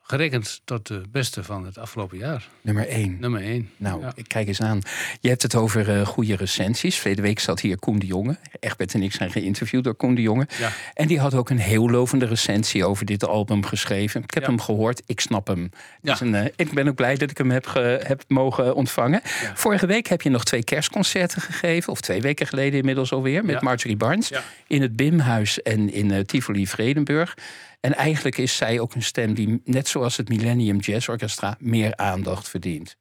gerekend 0.03 0.61
tot 0.65 0.87
de 0.87 1.03
beste 1.13 1.45
van 1.45 1.65
het 1.67 1.79
afgelopen 1.79 2.19
jaar. 2.19 2.49
Nummer 2.61 2.89
1. 2.89 3.17
Nummer 3.21 3.43
één. 3.43 3.71
Nou, 3.77 4.01
Ja. 4.01 4.13
ik 4.15 4.29
kijk 4.29 4.47
eens 4.49 4.61
aan. 4.63 4.81
Je 5.21 5.29
hebt 5.29 5.43
het 5.43 5.55
over 5.55 5.99
eh, 6.01 6.07
goede 6.07 6.37
recensies. 6.37 6.97
Verleden 6.99 7.25
week 7.25 7.39
zat 7.39 7.61
hier 7.61 7.79
Koen 7.79 7.99
de 7.99 8.07
Jonge. 8.07 8.37
Egbert 8.61 8.95
en 8.95 9.03
ik 9.03 9.13
zijn 9.13 9.31
geïnterviewd 9.31 9.85
door 9.85 9.95
Koen 9.95 10.15
de 10.15 10.23
Jonge. 10.23 10.47
Ja. 10.59 10.71
En 10.95 11.07
die 11.07 11.19
had 11.21 11.35
ook 11.35 11.51
een 11.51 11.59
heel 11.59 11.91
lovende 11.91 12.27
recensie 12.27 12.85
over 12.85 13.07
dit 13.07 13.27
album 13.27 13.65
geschreven. 13.65 14.23
Ik 14.23 14.35
heb 14.35 14.43
Ja. 14.43 14.49
hem 14.49 14.61
gehoord. 14.61 15.03
Ik 15.07 15.21
snap 15.21 15.47
hem. 15.47 15.71
Is 16.03 16.21
een, 16.21 16.35
eh, 16.35 16.45
ik 16.57 16.73
ben 16.73 16.89
ook 16.89 16.95
blij 16.95 17.17
dat 17.17 17.31
ik 17.31 17.39
hem 17.39 17.51
heb, 17.51 17.67
ge- 17.67 18.01
heb 18.07 18.23
mogen 18.29 18.75
ontvangen. 18.75 19.21
Vorige 19.55 19.87
week 19.87 20.07
heb 20.07 20.23
je 20.23 20.31
nog 20.31 20.45
twee 20.45 20.65
kerstconcerten 20.65 21.41
gegeven. 21.43 21.93
Of 21.93 22.01
twee 22.01 22.21
weken 22.21 22.47
geleden 22.47 22.79
inmiddels 22.79 23.13
alweer. 23.13 23.45
Met. 23.45 23.61
Marjorie 23.61 23.97
Barnes. 23.97 24.33
In 24.67 24.83
het 24.83 24.97
Bimhuis 24.97 25.63
en 25.63 25.93
in 25.93 26.11
eh, 26.11 26.21
Tivoli 26.21 26.67
Vredenburg. 26.67 27.35
En 27.83 27.95
eigenlijk 27.95 28.39
is 28.39 28.57
zij 28.57 28.81
ook 28.81 28.95
een 28.95 29.03
stem 29.03 29.35
die, 29.35 29.61
net 29.65 29.89
zoals 29.89 30.17
het 30.17 30.29
Millennium 30.29 30.79
Jazz 30.79 31.09
Orchestra, 31.09 31.57
meer 31.59 31.97
aandacht 31.97 32.49
verdient. 32.49 32.97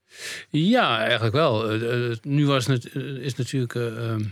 Ja, 0.50 1.00
eigenlijk 1.00 1.34
wel. 1.34 1.70
Eh, 1.70 2.10
eh, 2.12 2.18
nu 2.22 2.46
was 2.46 2.66
het, 2.66 2.92
eh, 2.92 3.02
is 3.04 3.36
natuurlijk. 3.36 3.76
eh, 3.76 4.10
ehm, 4.10 4.24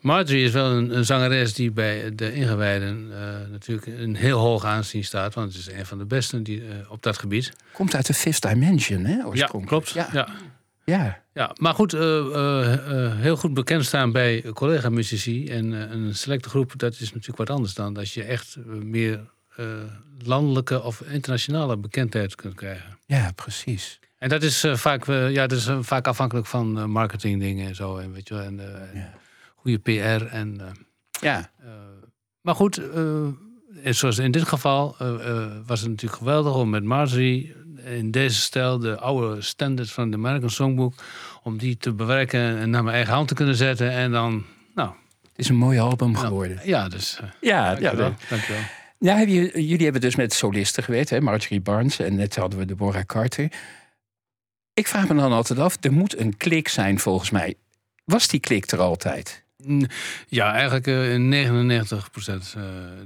Marjorie 0.00 0.44
is 0.44 0.52
wel 0.52 0.70
een, 0.70 0.96
een 0.96 1.04
zangeres 1.04 1.54
die 1.54 1.70
bij 1.70 2.14
de 2.14 2.34
ingewijden 2.34 3.08
natuurlijk 3.50 3.86
een 3.86 4.14
heel 4.16 4.38
hoog 4.38 4.64
aanzien 4.64 5.04
staat. 5.04 5.34
Want 5.34 5.52
het 5.52 5.66
is 5.66 5.72
een 5.72 5.86
van 5.86 5.98
de 5.98 6.04
besten 6.04 6.42
die, 6.42 6.62
op 6.88 7.02
dat 7.02 7.18
gebied. 7.18 7.52
Komt 7.72 7.94
uit 7.94 8.06
de 8.06 8.14
Fifth 8.14 8.42
Dimension, 8.42 9.04
hè? 9.04 9.16
Ja, 9.32 9.50
klopt. 9.64 9.90
Ja, 9.90 10.08
Ja. 10.12 10.28
ja. 10.84 11.22
Ja. 11.34 11.54
maar 11.60 11.74
goed, 11.74 11.92
heel 13.20 13.36
goed 13.36 13.54
bekend 13.54 13.84
staan 13.84 14.12
bij 14.12 14.44
collega-muzici. 14.54 15.48
En 15.48 15.72
een 15.72 16.14
selecte 16.14 16.48
groep, 16.48 16.72
dat 16.76 16.92
is 16.92 17.12
natuurlijk 17.12 17.38
wat 17.38 17.50
anders 17.50 17.74
dan 17.74 17.96
als 17.96 18.14
je 18.14 18.22
echt 18.22 18.56
meer 18.82 19.20
landelijke 20.24 20.82
of 20.82 21.00
internationale 21.00 21.76
bekendheid 21.76 22.34
kunt 22.34 22.54
krijgen. 22.54 22.98
Ja, 23.06 23.30
precies. 23.34 23.98
En 24.18 24.28
dat 24.28 24.42
is 24.42 24.64
eh, 24.64 24.74
vaak, 24.76 25.08
eh, 25.08 25.30
ja, 25.30 25.46
dat 25.46 25.58
is 25.58 25.66
eh, 25.66 25.78
vaak 25.80 26.06
afhankelijk 26.06 26.46
van 26.46 26.78
eh, 26.78 26.84
marketingdingen 26.84 27.66
en 27.68 27.74
zo. 27.74 27.96
En, 27.96 28.12
weet 28.12 28.28
je, 28.28 28.34
wel, 28.34 28.42
en, 28.44 28.60
eh, 28.60 28.66
en 28.74 28.90
Ja. 28.98 29.12
goede 29.56 29.78
PR. 29.78 30.24
En, 30.26 30.60
eh, 30.60 30.66
Ja, 31.20 31.50
eh, 31.60 31.68
maar 32.40 32.54
goed, 32.54 32.76
eh, 32.90 33.92
zoals 33.92 34.18
in 34.18 34.30
dit 34.30 34.48
geval 34.48 34.94
eh, 34.98 35.28
eh, 35.28 35.50
was 35.66 35.80
het 35.80 35.90
natuurlijk 35.90 36.18
geweldig 36.18 36.54
om 36.54 36.70
met 36.70 36.84
Marjorie 36.84 37.54
in 37.84 38.10
deze 38.10 38.40
stijl, 38.40 38.78
de 38.78 38.98
oude 38.98 39.40
standard 39.40 39.90
van 39.90 40.10
de 40.10 40.16
American 40.16 40.50
Songbook, 40.50 40.94
om 41.42 41.58
die 41.58 41.76
te 41.76 41.92
bewerken 41.92 42.40
en 42.58 42.70
naar 42.70 42.82
mijn 42.84 42.96
eigen 42.96 43.14
hand 43.14 43.28
te 43.28 43.34
kunnen 43.34 43.54
zetten. 43.56 43.90
En 43.90 44.10
dan, 44.12 44.44
nou, 44.74 44.88
het 45.22 45.30
is 45.38 45.48
een 45.48 45.56
mooi 45.56 45.78
album 45.78 46.16
geworden. 46.16 46.60
ja, 46.64 46.88
dus. 46.88 47.18
eh, 47.20 47.28
Ja, 47.40 47.64
ja, 47.70 47.70
dankjewel. 47.70 48.08
ja, 48.08 48.16
dankjewel. 48.28 48.60
Ja 49.02 49.16
heb 49.16 49.28
je, 49.28 49.66
jullie 49.66 49.84
hebben 49.84 50.00
dus 50.00 50.16
met 50.16 50.32
solisten 50.32 50.82
gewerkt, 50.82 51.10
hè? 51.10 51.20
Marjorie 51.20 51.60
Barnes 51.60 51.98
en 51.98 52.14
net 52.14 52.36
hadden 52.36 52.58
we 52.58 52.64
Deborah 52.64 53.04
Carter. 53.04 53.52
Ik 54.74 54.86
vraag 54.86 55.08
me 55.08 55.14
dan 55.14 55.32
altijd 55.32 55.58
af, 55.58 55.76
er 55.80 55.92
moet 55.92 56.18
een 56.18 56.36
klik 56.36 56.68
zijn 56.68 56.98
volgens 56.98 57.30
mij. 57.30 57.54
Was 58.04 58.28
die 58.28 58.40
klik 58.40 58.70
er 58.70 58.80
altijd? 58.80 59.42
Ja, 60.28 60.52
eigenlijk 60.52 60.86
eh, 60.86 61.12
in 61.12 61.28
99 61.28 62.10
procent. 62.10 62.56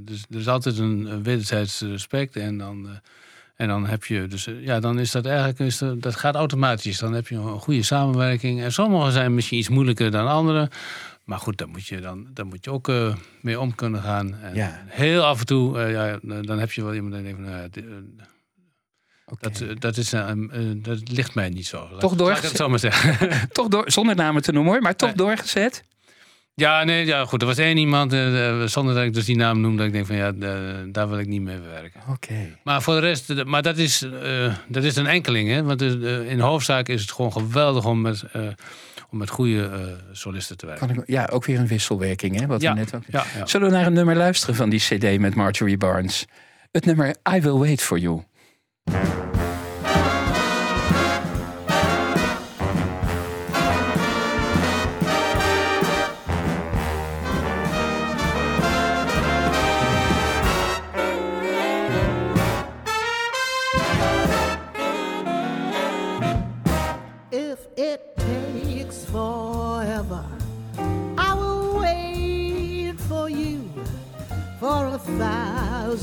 dus 0.01 0.25
er 0.31 0.39
is 0.39 0.49
altijd 0.49 0.79
een, 0.79 1.23
wederzijds 1.23 1.81
respect. 1.81 2.37
En 2.37 2.59
dan, 2.59 2.89
eh, 2.89 2.97
en 3.57 3.69
dan 3.69 3.87
heb 3.87 4.05
je, 4.05 4.27
dus 4.27 4.47
eh, 4.47 4.65
ja, 4.65 4.81
dan 4.81 4.99
is 4.99 5.11
dat 5.11 5.27
eigenlijk, 5.27 6.03
dat, 6.03 6.17
gaat 6.17 6.35
automatisch. 6.35 6.99
Dan 6.99 7.13
heb 7.13 7.29
je 7.29 7.35
een 7.35 7.61
goede 7.61 7.83
samenwerking. 7.83 8.63
En 8.63 8.73
sommige 8.73 9.11
zijn 9.11 9.35
misschien 9.35 9.59
iets 9.59 9.69
moeilijker 9.69 10.11
dan 10.11 10.29
andere. 10.29 10.71
Maar 11.27 11.39
goed, 11.39 11.59
daar 11.59 11.69
moet 11.69 11.87
je, 11.87 12.01
dan, 12.01 12.27
daar 12.35 12.47
moet 12.47 12.65
je 12.65 12.71
ook 12.71 12.89
eh, 12.89 13.15
mee 13.41 13.61
om 13.61 13.75
kunnen 13.75 14.03
gaan. 14.03 14.35
En 14.35 14.55
Ja. 14.55 14.83
Heel 14.87 15.23
af 15.25 15.39
en 15.41 15.47
toe, 15.47 15.79
eh, 15.81 15.91
ja, 15.93 16.19
dan 16.43 16.59
heb 16.59 16.73
je 16.73 16.83
wel 16.85 16.95
iemand 16.95 17.15
die 17.15 17.23
denkt 17.23 17.39
van, 17.41 17.51
nou 17.51 17.69
eh, 17.73 17.83
dat, 19.41 19.81
dat, 19.81 19.97
is, 19.97 20.11
dat 20.77 21.09
ligt 21.11 21.35
mij 21.35 21.49
niet 21.49 21.67
zo. 21.67 21.89
Laat- 21.91 22.01
Toch 22.01 22.15
door- 22.15 22.29
Laat 22.29 22.37
ik 22.39 22.43
het 22.45 22.57
zo 22.57 22.69
maar 22.69 22.79
zeggen. 22.79 23.29
Toch 23.53 23.69
door, 23.69 23.91
zonder 23.91 24.17
namen 24.17 24.43
te 24.43 24.53
noemen 24.53 24.73
hoor, 24.73 24.83
maar 24.83 24.97
toch 24.97 25.09
Nee. 25.09 25.17
doorgezet? 25.17 25.85
Ja, 26.55 26.85
nee, 26.85 27.07
ja, 27.07 27.25
goed. 27.25 27.41
Er 27.41 27.47
was 27.47 27.59
één 27.59 27.77
iemand, 27.77 28.13
zonder 28.71 28.95
dat 28.95 29.05
ik 29.05 29.15
dus 29.15 29.25
die 29.25 29.37
naam 29.37 29.61
noem, 29.61 29.77
dat 29.77 29.87
ik 29.87 29.93
denk 29.93 30.07
van 30.07 30.17
ja, 30.17 30.33
da- 30.33 30.85
daar 30.89 31.09
wil 31.09 31.19
ik 31.19 31.27
niet 31.27 31.41
mee 31.43 31.59
werken. 31.59 32.01
Oké. 32.09 32.59
Maar 32.65 32.83
voor 32.83 32.95
de 32.95 33.01
rest, 33.01 33.45
maar 33.45 33.63
dat 33.63 33.77
is, 33.79 34.05
dat 34.69 34.85
is 34.85 34.97
een 34.97 35.07
enkeling, 35.07 35.49
hè? 35.49 35.63
Want 35.63 35.83
in 35.83 36.41
hoofdzaak 36.41 36.89
is 36.89 37.01
het 37.01 37.13
gewoon 37.13 37.33
geweldig 37.33 37.85
om 37.85 38.01
met, 38.01 38.23
om 39.11 39.19
met 39.19 39.31
goede 39.31 39.65
eh, 39.65 39.81
solisten 40.13 40.57
te 40.57 40.67
werken. 40.67 40.87
Kan 40.89 40.97
ik, 40.97 41.03
ja, 41.07 41.29
ook 41.33 41.45
weer 41.45 41.59
een 41.59 41.67
wisselwerking, 41.67 42.41
hè? 42.41 42.47
Wat 42.47 42.61
Ja, 42.61 42.73
we 42.73 42.79
net 42.79 42.95
ook. 42.95 43.03
ja, 43.07 43.25
ja. 43.39 43.47
Zullen 43.47 43.69
we 43.71 43.75
naar 43.77 43.87
een 43.87 43.93
nummer 43.93 44.17
luisteren 44.17 44.55
van 44.55 44.69
die 44.71 44.81
CD 44.81 45.19
met 45.19 45.35
Marjorie 45.35 45.77
Barnes? 45.77 46.25
Het 46.73 46.85
nummer 46.85 47.17
I 47.35 47.41
Will 47.41 47.59
Wait 47.59 47.83
for 47.83 47.99
You. 47.99 48.23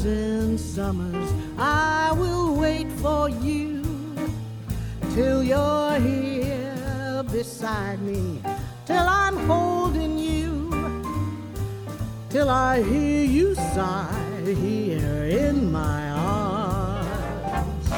Thousand 0.04 0.58
summers, 0.60 1.34
I 1.58 2.12
will 2.18 2.58
wait 2.58 2.92
for 2.92 3.30
you. 3.30 3.82
Till 5.14 5.42
you're 5.42 5.98
here 6.00 7.24
beside 7.32 8.02
me, 8.02 8.42
till 8.86 9.08
I'm 9.08 9.38
holding 9.48 10.18
you. 10.18 10.70
Till 12.30 12.50
I 12.50 12.84
hear 12.84 13.24
you 13.24 13.56
sigh 13.56 14.44
here 14.44 15.24
in 15.24 15.72
my 15.72 16.10
arms. 16.10 17.92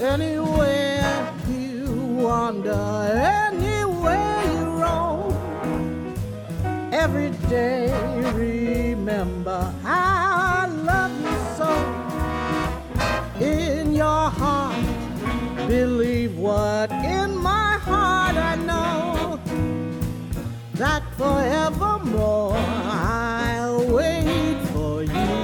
Anywhere 0.00 1.34
you 1.48 1.90
wander, 2.20 3.10
anywhere 3.50 4.42
you 4.52 4.64
roam, 4.82 6.14
every 6.92 7.30
day 7.48 7.90
remember 8.34 9.74
I 9.84 10.25
believe 15.66 16.38
what 16.38 16.92
in 16.92 17.36
my 17.36 17.76
heart 17.78 18.36
I 18.36 18.54
know 18.54 19.40
that 20.74 21.02
forevermore 21.16 22.54
I'll 22.54 23.84
wait 23.92 24.58
for 24.72 25.02
you. 25.02 25.36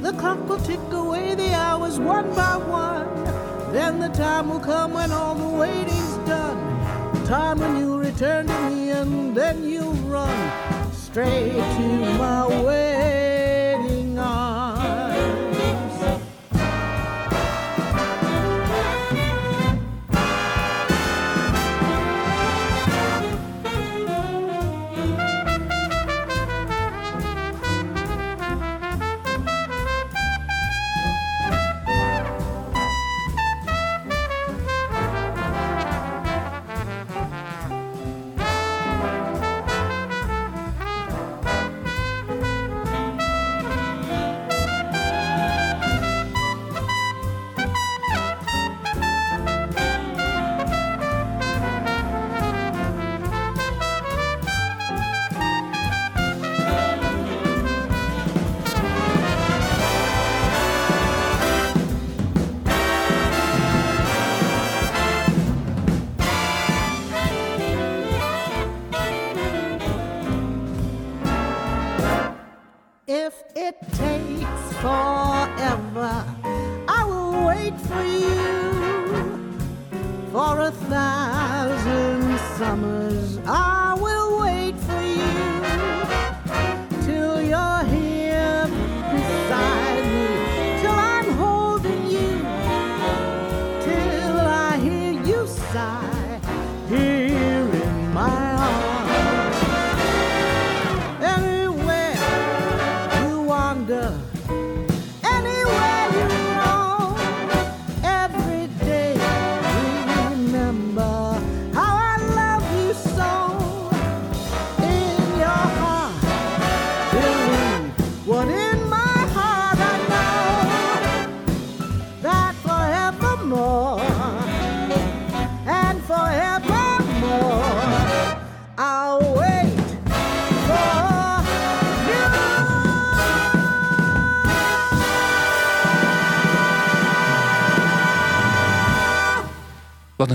The 0.00 0.12
clock 0.18 0.48
will 0.48 0.60
tick 0.60 0.80
away 0.90 1.34
the 1.34 1.52
hours 1.54 1.98
one 1.98 2.34
by 2.34 2.56
one. 2.56 3.08
Then 3.72 3.98
the 3.98 4.08
time 4.08 4.48
will 4.48 4.60
come 4.60 4.94
when 4.94 5.12
all 5.12 5.34
the 5.34 5.48
waiting's 5.48 6.16
done. 6.28 6.58
The 7.12 7.26
time 7.26 7.58
when 7.58 7.76
you 7.76 7.98
return 7.98 8.46
to 8.46 8.70
me 8.70 8.90
and 8.90 9.36
then 9.36 9.64
you'll 9.64 9.92
run 10.08 10.92
straight 10.92 11.52
to 11.52 12.14
my 12.16 12.46
waiting 12.64 13.21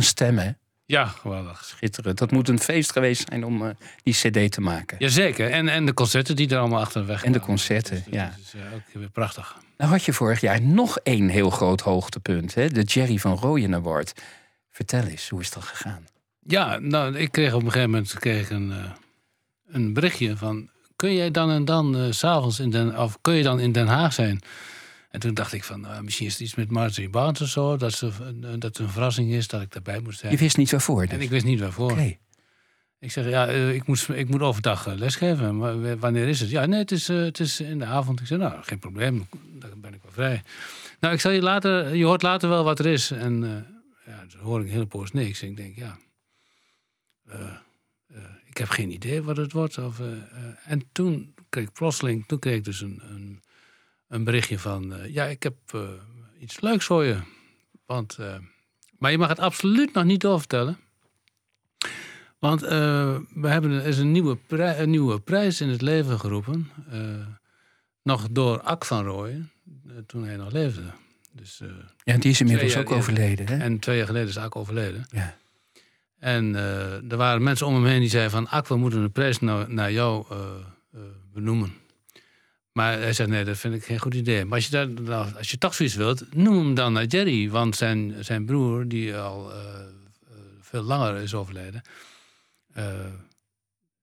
stem, 0.08 0.38
hè? 0.38 0.52
Ja, 0.88 1.06
geweldig. 1.06 1.64
Schitterend. 1.64 2.18
Dat 2.18 2.32
moet 2.32 2.50
een 2.50 2.60
feest 2.60 2.92
geweest 2.92 3.28
zijn 3.30 3.46
om 3.46 3.66
eh, 3.66 3.70
die 4.04 4.14
cd 4.14 4.52
te 4.52 4.62
maken. 4.62 4.98
Jazeker. 5.00 5.52
En, 5.52 5.68
en 5.68 5.86
de 5.86 5.94
concerten 5.94 6.36
die 6.36 6.50
er 6.50 6.58
allemaal 6.58 6.80
achter 6.80 7.06
weg 7.06 7.24
En 7.24 7.32
de 7.32 7.40
concerten, 7.40 8.04
Dus, 8.06 8.14
ja. 8.14 8.26
Dat 8.26 8.40
is 8.44 8.54
eh, 8.54 8.74
ook 8.76 8.82
weer 8.94 9.10
prachtig. 9.10 9.58
Nou 9.78 9.92
had 9.92 10.04
je 10.04 10.14
vorig 10.14 10.42
jaar 10.42 10.62
nog 10.62 10.98
één 10.98 11.28
heel 11.30 11.50
groot 11.50 11.82
hoogtepunt, 11.82 12.54
hè? 12.54 12.68
de 12.68 12.84
Jerry 12.84 13.18
van 13.18 13.38
Rooyen 13.38 13.76
Award. 13.76 14.22
Vertel 14.72 15.04
eens, 15.04 15.30
hoe 15.30 15.42
is 15.42 15.52
dat 15.52 15.64
gegaan? 15.64 16.08
Ja, 16.40 16.80
nou, 16.80 17.18
ik 17.18 17.32
kreeg 17.32 17.54
op 17.54 17.64
een 17.64 17.72
gegeven 17.72 17.90
moment 17.90 18.14
kreeg 18.14 18.50
een, 18.50 18.72
eh, 18.72 18.92
een 19.68 19.94
berichtje 19.94 20.38
van... 20.38 20.70
kun 20.96 21.14
jij 21.14 21.32
dan 21.32 21.50
en 21.50 21.66
dan 21.66 22.14
s 22.14 22.18
s'avonds 22.18 22.60
in 22.60 22.70
Den... 22.70 23.00
of 23.00 23.18
kun 23.22 23.34
je 23.34 23.44
dan 23.44 23.60
in 23.60 23.72
Den 23.72 23.88
Haag 23.88 24.14
zijn? 24.14 24.42
En 25.18 25.24
toen 25.24 25.34
dacht 25.34 25.54
ik 25.54 25.64
van, 25.64 25.82
nou, 25.82 26.04
misschien 26.04 26.26
is 26.26 26.32
het 26.32 26.42
iets 26.42 26.56
met 26.56 26.72
Marjorie 26.72 27.10
Barnes 27.10 27.42
of 27.42 27.48
zo... 27.48 27.78
Dat, 27.78 27.94
ze, 27.94 28.08
eh, 28.08 28.50
dat 28.52 28.64
het 28.64 28.78
een 28.78 28.90
verrassing 28.90 29.32
is 29.32 29.48
dat 29.48 29.62
ik 29.62 29.72
daarbij 29.72 30.00
moest 30.00 30.20
zijn. 30.20 30.32
Je 30.32 30.38
wist 30.38 30.58
niet 30.58 30.72
waarvoor. 30.72 31.02
Dus. 31.02 31.12
En 31.12 31.22
ik 31.22 31.30
wist 31.30 31.46
niet 31.46 31.60
waarvoor. 31.60 31.92
Oké. 31.92 32.18
Ik 33.00 33.12
zeg, 33.12 33.30
ja, 33.30 33.48
eh, 33.48 33.74
ik, 33.74 33.88
moet, 33.88 34.08
ik 34.14 34.30
moet 34.30 34.42
overdag 34.42 34.88
eh, 34.88 34.94
lesgeven. 34.94 35.58
Maar 35.58 36.00
wanneer 36.00 36.28
is 36.28 36.40
het? 36.40 36.50
Ja, 36.50 36.66
nee, 36.66 36.80
het 36.80 36.92
is, 36.92 37.10
eh, 37.10 37.18
het 37.18 37.40
is 37.40 37.60
in 37.60 37.80
de 37.80 37.86
avond. 37.86 38.20
Ik 38.20 38.28
zeg, 38.28 38.38
nou, 38.38 38.64
geen 38.64 38.80
probleem. 38.80 39.28
Dan 39.60 39.82
ben 39.82 39.94
ik 39.94 40.02
wel 40.04 40.12
vrij. 40.12 40.42
Nou, 41.00 41.14
ik 41.14 41.20
zal 41.20 41.32
je 41.32 41.42
later... 41.42 41.96
Je 41.96 42.06
hoort 42.06 42.22
later 42.22 42.50
wel 42.50 42.64
wat 42.64 42.80
er 42.80 42.86
is. 42.86 43.12
En 43.12 43.44
eh, 43.44 44.14
ja, 44.14 44.26
toen 44.28 44.42
hoor 44.42 44.60
ik 44.60 44.66
een 44.66 44.72
hele 44.72 44.86
poos 44.86 45.12
niks. 45.12 45.42
En 45.42 45.48
ik 45.48 45.58
denk, 45.58 45.76
ja... 45.76 45.98
eh, 47.30 47.40
eh, 48.08 48.22
ik 48.46 48.58
heb 48.58 48.70
geen 48.70 48.92
idee 48.92 49.24
wat 49.24 49.38
het 49.38 49.52
wordt. 49.52 49.78
Of, 49.78 50.00
eh, 50.00 50.12
eh, 50.12 50.22
en 50.66 50.84
toen 50.92 51.34
kreeg 51.50 51.64
ik 51.64 51.74
plotseling... 51.74 52.28
Toen 52.28 52.40
kreeg 52.40 52.56
ik 52.56 52.64
dus 52.64 52.82
een, 52.82 53.02
een, 53.10 53.42
een 54.08 54.24
berichtje 54.24 54.60
van... 54.60 54.94
eh, 54.94 55.14
ja, 55.14 55.26
ik 55.26 55.44
heb 55.44 55.56
eh, 55.74 55.82
iets 56.40 56.62
leuks 56.62 56.86
voor 56.86 57.04
je. 57.04 57.18
Want... 57.86 58.18
eh, 58.18 58.36
maar 58.98 59.12
je 59.12 59.18
mag 59.18 59.30
het 59.30 59.40
absoluut 59.40 59.94
nog 59.94 60.04
niet 60.04 60.22
doorvertellen. 60.22 60.78
Want 62.40 62.62
we 62.62 63.48
hebben, 63.48 63.72
er 63.72 63.86
is 63.86 63.98
een 63.98 64.12
nieuwe, 64.12 64.36
prij- 64.36 64.80
een 64.80 64.90
nieuwe 64.90 65.20
prijs 65.20 65.62
in 65.62 65.70
het 65.70 65.82
leven 65.82 66.20
geroepen. 66.20 66.70
nog 68.04 68.28
door 68.32 68.62
Ak 68.62 68.86
van 68.86 69.04
Rooyen, 69.06 69.52
toen 70.06 70.24
hij 70.24 70.36
nog 70.36 70.52
leefde. 70.52 70.82
Dus, 71.32 71.62
Ja, 72.04 72.18
die 72.18 72.32
is 72.32 72.40
inmiddels 72.42 72.78
ook 72.78 72.92
overleden. 72.92 73.48
Hè? 73.48 73.58
en 73.58 73.80
twee 73.80 73.98
jaar 73.98 74.06
geleden 74.06 74.28
is 74.28 74.38
Ak 74.38 74.56
overleden. 74.56 75.06
Ja. 75.10 75.38
En 76.20 76.56
er 77.10 77.18
waren 77.18 77.44
mensen 77.44 77.68
om 77.68 77.74
hem 77.74 77.86
heen 77.86 78.00
die 78.00 78.10
zeiden 78.10 78.32
van... 78.32 78.48
Ak, 78.48 78.68
we 78.68 78.76
moeten 78.76 79.02
een 79.02 79.12
prijs 79.12 79.40
nou, 79.40 79.74
naar 79.74 79.92
jou 79.92 80.26
benoemen. 81.34 81.74
Maar 82.78 83.00
hij 83.00 83.14
zei, 83.14 83.30
nee, 83.30 83.44
dat 83.44 83.58
vind 83.58 83.74
ik 83.74 83.84
geen 83.84 84.00
goed 84.00 84.14
idee. 84.14 84.46
Maar 84.46 84.56
als 84.56 84.68
je, 84.68 84.94
daar, 85.04 85.34
als 85.38 85.52
je 85.52 85.58
toch 85.58 85.78
wilt, 85.78 86.36
noem 86.36 86.58
hem 86.58 86.74
dan 86.74 86.94
naar 86.94 87.06
Jerry. 87.06 87.50
Want 87.50 87.76
zijn, 87.76 88.16
zijn 88.20 88.46
broer, 88.46 88.88
die 88.88 89.16
al 89.16 89.52
eh, 89.52 89.58
eh, 89.58 90.36
veel 90.62 90.82
langer 90.82 91.16
is 91.16 91.34
overleden... 91.34 91.82
eh, 92.74 92.86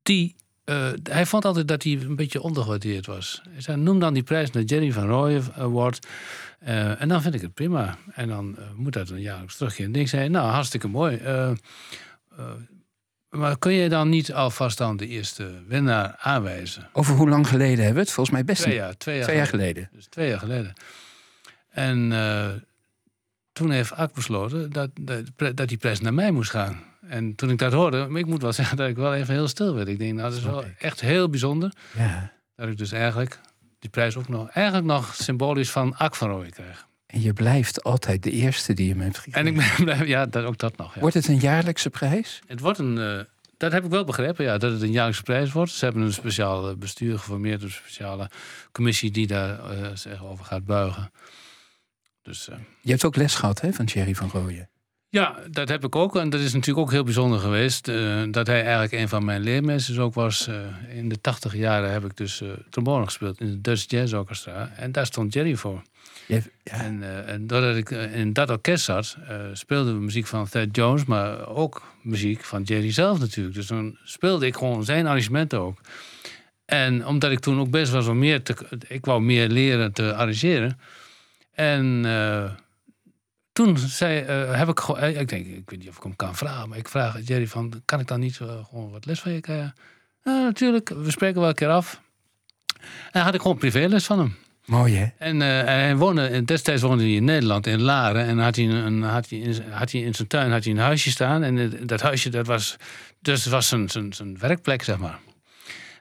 die, 0.03 0.35
eh, 0.65 0.91
hij 1.03 1.27
vond 1.27 1.45
altijd 1.45 1.69
dat 1.69 1.83
hij 1.83 1.93
een 1.93 2.17
beetje 2.17 2.41
ondergewaardeerd 2.41 3.07
was. 3.07 3.43
Hij 3.49 3.61
zei, 3.61 3.77
noem 3.77 3.99
dan 3.99 4.15
die 4.15 4.23
prijs 4.23 4.51
naar 4.51 4.63
Jerry 4.63 4.93
van 4.93 5.07
Rooyen 5.07 5.45
Award. 5.55 6.07
Eh, 6.59 7.01
en 7.01 7.09
dan 7.09 7.23
vind 7.23 7.35
ik 7.35 7.41
het 7.41 7.55
prima. 7.55 7.99
En 8.13 8.29
dan 8.29 8.59
eh, 8.59 8.65
moet 8.77 8.93
dat 8.93 9.09
een 9.09 9.21
jaarlijks 9.21 9.57
terugkeren. 9.57 9.95
En 9.95 10.01
ik 10.01 10.09
zei, 10.09 10.29
nou, 10.29 10.49
hartstikke 10.51 10.89
mooi. 10.89 11.17
Eh, 11.17 11.51
eh, 11.51 11.57
maar 13.35 13.59
kun 13.59 13.73
je 13.73 13.89
dan 13.89 14.09
niet 14.09 14.33
alvast 14.33 14.79
dan 14.79 14.97
de 14.97 15.07
eerste 15.07 15.63
winnaar 15.67 16.17
aanwijzen? 16.19 16.89
Over 16.93 17.15
hoe 17.15 17.29
lang 17.29 17.49
geleden 17.49 17.77
hebben 17.77 17.95
we 17.95 18.01
het? 18.01 18.11
Volgens 18.11 18.37
mij 18.37 18.45
best 18.45 18.63
Twee 18.63 18.75
jaar, 18.75 18.97
twee 18.97 19.17
jaar, 19.17 19.25
twee 19.25 19.37
jaar 19.37 19.47
geleden. 19.47 19.89
Dus 19.93 20.07
twee 20.07 20.29
jaar 20.29 20.39
geleden. 20.39 20.73
En 21.71 22.13
eh, 22.13 22.49
toen 23.53 23.71
heeft 23.71 23.93
Ak 23.93 24.15
besloten 24.15 24.73
dat, 24.73 24.91
dat, 25.01 25.57
dat 25.57 25.69
die 25.69 25.77
prijs 25.77 26.01
naar 26.01 26.15
mij 26.15 26.31
moest 26.31 26.51
gaan. 26.51 26.83
En 27.09 27.35
toen 27.35 27.51
ik 27.51 27.59
dat 27.59 27.73
hoorde, 27.73 28.07
maar 28.09 28.21
ik 28.21 28.27
moet 28.27 28.43
wel 28.43 28.53
zeggen 28.61 28.77
dat 28.77 28.89
ik 28.89 28.97
wel 28.97 29.15
even 29.15 29.35
heel 29.35 29.49
stil 29.49 29.75
werd. 29.75 29.89
Ik 29.89 29.99
denk, 29.99 30.13
nou, 30.13 30.29
dat 30.29 30.39
is 30.39 30.45
wel 30.45 30.65
echt 30.79 31.01
heel 31.01 31.29
bijzonder. 31.29 31.73
Ja. 31.97 32.33
Dat 32.57 32.69
ik 32.69 32.79
dus 32.79 32.93
eigenlijk 32.93 33.41
die 33.79 33.91
prijs 33.91 34.17
ook 34.17 34.29
nog, 34.29 34.49
eigenlijk 34.49 34.87
nog 34.87 35.15
symbolisch 35.15 35.71
van 35.71 35.97
Ak 35.97 36.15
van 36.15 36.29
Rooyen 36.29 36.53
krijg. 36.53 36.87
En 37.15 37.21
je 37.21 37.33
blijft 37.33 37.83
altijd 37.83 38.23
de 38.23 38.31
eerste 38.31 38.73
die 38.75 38.91
hem 38.91 39.01
heeft 39.01 39.19
gekregen. 39.19 39.41
En 39.41 39.47
ik 39.47 39.57
ben 39.57 39.85
blij, 39.97 40.07
ja, 40.07 40.27
dat, 40.27 40.45
ook 40.45 40.59
dat 40.59 40.77
nog. 40.77 40.95
Ja. 40.95 41.01
Wordt 41.01 41.15
het 41.17 41.29
een 41.29 41.39
jaarlijkse 41.39 41.91
prijs? 41.91 42.41
Het 42.47 42.61
wordt 42.61 42.79
een. 42.79 42.99
eh, 42.99 43.21
dat 43.57 43.73
heb 43.73 43.85
ik 43.85 43.91
wel 43.91 44.05
begrepen, 44.05 44.45
ja, 44.45 44.59
dat 44.59 44.73
het 44.73 44.83
een 44.83 44.93
jaarlijkse 44.93 45.23
prijs 45.23 45.53
wordt. 45.53 45.71
Ze 45.71 45.85
hebben 45.85 46.03
een 46.03 46.13
speciaal 46.13 46.69
eh, 46.69 46.77
bestuur 46.77 47.19
geformeerd, 47.19 47.63
een 47.63 47.71
speciale 47.71 48.31
commissie 48.73 49.11
die 49.11 49.27
daar 49.27 49.59
zich 49.95 50.25
over 50.25 50.45
gaat 50.45 50.65
buigen. 50.65 51.11
Dus 52.23 52.49
Je 52.81 52.91
hebt 52.91 53.05
ook 53.05 53.17
les 53.17 53.35
gehad 53.35 53.61
hè, 53.61 53.73
van 53.73 53.85
Thierry 53.87 54.15
van 54.15 54.29
Rooyen. 54.33 54.69
Ja, 55.09 55.37
dat 55.51 55.69
heb 55.69 55.85
ik 55.85 55.97
ook. 55.97 56.17
En 56.17 56.31
dat 56.31 56.41
is 56.41 56.53
natuurlijk 56.53 56.87
ook 56.87 56.91
heel 56.93 57.05
bijzonder 57.05 57.39
geweest. 57.39 57.89
Uh, 57.89 58.23
dat 58.31 58.47
hij 58.47 58.63
eigenlijk 58.63 58.93
een 58.93 59.09
van 59.09 59.25
mijn 59.25 59.41
leermeesters 59.41 59.99
ook 59.99 60.15
was. 60.15 60.49
Uh, 60.49 60.55
in 60.97 61.09
de 61.09 61.21
tachtig 61.21 61.55
jaren 61.55 61.93
heb 61.93 62.05
ik 62.05 62.17
dus 62.17 62.41
uh, 62.41 62.51
trombone 62.71 63.05
gespeeld 63.05 63.41
in 63.41 63.47
het 63.49 63.65
Dutch 63.65 63.85
Jazz 63.91 64.13
Orchestra. 64.13 64.71
En 64.77 64.93
daar 64.93 65.07
stond 65.07 65.33
Jerry 65.33 65.55
voor. 65.57 65.83
Ja. 66.27 66.39
En, 66.63 67.27
en, 67.27 67.47
doordat 67.47 67.77
ik 67.77 67.91
in 67.91 68.33
dat 68.33 68.51
orkest 68.51 68.85
zat, 68.85 69.17
speelden 69.53 69.95
we 69.95 70.01
muziek 70.01 70.27
van 70.27 70.49
Thad 70.49 70.69
Jones, 70.73 71.05
maar 71.05 71.49
ook 71.49 71.83
muziek 72.03 72.45
van 72.45 72.63
Jerry 72.63 72.93
zelf 72.93 73.19
natuurlijk. 73.19 73.55
Dus 73.55 73.67
dan 73.67 73.99
speelde 74.05 74.47
ik 74.47 74.57
gewoon 74.57 74.85
zijn 74.85 75.07
arrangementen 75.07 75.59
ook. 75.59 75.81
En 76.65 77.07
omdat 77.07 77.31
ik 77.31 77.39
toen 77.39 77.61
ook 77.61 77.71
best 77.71 77.93
was 77.93 78.07
om 78.07 78.19
meer 78.19 78.43
te. 78.43 78.57
Ik 78.89 79.05
wou 79.05 79.23
meer 79.23 79.49
leren 79.49 79.93
te 79.93 80.15
arrangeren. 80.15 80.79
En 81.53 82.05
toen 83.55 83.79
zei, 83.79 84.21
heb 84.57 84.69
ik 84.69 84.81
gewoon, 84.81 85.01
eh, 85.01 85.21
ik 85.21 85.29
denk, 85.29 85.47
ik 85.47 85.71
weet 85.71 85.79
niet 85.79 85.89
of 85.89 85.97
ik 85.97 86.03
hem 86.03 86.17
kan 86.17 86.37
vragen, 86.37 86.69
maar 86.69 86.79
ik 86.79 86.89
vraag 86.89 87.27
Jerry 87.27 87.47
van, 87.47 87.83
kan 87.85 88.01
ik 88.01 88.07
dan 88.07 88.21
niet 88.21 88.37
gewoon 88.37 88.91
wat 88.91 89.07
les 89.07 89.21
van 89.21 89.33
je 89.33 89.41
krijgen? 89.41 89.75
Natuurlijk, 90.23 90.89
we 90.89 91.11
spreken 91.11 91.41
wel 91.41 91.49
een 91.49 91.55
keer 91.55 91.69
af. 91.69 92.01
En 93.11 93.23
had 93.23 93.35
ik 93.35 93.41
gewoon 93.41 93.59
privéles 93.59 94.05
van 94.05 94.19
hem. 94.19 94.37
Mooi 94.65 94.97
hè? 94.97 95.07
En 95.19 95.41
hij 95.41 95.97
woonde, 95.97 96.45
destijds 96.45 96.83
woonde 96.83 97.03
hij 97.03 97.13
in 97.13 97.25
Nederland, 97.25 97.67
in 97.67 97.83
Laren. 97.83 98.27
En 98.27 98.39
had 98.39 98.57
hij, 98.57 98.65
een, 98.65 99.03
had 99.03 99.29
hij, 99.29 99.39
in, 99.39 99.63
had 99.71 99.93
hij 99.93 100.01
in 100.01 100.15
zijn 100.15 100.29
tuin 100.29 100.51
had 100.51 100.65
hij 100.65 100.73
een 100.73 100.79
huisje 100.79 101.11
staan. 101.11 101.43
En 101.43 101.87
dat 101.87 102.01
huisje, 102.01 102.29
dat 102.29 102.47
was, 102.47 102.77
dus 103.21 103.47
was 103.47 103.69
zijn, 103.69 103.89
zijn, 103.89 104.13
zijn 104.13 104.39
werkplek, 104.39 104.83
zeg 104.83 104.99
maar. 104.99 105.19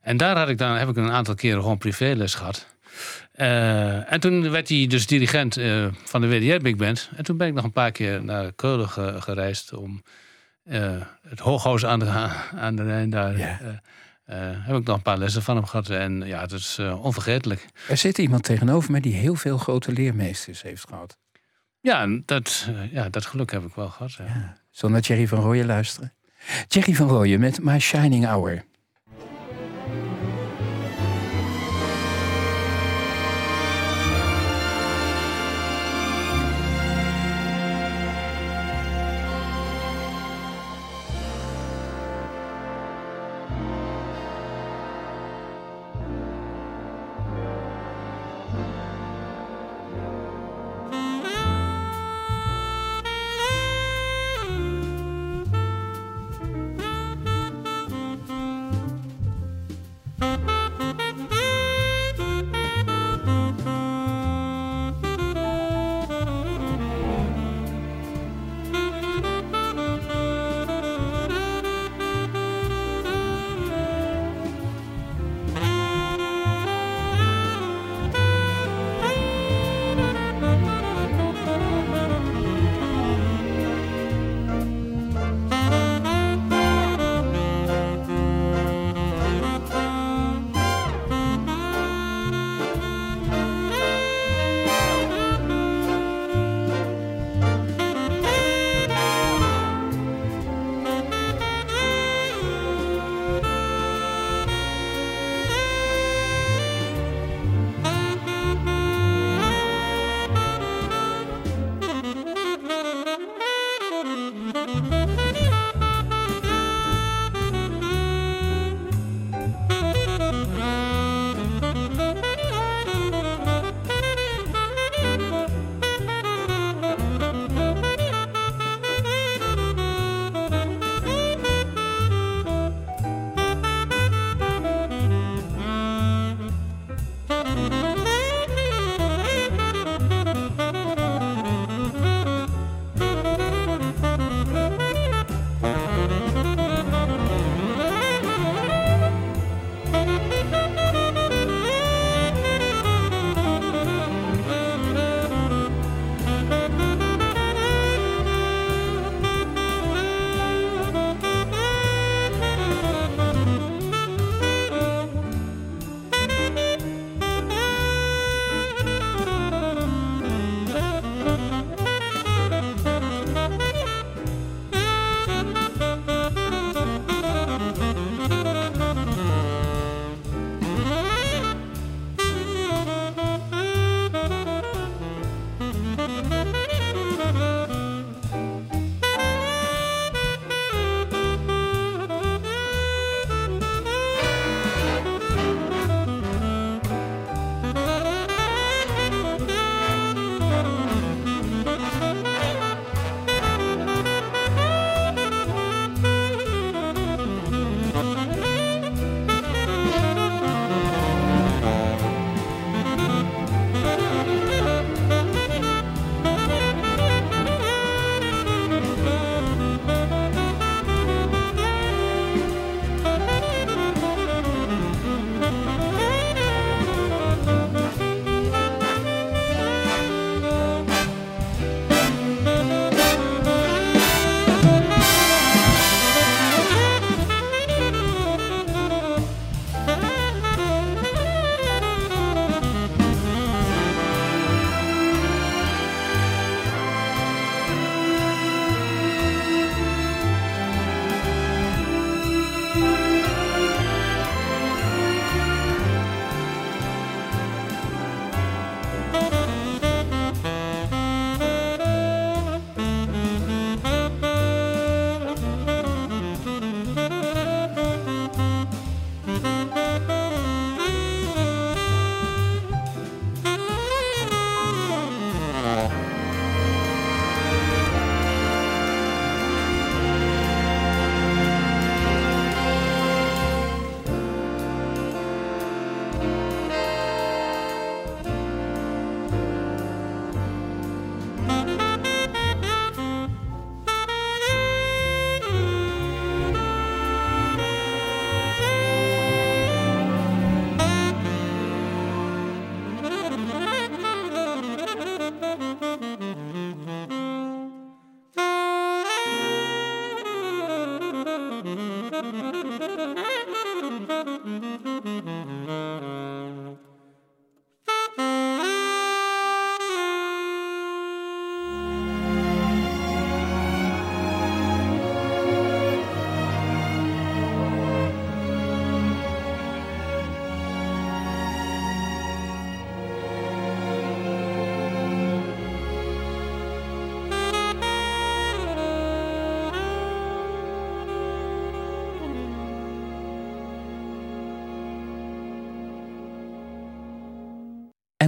En 0.02 0.18
daar 0.18 0.38
had 0.38 0.49
ik 0.49 0.57
dan, 0.57 0.76
heb 0.76 0.90
ik 0.90 0.95
een 0.95 1.11
aantal 1.11 1.35
keren 1.35 1.61
gewoon 1.61 1.77
privéles 1.77 2.35
gehad. 2.35 2.68
Uh, 3.35 4.11
en 4.14 4.19
toen 4.19 4.52
werd 4.52 4.69
hij 4.69 4.88
dus 4.88 5.07
dirigent 5.07 5.57
uh, 5.57 5.88
van 6.03 6.22
de 6.22 6.27
WDR 6.27 6.61
Big 6.61 6.76
Band. 6.76 7.10
En 7.15 7.23
toen 7.23 7.38
ben 7.38 7.48
ik 7.48 7.53
nog 7.53 7.64
een 7.64 7.72
paar 7.72 7.91
keer 7.91 8.23
naar 8.23 8.52
Keulen 8.52 8.90
ge 8.90 9.15
gereisd 9.19 9.73
om 9.73 10.03
het 11.27 11.40
Hooghuis 11.40 11.85
aan 11.85 11.99
de, 11.99 12.10
aan 12.56 12.76
de 12.76 12.84
Rijn 12.84 13.10
daar. 13.10 13.38
Ja. 13.38 13.81
Heb 14.26 14.76
ik 14.76 14.86
nog 14.86 14.95
een 14.95 15.02
paar 15.02 15.18
lessen 15.18 15.41
van 15.41 15.56
hem 15.56 15.66
gehad. 15.66 15.90
En 15.90 16.22
ja, 16.26 16.41
het 16.41 16.52
is 16.52 16.80
onvergetelijk. 16.80 17.66
Er 17.90 17.98
zit 17.98 18.18
iemand 18.18 18.44
tegenover 18.44 18.91
me 18.91 19.02
die 19.02 19.14
heel 19.14 19.36
veel 19.36 19.58
grote 19.58 19.91
leermeesters 19.91 20.62
heeft 20.62 20.88
gehad. 20.88 21.18
Ja, 21.80 22.08
dat, 22.26 22.70
ja, 22.91 23.10
dat 23.10 23.26
geluk 23.26 23.52
heb 23.52 23.64
ik 23.64 23.76
wel 23.76 23.90
gehad. 23.90 24.14
Ja. 24.14 24.26
Ja. 24.26 24.58
Zullen 24.72 24.94
naar 24.94 25.02
Thierry 25.02 25.28
van 25.28 25.40
Rooyen 25.40 25.66
luisteren? 25.66 26.14
Thierry 26.68 26.94
van 26.94 27.08
Rooyen 27.08 27.40
met 27.40 27.64
My 27.64 27.80
Shining 27.80 28.26
Hour. 28.26 28.64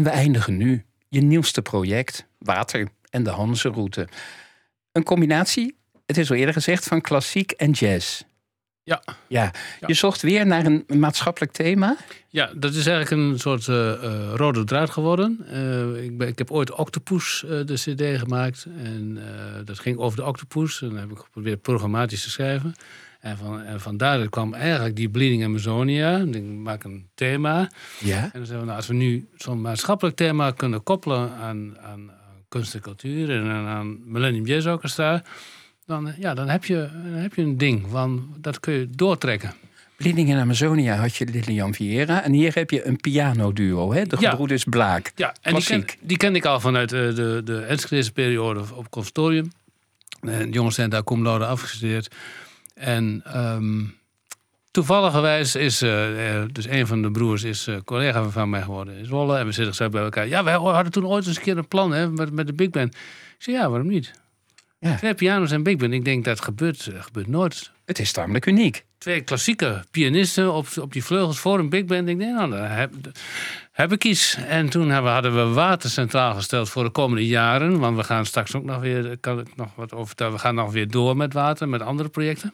We 0.06 0.12
eindigen 0.12 0.58
nu. 0.58 0.86
Je 1.10 1.22
nieuwste 1.22 1.62
project, 1.62 2.26
Water 2.38 2.88
en 3.10 3.24
de 3.24 3.30
Hanzenroute. 3.30 4.08
Een 4.92 5.04
combinatie, 5.04 5.78
het 6.06 6.18
is 6.18 6.30
al 6.30 6.36
eerder 6.36 6.54
gezegd, 6.54 6.84
van 6.88 7.02
klassiek 7.02 7.52
en 7.52 7.72
jazz. 7.72 8.22
Ja. 8.84 9.04
ja. 9.28 9.52
Je 9.88 9.94
zocht 9.94 10.22
weer 10.22 10.46
naar 10.46 10.66
een 10.66 10.86
maatschappelijk 10.88 11.52
thema? 11.52 11.98
Ja, 12.28 12.52
dat 12.56 12.74
is 12.74 12.88
eigenlijk 12.88 13.22
een 13.22 13.40
soort 13.40 13.68
uh, 13.68 14.34
rode 14.36 14.64
draad 14.64 14.90
geworden. 14.90 15.46
Uh, 15.52 16.04
ik, 16.04 16.18
ben, 16.18 16.28
ik, 16.28 16.38
heb 16.38 16.52
ooit 16.52 16.72
Octopus 16.72 17.44
de 17.48 17.74
CD 17.74 18.20
gemaakt. 18.20 18.66
En 18.78 19.20
dat 19.66 19.80
ging 19.80 19.98
over 19.98 20.18
de 20.18 20.26
Octopus. 20.26 20.82
En 20.82 20.90
dan 20.90 20.98
heb 20.98 21.12
ik 21.12 21.18
geprobeerd 21.18 21.62
programmatisch 21.62 22.24
te 22.24 22.30
schrijven. 22.30 22.76
En, 23.26 23.38
van, 23.38 23.62
en 23.62 23.82
vandaar 23.82 24.30
kwam 24.30 24.54
eigenlijk 24.54 24.96
die 24.96 25.10
Bleeding 25.10 25.44
Amazonia. 25.44 26.18
Ik 26.18 26.44
maak 26.44 26.84
een 26.84 27.08
thema. 27.16 27.70
Ja. 28.00 28.24
En 28.24 28.30
dan 28.34 28.46
zeggen 28.46 28.60
we, 28.60 28.66
nou, 28.66 28.78
als 28.78 28.88
we 28.88 28.94
nu 28.94 29.28
zo'n 29.36 29.62
maatschappelijk 29.62 30.16
thema 30.16 30.52
kunnen 30.52 30.84
koppelen 30.84 31.32
aan, 31.32 31.78
aan, 31.80 32.12
kunst 32.50 32.74
en 32.74 32.82
cultuur 32.82 33.30
en 33.30 33.50
aan 33.50 34.12
Millennium 34.12 34.46
Jazz 34.46 34.68
Orchestra, 34.68 35.24
dan, 35.86 36.14
ja, 36.20 36.34
dan, 36.34 36.50
heb 36.50 36.66
je, 36.66 36.90
dan 37.04 37.22
heb 37.22 37.34
je 37.34 37.42
een 37.42 37.58
ding. 37.58 37.86
Van, 37.90 38.36
dat 38.38 38.60
kun 38.60 38.74
je 38.74 38.90
doortrekken. 38.90 39.54
Bleeding 39.96 40.30
in 40.30 40.38
Amazonia 40.38 40.96
had 40.96 41.16
je 41.16 41.26
Lilian 41.26 41.74
Vieira. 41.74 42.24
En 42.24 42.34
hier 42.34 42.54
heb 42.54 42.70
je 42.70 42.86
een 42.86 42.98
pianoduo, 42.98 43.94
hè? 43.94 44.06
de 44.06 44.18
gebroeders 44.18 44.64
Blaak. 44.64 45.12
Ja, 45.16 45.36
en 45.42 45.56
die 45.56 45.64
ken, 45.64 45.86
die 46.02 46.18
ken 46.18 46.36
ik 46.36 46.46
al 46.46 46.60
vanuit 46.60 46.90
de, 46.90 47.12
de, 47.16 47.42
de 47.44 48.12
periode 48.14 48.60
op 48.74 48.90
conservatorium. 48.90 49.52
En 50.22 50.46
de 50.46 50.50
jongens 50.50 50.76
zijn 50.76 50.90
daar 50.90 51.04
cum 51.04 51.24
laude 51.24 51.46
afgestudeerd. 51.46 52.16
En 52.76 53.24
um, 53.36 53.96
toevalligerwijs 54.72 55.56
is 55.56 55.84
uh, 55.84 56.44
dus 56.52 56.68
een 56.68 56.88
van 56.88 57.02
de 57.02 57.12
broers 57.12 57.44
is 57.44 57.68
uh, 57.68 57.76
collega 57.86 58.30
van 58.30 58.50
mij 58.50 58.62
geworden 58.62 58.98
in 58.98 59.06
Zwolle. 59.06 59.38
En 59.38 59.46
we 59.46 59.52
zitten 59.52 59.76
zo 59.76 59.90
bij 59.90 60.04
elkaar. 60.04 60.28
Ja, 60.28 60.44
wij 60.44 60.54
hadden 60.54 60.92
toen 60.92 61.06
ooit 61.06 61.28
eens 61.28 61.36
een 61.36 61.42
keer 61.42 61.58
een 61.58 61.68
plan 61.68 61.92
hè, 61.92 62.10
met, 62.10 62.32
met 62.32 62.48
de 62.48 62.54
big 62.54 62.70
band. 62.70 62.94
Ik 62.96 63.02
zei, 63.38 63.56
ja, 63.56 63.70
waarom 63.70 63.88
niet? 63.88 64.12
Ja. 64.80 64.96
Twee 64.96 65.14
piano's 65.14 65.52
en 65.52 65.64
big 65.64 65.78
band. 65.78 65.94
Ik 65.94 66.06
denk 66.06 66.26
dat 66.26 66.42
gebeurt, 66.42 66.90
gebeurt 67.00 67.28
nooit. 67.28 67.72
Het 67.86 68.00
is 68.00 68.12
tamelijk 68.12 68.46
uniek. 68.46 68.86
Twee 68.98 69.22
klassieke 69.22 69.84
pianisten 69.92 70.54
op, 70.54 70.68
op 70.82 70.94
die 70.94 71.04
vleugels 71.04 71.40
voor 71.40 71.60
een 71.60 71.70
big 71.70 71.86
band. 71.86 72.08
Ik 72.08 72.18
denk, 72.18 72.32
nou, 72.32 72.50
dan 72.50 72.62
heb, 72.62 72.94
heb 73.72 73.92
ik 73.92 74.04
iets. 74.04 74.36
En 74.48 74.70
toen 74.70 74.92
hadden 74.92 75.36
we 75.36 75.54
water 75.54 75.90
centraal 75.90 76.34
gesteld 76.34 76.70
voor 76.70 76.84
de 76.84 76.90
komende 76.90 77.28
jaren. 77.28 77.80
Want 77.80 77.98
we 77.98 78.04
gaan 78.04 78.26
straks 78.26 78.56
ook 78.56 78.64
nog 78.64 78.80
weer, 78.80 79.18
kan 79.18 79.40
ik 79.40 79.56
nog 79.56 79.76
wat 79.76 79.94
over. 79.94 80.32
We 80.32 80.38
gaan 80.38 80.56
nog 80.56 80.72
weer 80.72 80.88
door 80.88 81.18
met 81.18 81.34
water, 81.34 81.70
met 81.70 81.82
andere 81.82 82.10
projecten. 82.10 82.54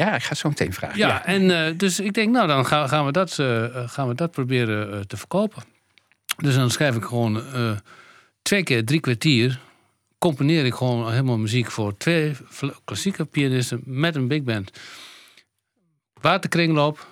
Ja, 0.00 0.14
ik 0.14 0.22
ga 0.22 0.34
zo 0.34 0.48
meteen 0.48 0.72
vragen. 0.72 0.98
Ja, 0.98 1.24
en 1.24 1.42
uh, 1.42 1.78
dus 1.78 2.00
ik 2.00 2.12
denk, 2.12 2.32
nou, 2.32 2.46
dan 2.46 2.66
gaan, 2.66 2.88
gaan 2.88 3.06
we, 3.06 3.12
dat, 3.12 3.38
uh, 3.38 3.66
gaan 3.88 4.08
we 4.08 4.14
dat 4.14 4.30
proberen 4.30 4.94
uh, 4.94 5.00
te 5.00 5.16
verkopen. 5.16 5.62
Dus 6.36 6.54
dan 6.54 6.70
schrijf 6.70 6.96
ik 6.96 7.04
gewoon 7.04 7.42
twee 8.42 8.62
keer 8.62 8.84
drie 8.84 9.00
kwartier. 9.00 9.60
Componeer 10.18 10.64
ik 10.64 10.74
gewoon 10.74 11.10
helemaal 11.10 11.38
muziek 11.38 11.70
voor 11.70 11.96
twee 11.96 12.36
klassieke 12.84 13.24
pianisten 13.24 13.82
met 13.84 14.16
een 14.16 14.28
big 14.28 14.42
band. 14.42 14.70
Waterkringloop. 16.20 17.06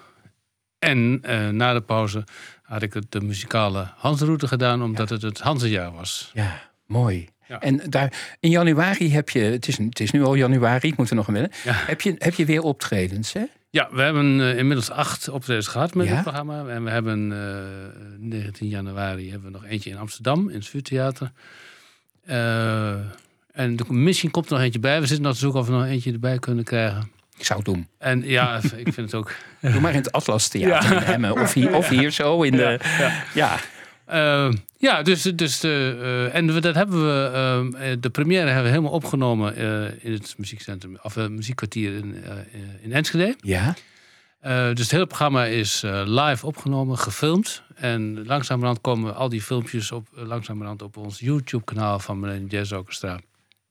En 0.78 1.20
na 1.56 1.72
de 1.72 1.80
pauze 1.80 2.24
had 2.62 2.82
ik 2.82 2.94
het 2.94 3.12
de 3.12 3.20
muzikale 3.20 3.92
Hansroute 3.96 4.48
gedaan, 4.48 4.82
omdat 4.82 5.08
ja. 5.08 5.14
het 5.14 5.22
het 5.22 5.40
Hansenjaar 5.40 5.92
was. 5.92 6.30
Ja, 6.34 6.70
mooi. 6.86 7.28
En 7.60 7.80
daar, 7.88 8.36
in 8.40 8.50
januari 8.50 9.12
heb 9.12 9.30
je, 9.30 9.40
het 9.40 9.68
is, 9.68 9.78
het 9.78 10.00
is 10.00 10.10
nu 10.10 10.24
al 10.24 10.34
januari, 10.34 10.88
ik 10.88 10.96
moet 10.96 11.10
er 11.10 11.16
nog 11.16 11.26
een 11.26 11.34
willen. 11.34 11.50
Heb, 11.64 12.00
je, 12.00 12.14
heb 12.18 12.34
je 12.34 12.44
weer 12.44 12.62
optredens, 12.62 13.32
hè? 13.32 13.44
Ja, 13.70 13.88
we 13.92 14.02
hebben 14.02 14.38
uh, 14.38 14.58
inmiddels 14.58 14.90
acht 14.90 15.28
optredens 15.28 15.66
gehad 15.66 15.94
met 15.94 16.08
het 16.08 16.22
programma. 16.22 16.66
En 16.66 16.84
we 16.84 16.90
hebben 16.90 17.30
uh, 17.30 18.28
19 18.28 18.68
januari 18.68 19.30
hebben 19.30 19.52
we 19.52 19.58
nog 19.58 19.66
eentje 19.66 19.90
in 19.90 19.96
Amsterdam, 19.96 20.48
in 20.48 20.54
het 20.54 20.66
Vuurtheater. 20.66 21.32
Uh, 22.26 22.90
en 23.52 23.76
de, 23.76 23.84
misschien 23.88 24.30
komt 24.30 24.46
er 24.46 24.52
nog 24.52 24.62
eentje 24.62 24.78
bij. 24.80 25.00
We 25.00 25.06
zitten 25.06 25.24
nog 25.24 25.34
te 25.34 25.40
zoeken 25.40 25.60
of 25.60 25.66
we 25.66 25.72
nog 25.72 25.84
eentje 25.84 26.12
erbij 26.12 26.38
kunnen 26.38 26.64
krijgen. 26.64 27.10
Ik 27.36 27.44
zou 27.44 27.58
het 27.58 27.68
doen. 27.68 27.88
En 27.98 28.22
ja, 28.26 28.56
ik 28.84 28.92
vind 28.92 28.96
het 28.96 29.14
ook. 29.14 29.34
Doe 29.60 29.80
maar 29.80 29.90
in 29.90 29.98
het 29.98 30.12
Atlas 30.12 30.48
Theater 30.48 30.96
in 30.96 31.02
Emmen. 31.02 31.32
Of 31.32 31.52
hier, 31.52 31.74
of 31.74 31.88
hier 31.88 32.10
zo 32.10 32.42
in 32.42 32.52
de. 32.52 32.80
ja. 33.34 33.58
Uh, 34.12 34.52
ja, 34.76 35.02
dus, 35.02 35.22
dus 35.22 35.64
uh, 35.64 36.34
en 36.34 36.46
dat 36.60 36.74
hebben 36.74 37.00
we, 37.00 37.70
uh, 37.74 37.96
de 38.00 38.10
première 38.10 38.46
hebben 38.46 38.62
we 38.62 38.68
helemaal 38.68 38.92
opgenomen 38.92 39.56
in 40.02 40.12
het 40.12 40.34
muziekcentrum, 40.38 40.98
of 41.02 41.16
muziekkwartier 41.16 41.94
in, 41.94 42.24
in 42.80 42.92
Enschede. 42.92 43.36
Ja. 43.40 43.74
dus 44.72 44.80
het 44.80 44.90
hele 44.90 45.06
programma 45.06 45.44
is 45.44 45.82
live 46.04 46.46
opgenomen, 46.46 46.98
gefilmd. 46.98 47.62
En 47.74 48.26
langzamerhand 48.26 48.80
komen 48.80 49.14
al 49.14 49.28
die 49.28 49.42
filmpjes 49.42 49.92
op, 49.92 50.08
langzamerhand 50.12 50.82
op 50.82 50.96
ons 50.96 51.18
YouTube-kanaal 51.18 51.98
van 51.98 52.20
Millennium 52.20 52.48
Jazz 52.48 52.72
Orchestra. 52.72 53.20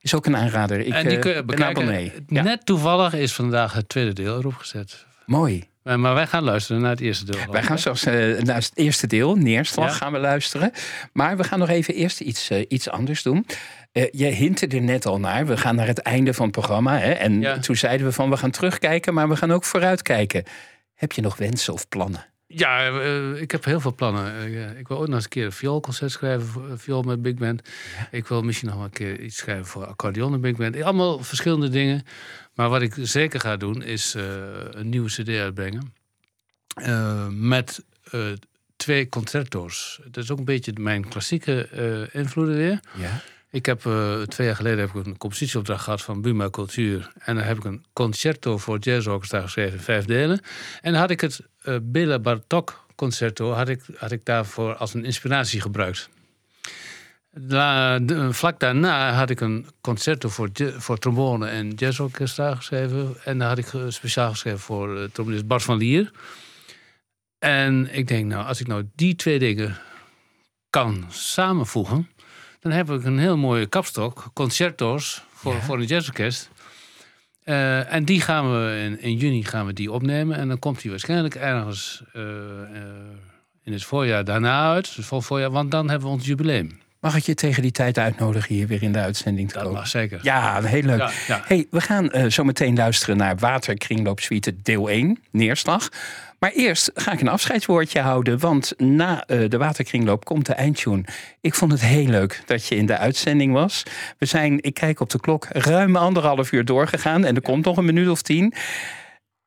Is 0.02 0.14
ook 0.14 0.26
een 0.26 0.38
aanrader. 0.38 0.80
Ik 0.80 0.94
en 0.94 1.08
die 1.08 1.20
kun 1.20 1.34
je 1.34 1.44
bekijken. 1.44 2.12
Ja. 2.28 2.44
Net 2.44 2.66
toevallig 2.66 3.14
is 3.14 3.34
vandaag 3.34 3.74
het 3.74 3.90
tweede 3.90 4.14
deel 4.14 4.38
erop 4.38 4.56
gezet. 4.56 5.06
Mooi. 5.26 5.68
Maar 5.96 6.14
wij 6.14 6.28
gaan 6.28 6.44
luisteren 6.44 6.82
naar 6.82 6.92
het 6.92 7.00
eerste 7.00 7.26
deel. 7.26 7.52
Wij 7.52 7.64
gaan 7.64 7.80
zelfs 7.80 8.08
uh, 8.08 8.42
naar 8.42 8.56
het 8.56 8.72
eerste 8.74 9.08
deel, 9.08 9.36
neerslag, 9.36 9.98
gaan 9.98 10.12
we 10.12 10.20
luisteren. 10.20 10.72
Maar 11.14 11.38
we 11.38 11.44
gaan 11.44 11.60
nog 11.60 11.70
even 11.70 11.94
eerst 11.94 12.22
iets, 12.22 12.52
uh, 12.52 12.66
iets 12.68 12.90
anders 12.90 13.22
doen. 13.22 13.46
Uh, 13.94 14.08
je 14.12 14.26
hintte 14.26 14.68
er 14.68 14.82
net 14.82 15.06
al 15.06 15.20
naar. 15.20 15.46
We 15.46 15.58
gaan 15.58 15.76
naar 15.76 15.88
het 15.88 16.00
einde 16.00 16.34
van 16.34 16.46
het 16.46 16.56
programma. 16.56 16.98
Hè? 16.98 17.12
En 17.12 17.42
ja. 17.42 17.60
toen 17.60 17.76
zeiden 17.76 18.08
we 18.08 18.14
van 18.14 18.30
we 18.30 18.38
gaan 18.38 18.52
terugkijken, 18.52 19.14
maar 19.14 19.30
we 19.30 19.36
gaan 19.36 19.52
ook 19.52 19.64
vooruitkijken. 19.64 20.44
Heb 20.94 21.12
je 21.12 21.22
nog 21.22 21.38
wensen 21.38 21.74
of 21.74 21.90
plannen? 21.90 22.26
Ja, 22.48 22.88
ik 23.36 23.52
heb 23.52 23.66
heel 23.66 23.80
veel 23.80 23.96
plannen. 23.96 24.78
Ik 24.78 24.88
wil 24.88 24.98
ook 24.98 25.06
nog 25.06 25.16
eens 25.16 25.24
een 25.24 25.30
keer 25.30 25.46
een 25.46 25.52
vioolconcert 25.52 26.12
schrijven, 26.12 26.48
voor, 26.48 26.80
viool 26.80 27.02
met 27.02 27.22
big 27.22 27.34
band. 27.34 27.70
Ja. 27.98 28.08
Ik 28.12 28.28
wil 28.28 28.42
misschien 28.42 28.70
nog 28.70 28.84
een 28.84 28.90
keer 28.90 29.20
iets 29.20 29.38
schrijven 29.38 29.66
voor 29.66 29.86
accordeon 29.86 30.34
en 30.34 30.42
big 30.42 30.56
band. 30.56 30.82
Allemaal 30.82 31.24
verschillende 31.24 31.70
dingen. 31.70 32.04
Maar 32.58 32.70
wat 32.70 32.82
ik 32.82 32.96
zeker 33.02 33.40
ga 33.40 33.58
doen, 33.58 33.84
is 33.84 34.16
uh, 34.16 34.24
een 34.72 34.90
nieuwe 34.90 35.10
cd 35.10 35.30
uitbrengen. 35.30 35.94
met 37.30 37.84
twee 38.76 39.10
concerto's. 39.10 40.00
Dat 40.12 40.24
is 40.24 40.32
ook 40.32 40.38
een 40.38 40.46
beetje 40.46 40.74
mijn 40.80 41.08
klassieke 41.08 41.70
invloeden 42.12 42.56
weer. 42.56 42.80
Ja. 42.96 43.22
Ik 43.50 43.66
heb 43.66 43.80
twee 44.28 44.48
jaar 44.48 44.56
geleden 44.56 44.80
heb 44.80 44.96
ik 44.96 45.06
een 45.06 45.18
compositieopdracht 45.18 45.84
gehad 45.84 46.02
van 46.02 46.22
Buma 46.22 46.50
Cultuur. 46.50 47.12
En 47.20 47.36
dan 47.36 47.44
heb 47.44 47.58
ik 47.58 47.64
een 47.64 47.86
concerto 47.94 48.58
voor 48.58 48.80
jazz 48.80 49.08
orchestra 49.08 49.42
geschreven, 49.42 49.80
vijf 49.80 50.06
delen. 50.06 50.42
En 50.82 50.92
dan 50.92 51.02
had 51.02 51.10
ik 51.10 51.22
het 51.22 51.42
Bela 51.82 52.20
Bartok 52.20 52.86
concerto 52.96 53.52
had 53.52 53.70
ik, 53.70 53.82
had 53.96 54.12
ik 54.12 54.26
daarvoor 54.26 54.76
als 54.76 54.94
een 54.94 55.06
inspiratie 55.06 55.62
gebruikt. 55.62 56.10
Da, 57.40 58.00
de, 58.00 58.34
vlak 58.34 58.60
daarna 58.60 59.12
had 59.12 59.30
ik 59.30 59.42
een 59.42 59.66
concerto 59.82 60.30
voor, 60.30 60.50
voor 60.78 60.98
trombone 60.98 61.48
en 61.48 61.70
jazzorchestra 61.70 62.56
geschreven. 62.56 63.16
En 63.24 63.38
daar 63.38 63.48
had 63.48 63.58
ik 63.58 63.74
speciaal 63.88 64.30
geschreven 64.30 64.60
voor 64.60 64.98
uh, 64.98 65.04
trombonist 65.04 65.48
Bart 65.48 65.64
van 65.64 65.78
Lier. 65.78 66.12
En 67.40 67.90
ik 67.92 68.08
denk, 68.08 68.26
nou, 68.26 68.46
als 68.46 68.60
ik 68.60 68.68
nou 68.68 68.90
die 68.96 69.16
twee 69.16 69.40
dingen 69.40 69.78
kan 70.70 71.06
samenvoegen, 71.10 72.10
dan 72.60 72.72
heb 72.72 72.90
ik 72.90 73.04
een 73.04 73.20
heel 73.20 73.38
mooie 73.38 73.66
kapstok, 73.66 74.30
concerto's 74.34 75.24
voor, 75.34 75.54
ja. 75.54 75.62
voor 75.62 75.78
een 75.78 75.86
jazzorkest. 75.86 76.50
Uh, 77.46 77.94
en 77.94 78.06
die 78.06 78.22
gaan 78.22 78.52
we 78.52 78.80
in, 78.80 79.02
in, 79.02 79.16
juni 79.16 79.44
gaan 79.44 79.66
we 79.66 79.74
die 79.74 79.92
opnemen. 79.92 80.38
En 80.38 80.48
dan 80.48 80.60
komt 80.60 80.82
die 80.82 80.92
waarschijnlijk 80.92 81.36
ergens 81.36 82.04
uh, 82.14 82.24
in 83.64 83.74
het 83.74 83.84
voorjaar 83.84 84.24
daarna 84.24 84.72
uit. 84.72 84.96
Dus 84.96 85.06
vol 85.06 85.22
voorjaar, 85.22 85.52
want 85.52 85.72
dan 85.72 85.90
hebben 85.90 86.08
we 86.08 86.14
ons 86.14 86.26
jubileum. 86.26 86.80
Mag 87.08 87.16
ik 87.16 87.24
je 87.24 87.34
tegen 87.34 87.62
die 87.62 87.72
tijd 87.72 87.98
uitnodigen 87.98 88.56
hier 88.56 88.68
weer 88.68 88.84
in 88.84 88.92
de 88.92 89.00
uitzending 89.00 89.48
te 89.48 89.54
dat 89.54 89.64
komen? 89.64 89.80
mag 89.80 89.88
zeker. 89.88 90.20
Ja, 90.22 90.64
heel 90.64 90.82
leuk. 90.82 91.00
Ja, 91.00 91.12
ja. 91.28 91.42
Hey, 91.46 91.68
we 91.72 91.82
gaan 91.82 92.32
zo 92.32 92.44
meteen 92.44 92.76
luisteren 92.76 93.18
naar 93.18 93.38
Waterkringloopsuite 93.38 94.56
deel 94.62 94.90
1, 94.90 95.20
Neerslag. 95.32 95.90
Maar 96.40 96.52
eerst 96.52 96.92
ga 96.94 97.12
ik 97.12 97.22
een 97.22 97.28
afscheidswoordje 97.28 98.00
houden, 98.00 98.40
want 98.40 98.74
na 98.78 99.24
uh, 99.28 99.50
de 99.50 99.58
waterkringloop 99.58 100.26
komt 100.26 100.46
de 100.46 100.54
eindtune. 100.54 101.04
Ik 101.42 101.54
vond 101.54 101.72
het 101.72 101.82
heel 101.82 102.08
leuk 102.08 102.42
dat 102.46 102.68
je 102.68 102.76
in 102.76 102.86
de 102.86 102.98
uitzending 102.98 103.54
was. 103.54 103.84
We 104.18 104.26
zijn, 104.26 104.62
ik 104.62 104.74
kijk 104.74 105.00
op 105.00 105.10
de 105.10 105.20
klok, 105.20 105.48
ruim 105.50 105.96
anderhalf 105.96 106.52
uur 106.52 106.66
doorgegaan 106.66 107.26
en 107.26 107.36
er 107.36 107.42
komt 107.42 107.66
nog 107.66 107.78
een 107.78 107.86
minuut 107.86 108.10
of 108.10 108.22
tien. 108.22 108.54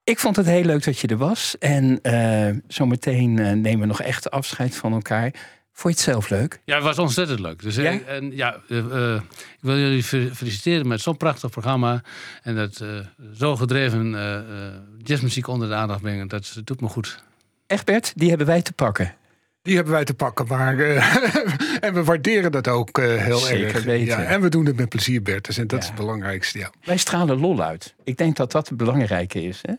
Ik 0.05 0.19
vond 0.19 0.37
het 0.37 0.47
heel 0.47 0.65
leuk 0.65 0.85
dat 0.85 0.99
je 0.99 1.07
er 1.07 1.16
was. 1.16 1.59
En 1.59 1.99
uh, 2.03 2.49
zometeen 2.69 3.37
uh, 3.37 3.53
nemen 3.53 3.81
we 3.81 3.87
nog 3.87 4.03
echt 4.03 4.31
afscheid 4.31 4.77
van 4.77 4.93
elkaar. 4.93 5.32
Vond 5.72 5.94
je 5.94 6.01
het 6.01 6.10
zelf 6.10 6.28
leuk? 6.28 6.60
Ja, 6.64 6.74
het 6.74 6.84
was 6.84 6.98
ontzettend 6.98 7.40
leuk. 7.40 7.62
Dus 7.62 7.76
ja? 7.76 8.01
en, 8.01 8.36
ja, 8.36 8.60
uh, 8.68 9.14
ik 9.14 9.59
wil 9.60 9.78
jullie 9.78 10.02
feliciteren 10.02 10.88
met 10.88 11.01
zo'n 11.01 11.16
prachtig 11.16 11.51
programma. 11.51 12.02
En 12.42 12.55
dat 12.55 12.80
uh, 12.82 12.88
zo 13.34 13.56
gedreven 13.56 14.12
uh, 14.12 14.40
jazzmuziek 15.02 15.47
onder 15.47 15.68
de 15.68 15.74
aandacht 15.74 16.01
brengen. 16.01 16.28
Dat, 16.28 16.52
dat 16.55 16.66
doet 16.66 16.80
me 16.80 16.88
goed. 16.88 17.22
Egbert, 17.66 18.12
die 18.16 18.28
hebben 18.28 18.47
wij 18.47 18.62
te 18.62 18.72
pakken. 18.72 19.14
Die 19.62 19.74
hebben 19.74 19.92
wij 19.92 20.05
te 20.05 20.14
pakken, 20.14 20.47
maar 20.47 20.78
en 21.80 21.94
we 21.94 22.05
waarderen 22.05 22.52
dat 22.52 22.68
ook 22.68 22.98
heel 23.01 23.38
Zeker 23.38 23.74
erg. 23.74 23.84
Weten. 23.84 24.22
Ja, 24.22 24.24
en 24.24 24.40
we 24.40 24.48
doen 24.48 24.66
het 24.66 24.76
met 24.76 24.88
plezier, 24.88 25.22
Bertus. 25.22 25.59
En 25.59 25.66
dat 25.66 25.78
ja. 25.78 25.78
is 25.78 25.86
het 25.86 25.97
belangrijkste. 25.97 26.59
Ja. 26.59 26.70
Wij 26.84 26.97
stralen 26.97 27.38
lol 27.38 27.62
uit. 27.62 27.94
Ik 28.05 28.16
denk 28.16 28.36
dat 28.36 28.52
dat 28.52 28.68
het 28.68 28.76
belangrijke 28.76 29.42
is. 29.42 29.59
Hè? 29.62 29.74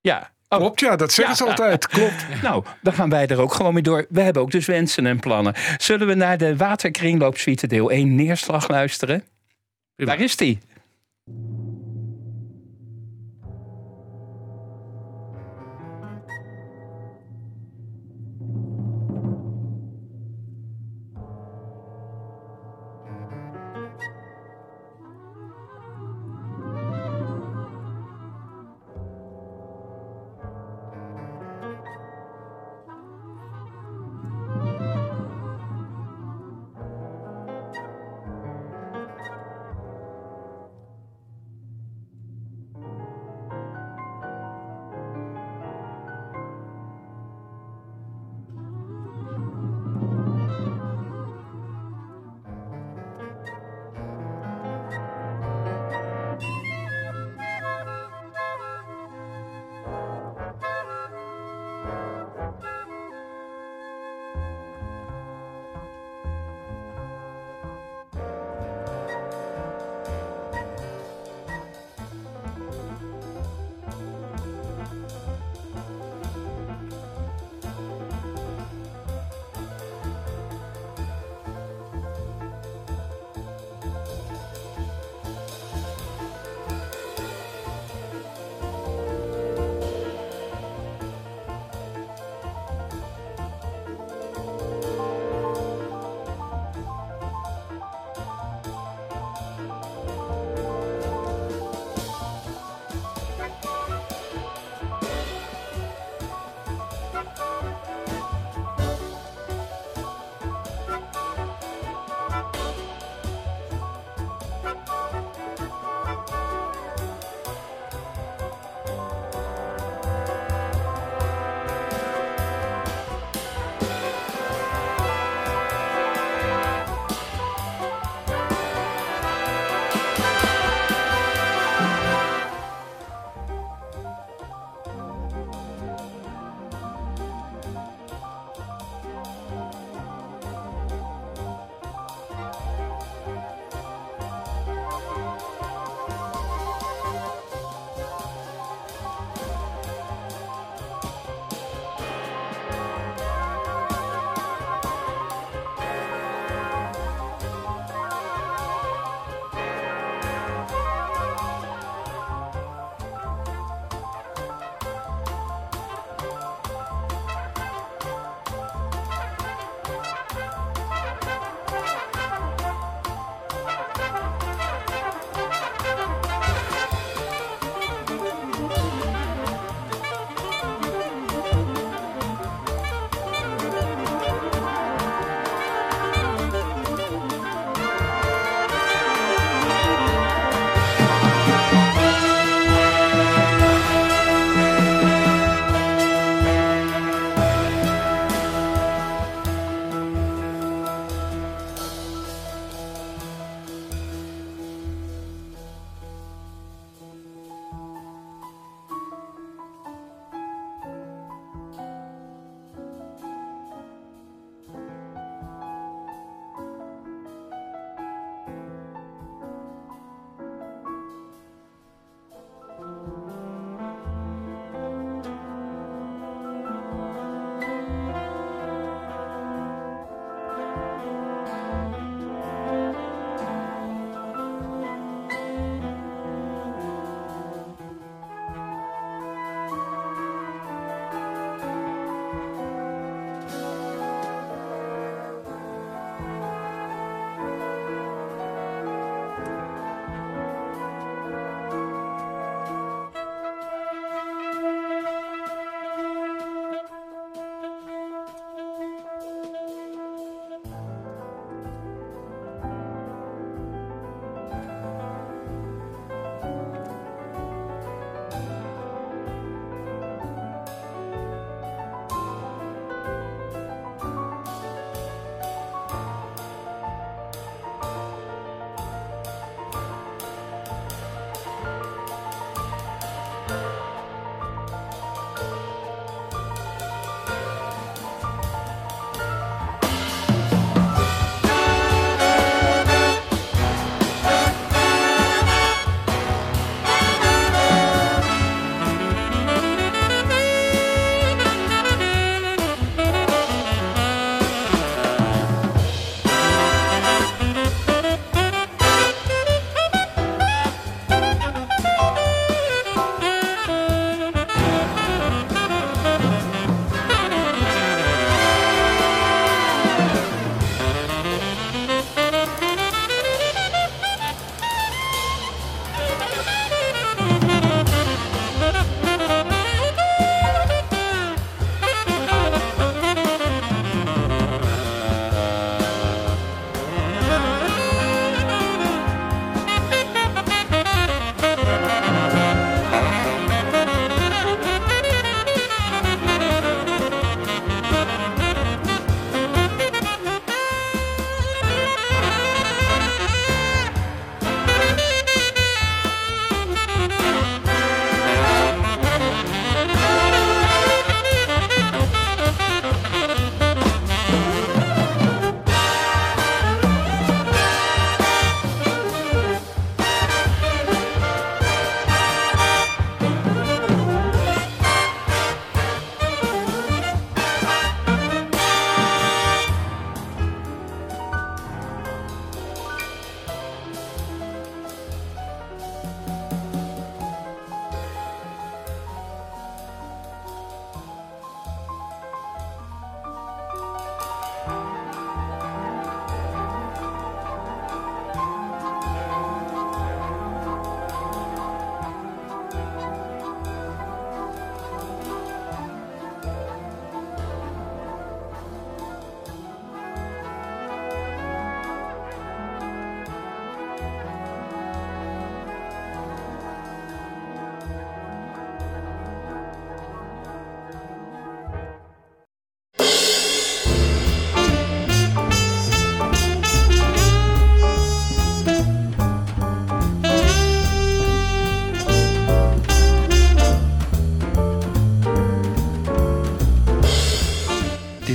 Ja, 0.00 0.32
Oh. 0.48 0.58
Klopt, 0.58 0.80
ja, 0.80 0.96
dat 0.96 1.12
zeggen 1.12 1.36
ze 1.36 1.44
altijd. 1.44 1.86
Klopt. 1.86 2.26
Nou, 2.42 2.64
dan 2.82 2.92
gaan 2.92 3.10
wij 3.10 3.26
er 3.26 3.40
ook 3.40 3.54
gewoon 3.54 3.74
mee 3.74 3.82
door. 3.82 4.06
We 4.08 4.20
hebben 4.20 4.42
ook 4.42 4.50
dus 4.50 4.66
wensen 4.66 5.06
en 5.06 5.18
plannen. 5.18 5.54
Zullen 5.76 6.06
we 6.06 6.14
naar 6.14 6.38
de 6.38 6.56
Waterkringloopsuite 6.56 7.66
deel 7.66 7.90
1 7.90 8.14
neerslag 8.14 8.68
luisteren? 8.68 9.24
Prima. 9.94 10.12
Daar 10.12 10.20
is 10.20 10.36
die. 10.36 10.58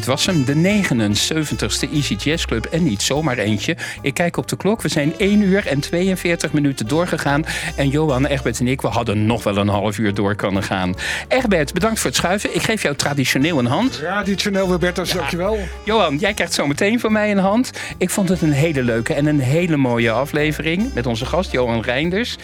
Dit 0.04 0.12
was 0.12 0.26
hem, 0.26 0.46
de 0.46 0.84
79ste 0.84 1.94
Easy 1.94 2.16
Jazz 2.16 2.46
Club. 2.46 2.66
En 2.66 2.84
niet 2.84 3.02
zomaar 3.02 3.38
eentje. 3.38 3.78
Ik 4.02 4.14
kijk 4.14 4.38
op 4.38 4.48
de 4.48 4.56
klok. 4.56 4.82
We 4.82 4.90
zijn 4.90 5.18
1 5.18 5.42
uur 5.42 5.68
en 5.68 5.80
42 5.80 6.54
minuten 6.54 6.88
doorgegaan. 6.88 7.46
En 7.76 7.90
Johan, 7.90 8.26
Egbert 8.26 8.60
en 8.60 8.68
ik, 8.68 8.82
we 8.82 8.88
hadden 8.88 9.26
nog 9.26 9.44
wel 9.44 9.58
een 9.58 9.68
half 9.68 9.98
uur 9.98 10.14
door 10.14 10.36
kunnen 10.36 10.64
gaan. 10.64 10.96
Egbert, 11.28 11.74
bedankt 11.74 12.00
voor 12.00 12.10
het 12.10 12.20
schuiven. 12.20 12.56
Ik 12.56 12.62
geef 12.62 12.82
jou 12.82 12.96
traditioneel 12.96 13.60
een 13.60 13.66
hand. 13.66 13.92
Traditioneel, 13.92 14.68
Robertus, 14.68 15.12
ja. 15.12 15.18
dankjewel. 15.18 15.60
Johan, 15.86 16.18
jij 16.18 16.34
krijgt 16.34 16.54
zo 16.54 16.68
meteen 16.68 17.00
van 17.00 17.12
mij 17.12 17.32
een 17.32 17.38
hand. 17.38 17.72
Ik 17.98 18.10
vond 18.10 18.30
het 18.30 18.42
een 18.42 18.52
hele 18.52 18.84
leuke 18.84 19.14
en 19.14 19.26
een 19.26 19.40
hele 19.40 19.78
mooie 19.78 20.12
aflevering. 20.12 20.94
Met 20.94 21.06
onze 21.06 21.26
gast 21.26 21.52
Johan 21.52 21.82
Reinders. 21.82 22.38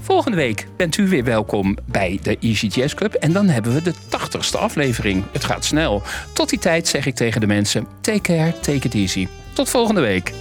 Volgende 0.00 0.36
week 0.36 0.66
bent 0.76 0.96
u 0.96 1.08
weer 1.08 1.24
welkom 1.24 1.76
bij 1.86 2.18
de 2.22 2.36
Easy 2.40 2.66
Jazz 2.66 2.94
Club. 2.94 3.14
En 3.14 3.32
dan 3.32 3.48
hebben 3.48 3.74
we 3.74 3.82
de 3.82 3.92
80ste 4.26 4.58
aflevering. 4.58 5.24
Het 5.32 5.44
gaat 5.44 5.64
snel. 5.64 6.02
Tot 6.32 6.48
die 6.48 6.58
tijd 6.58 6.88
zeg 6.88 7.06
ik 7.06 7.14
tegen 7.14 7.40
de 7.40 7.46
mensen: 7.46 7.86
take 8.00 8.20
care, 8.20 8.60
take 8.60 8.86
it 8.86 8.94
easy. 8.94 9.28
Tot 9.52 9.68
volgende 9.68 10.00
week. 10.00 10.32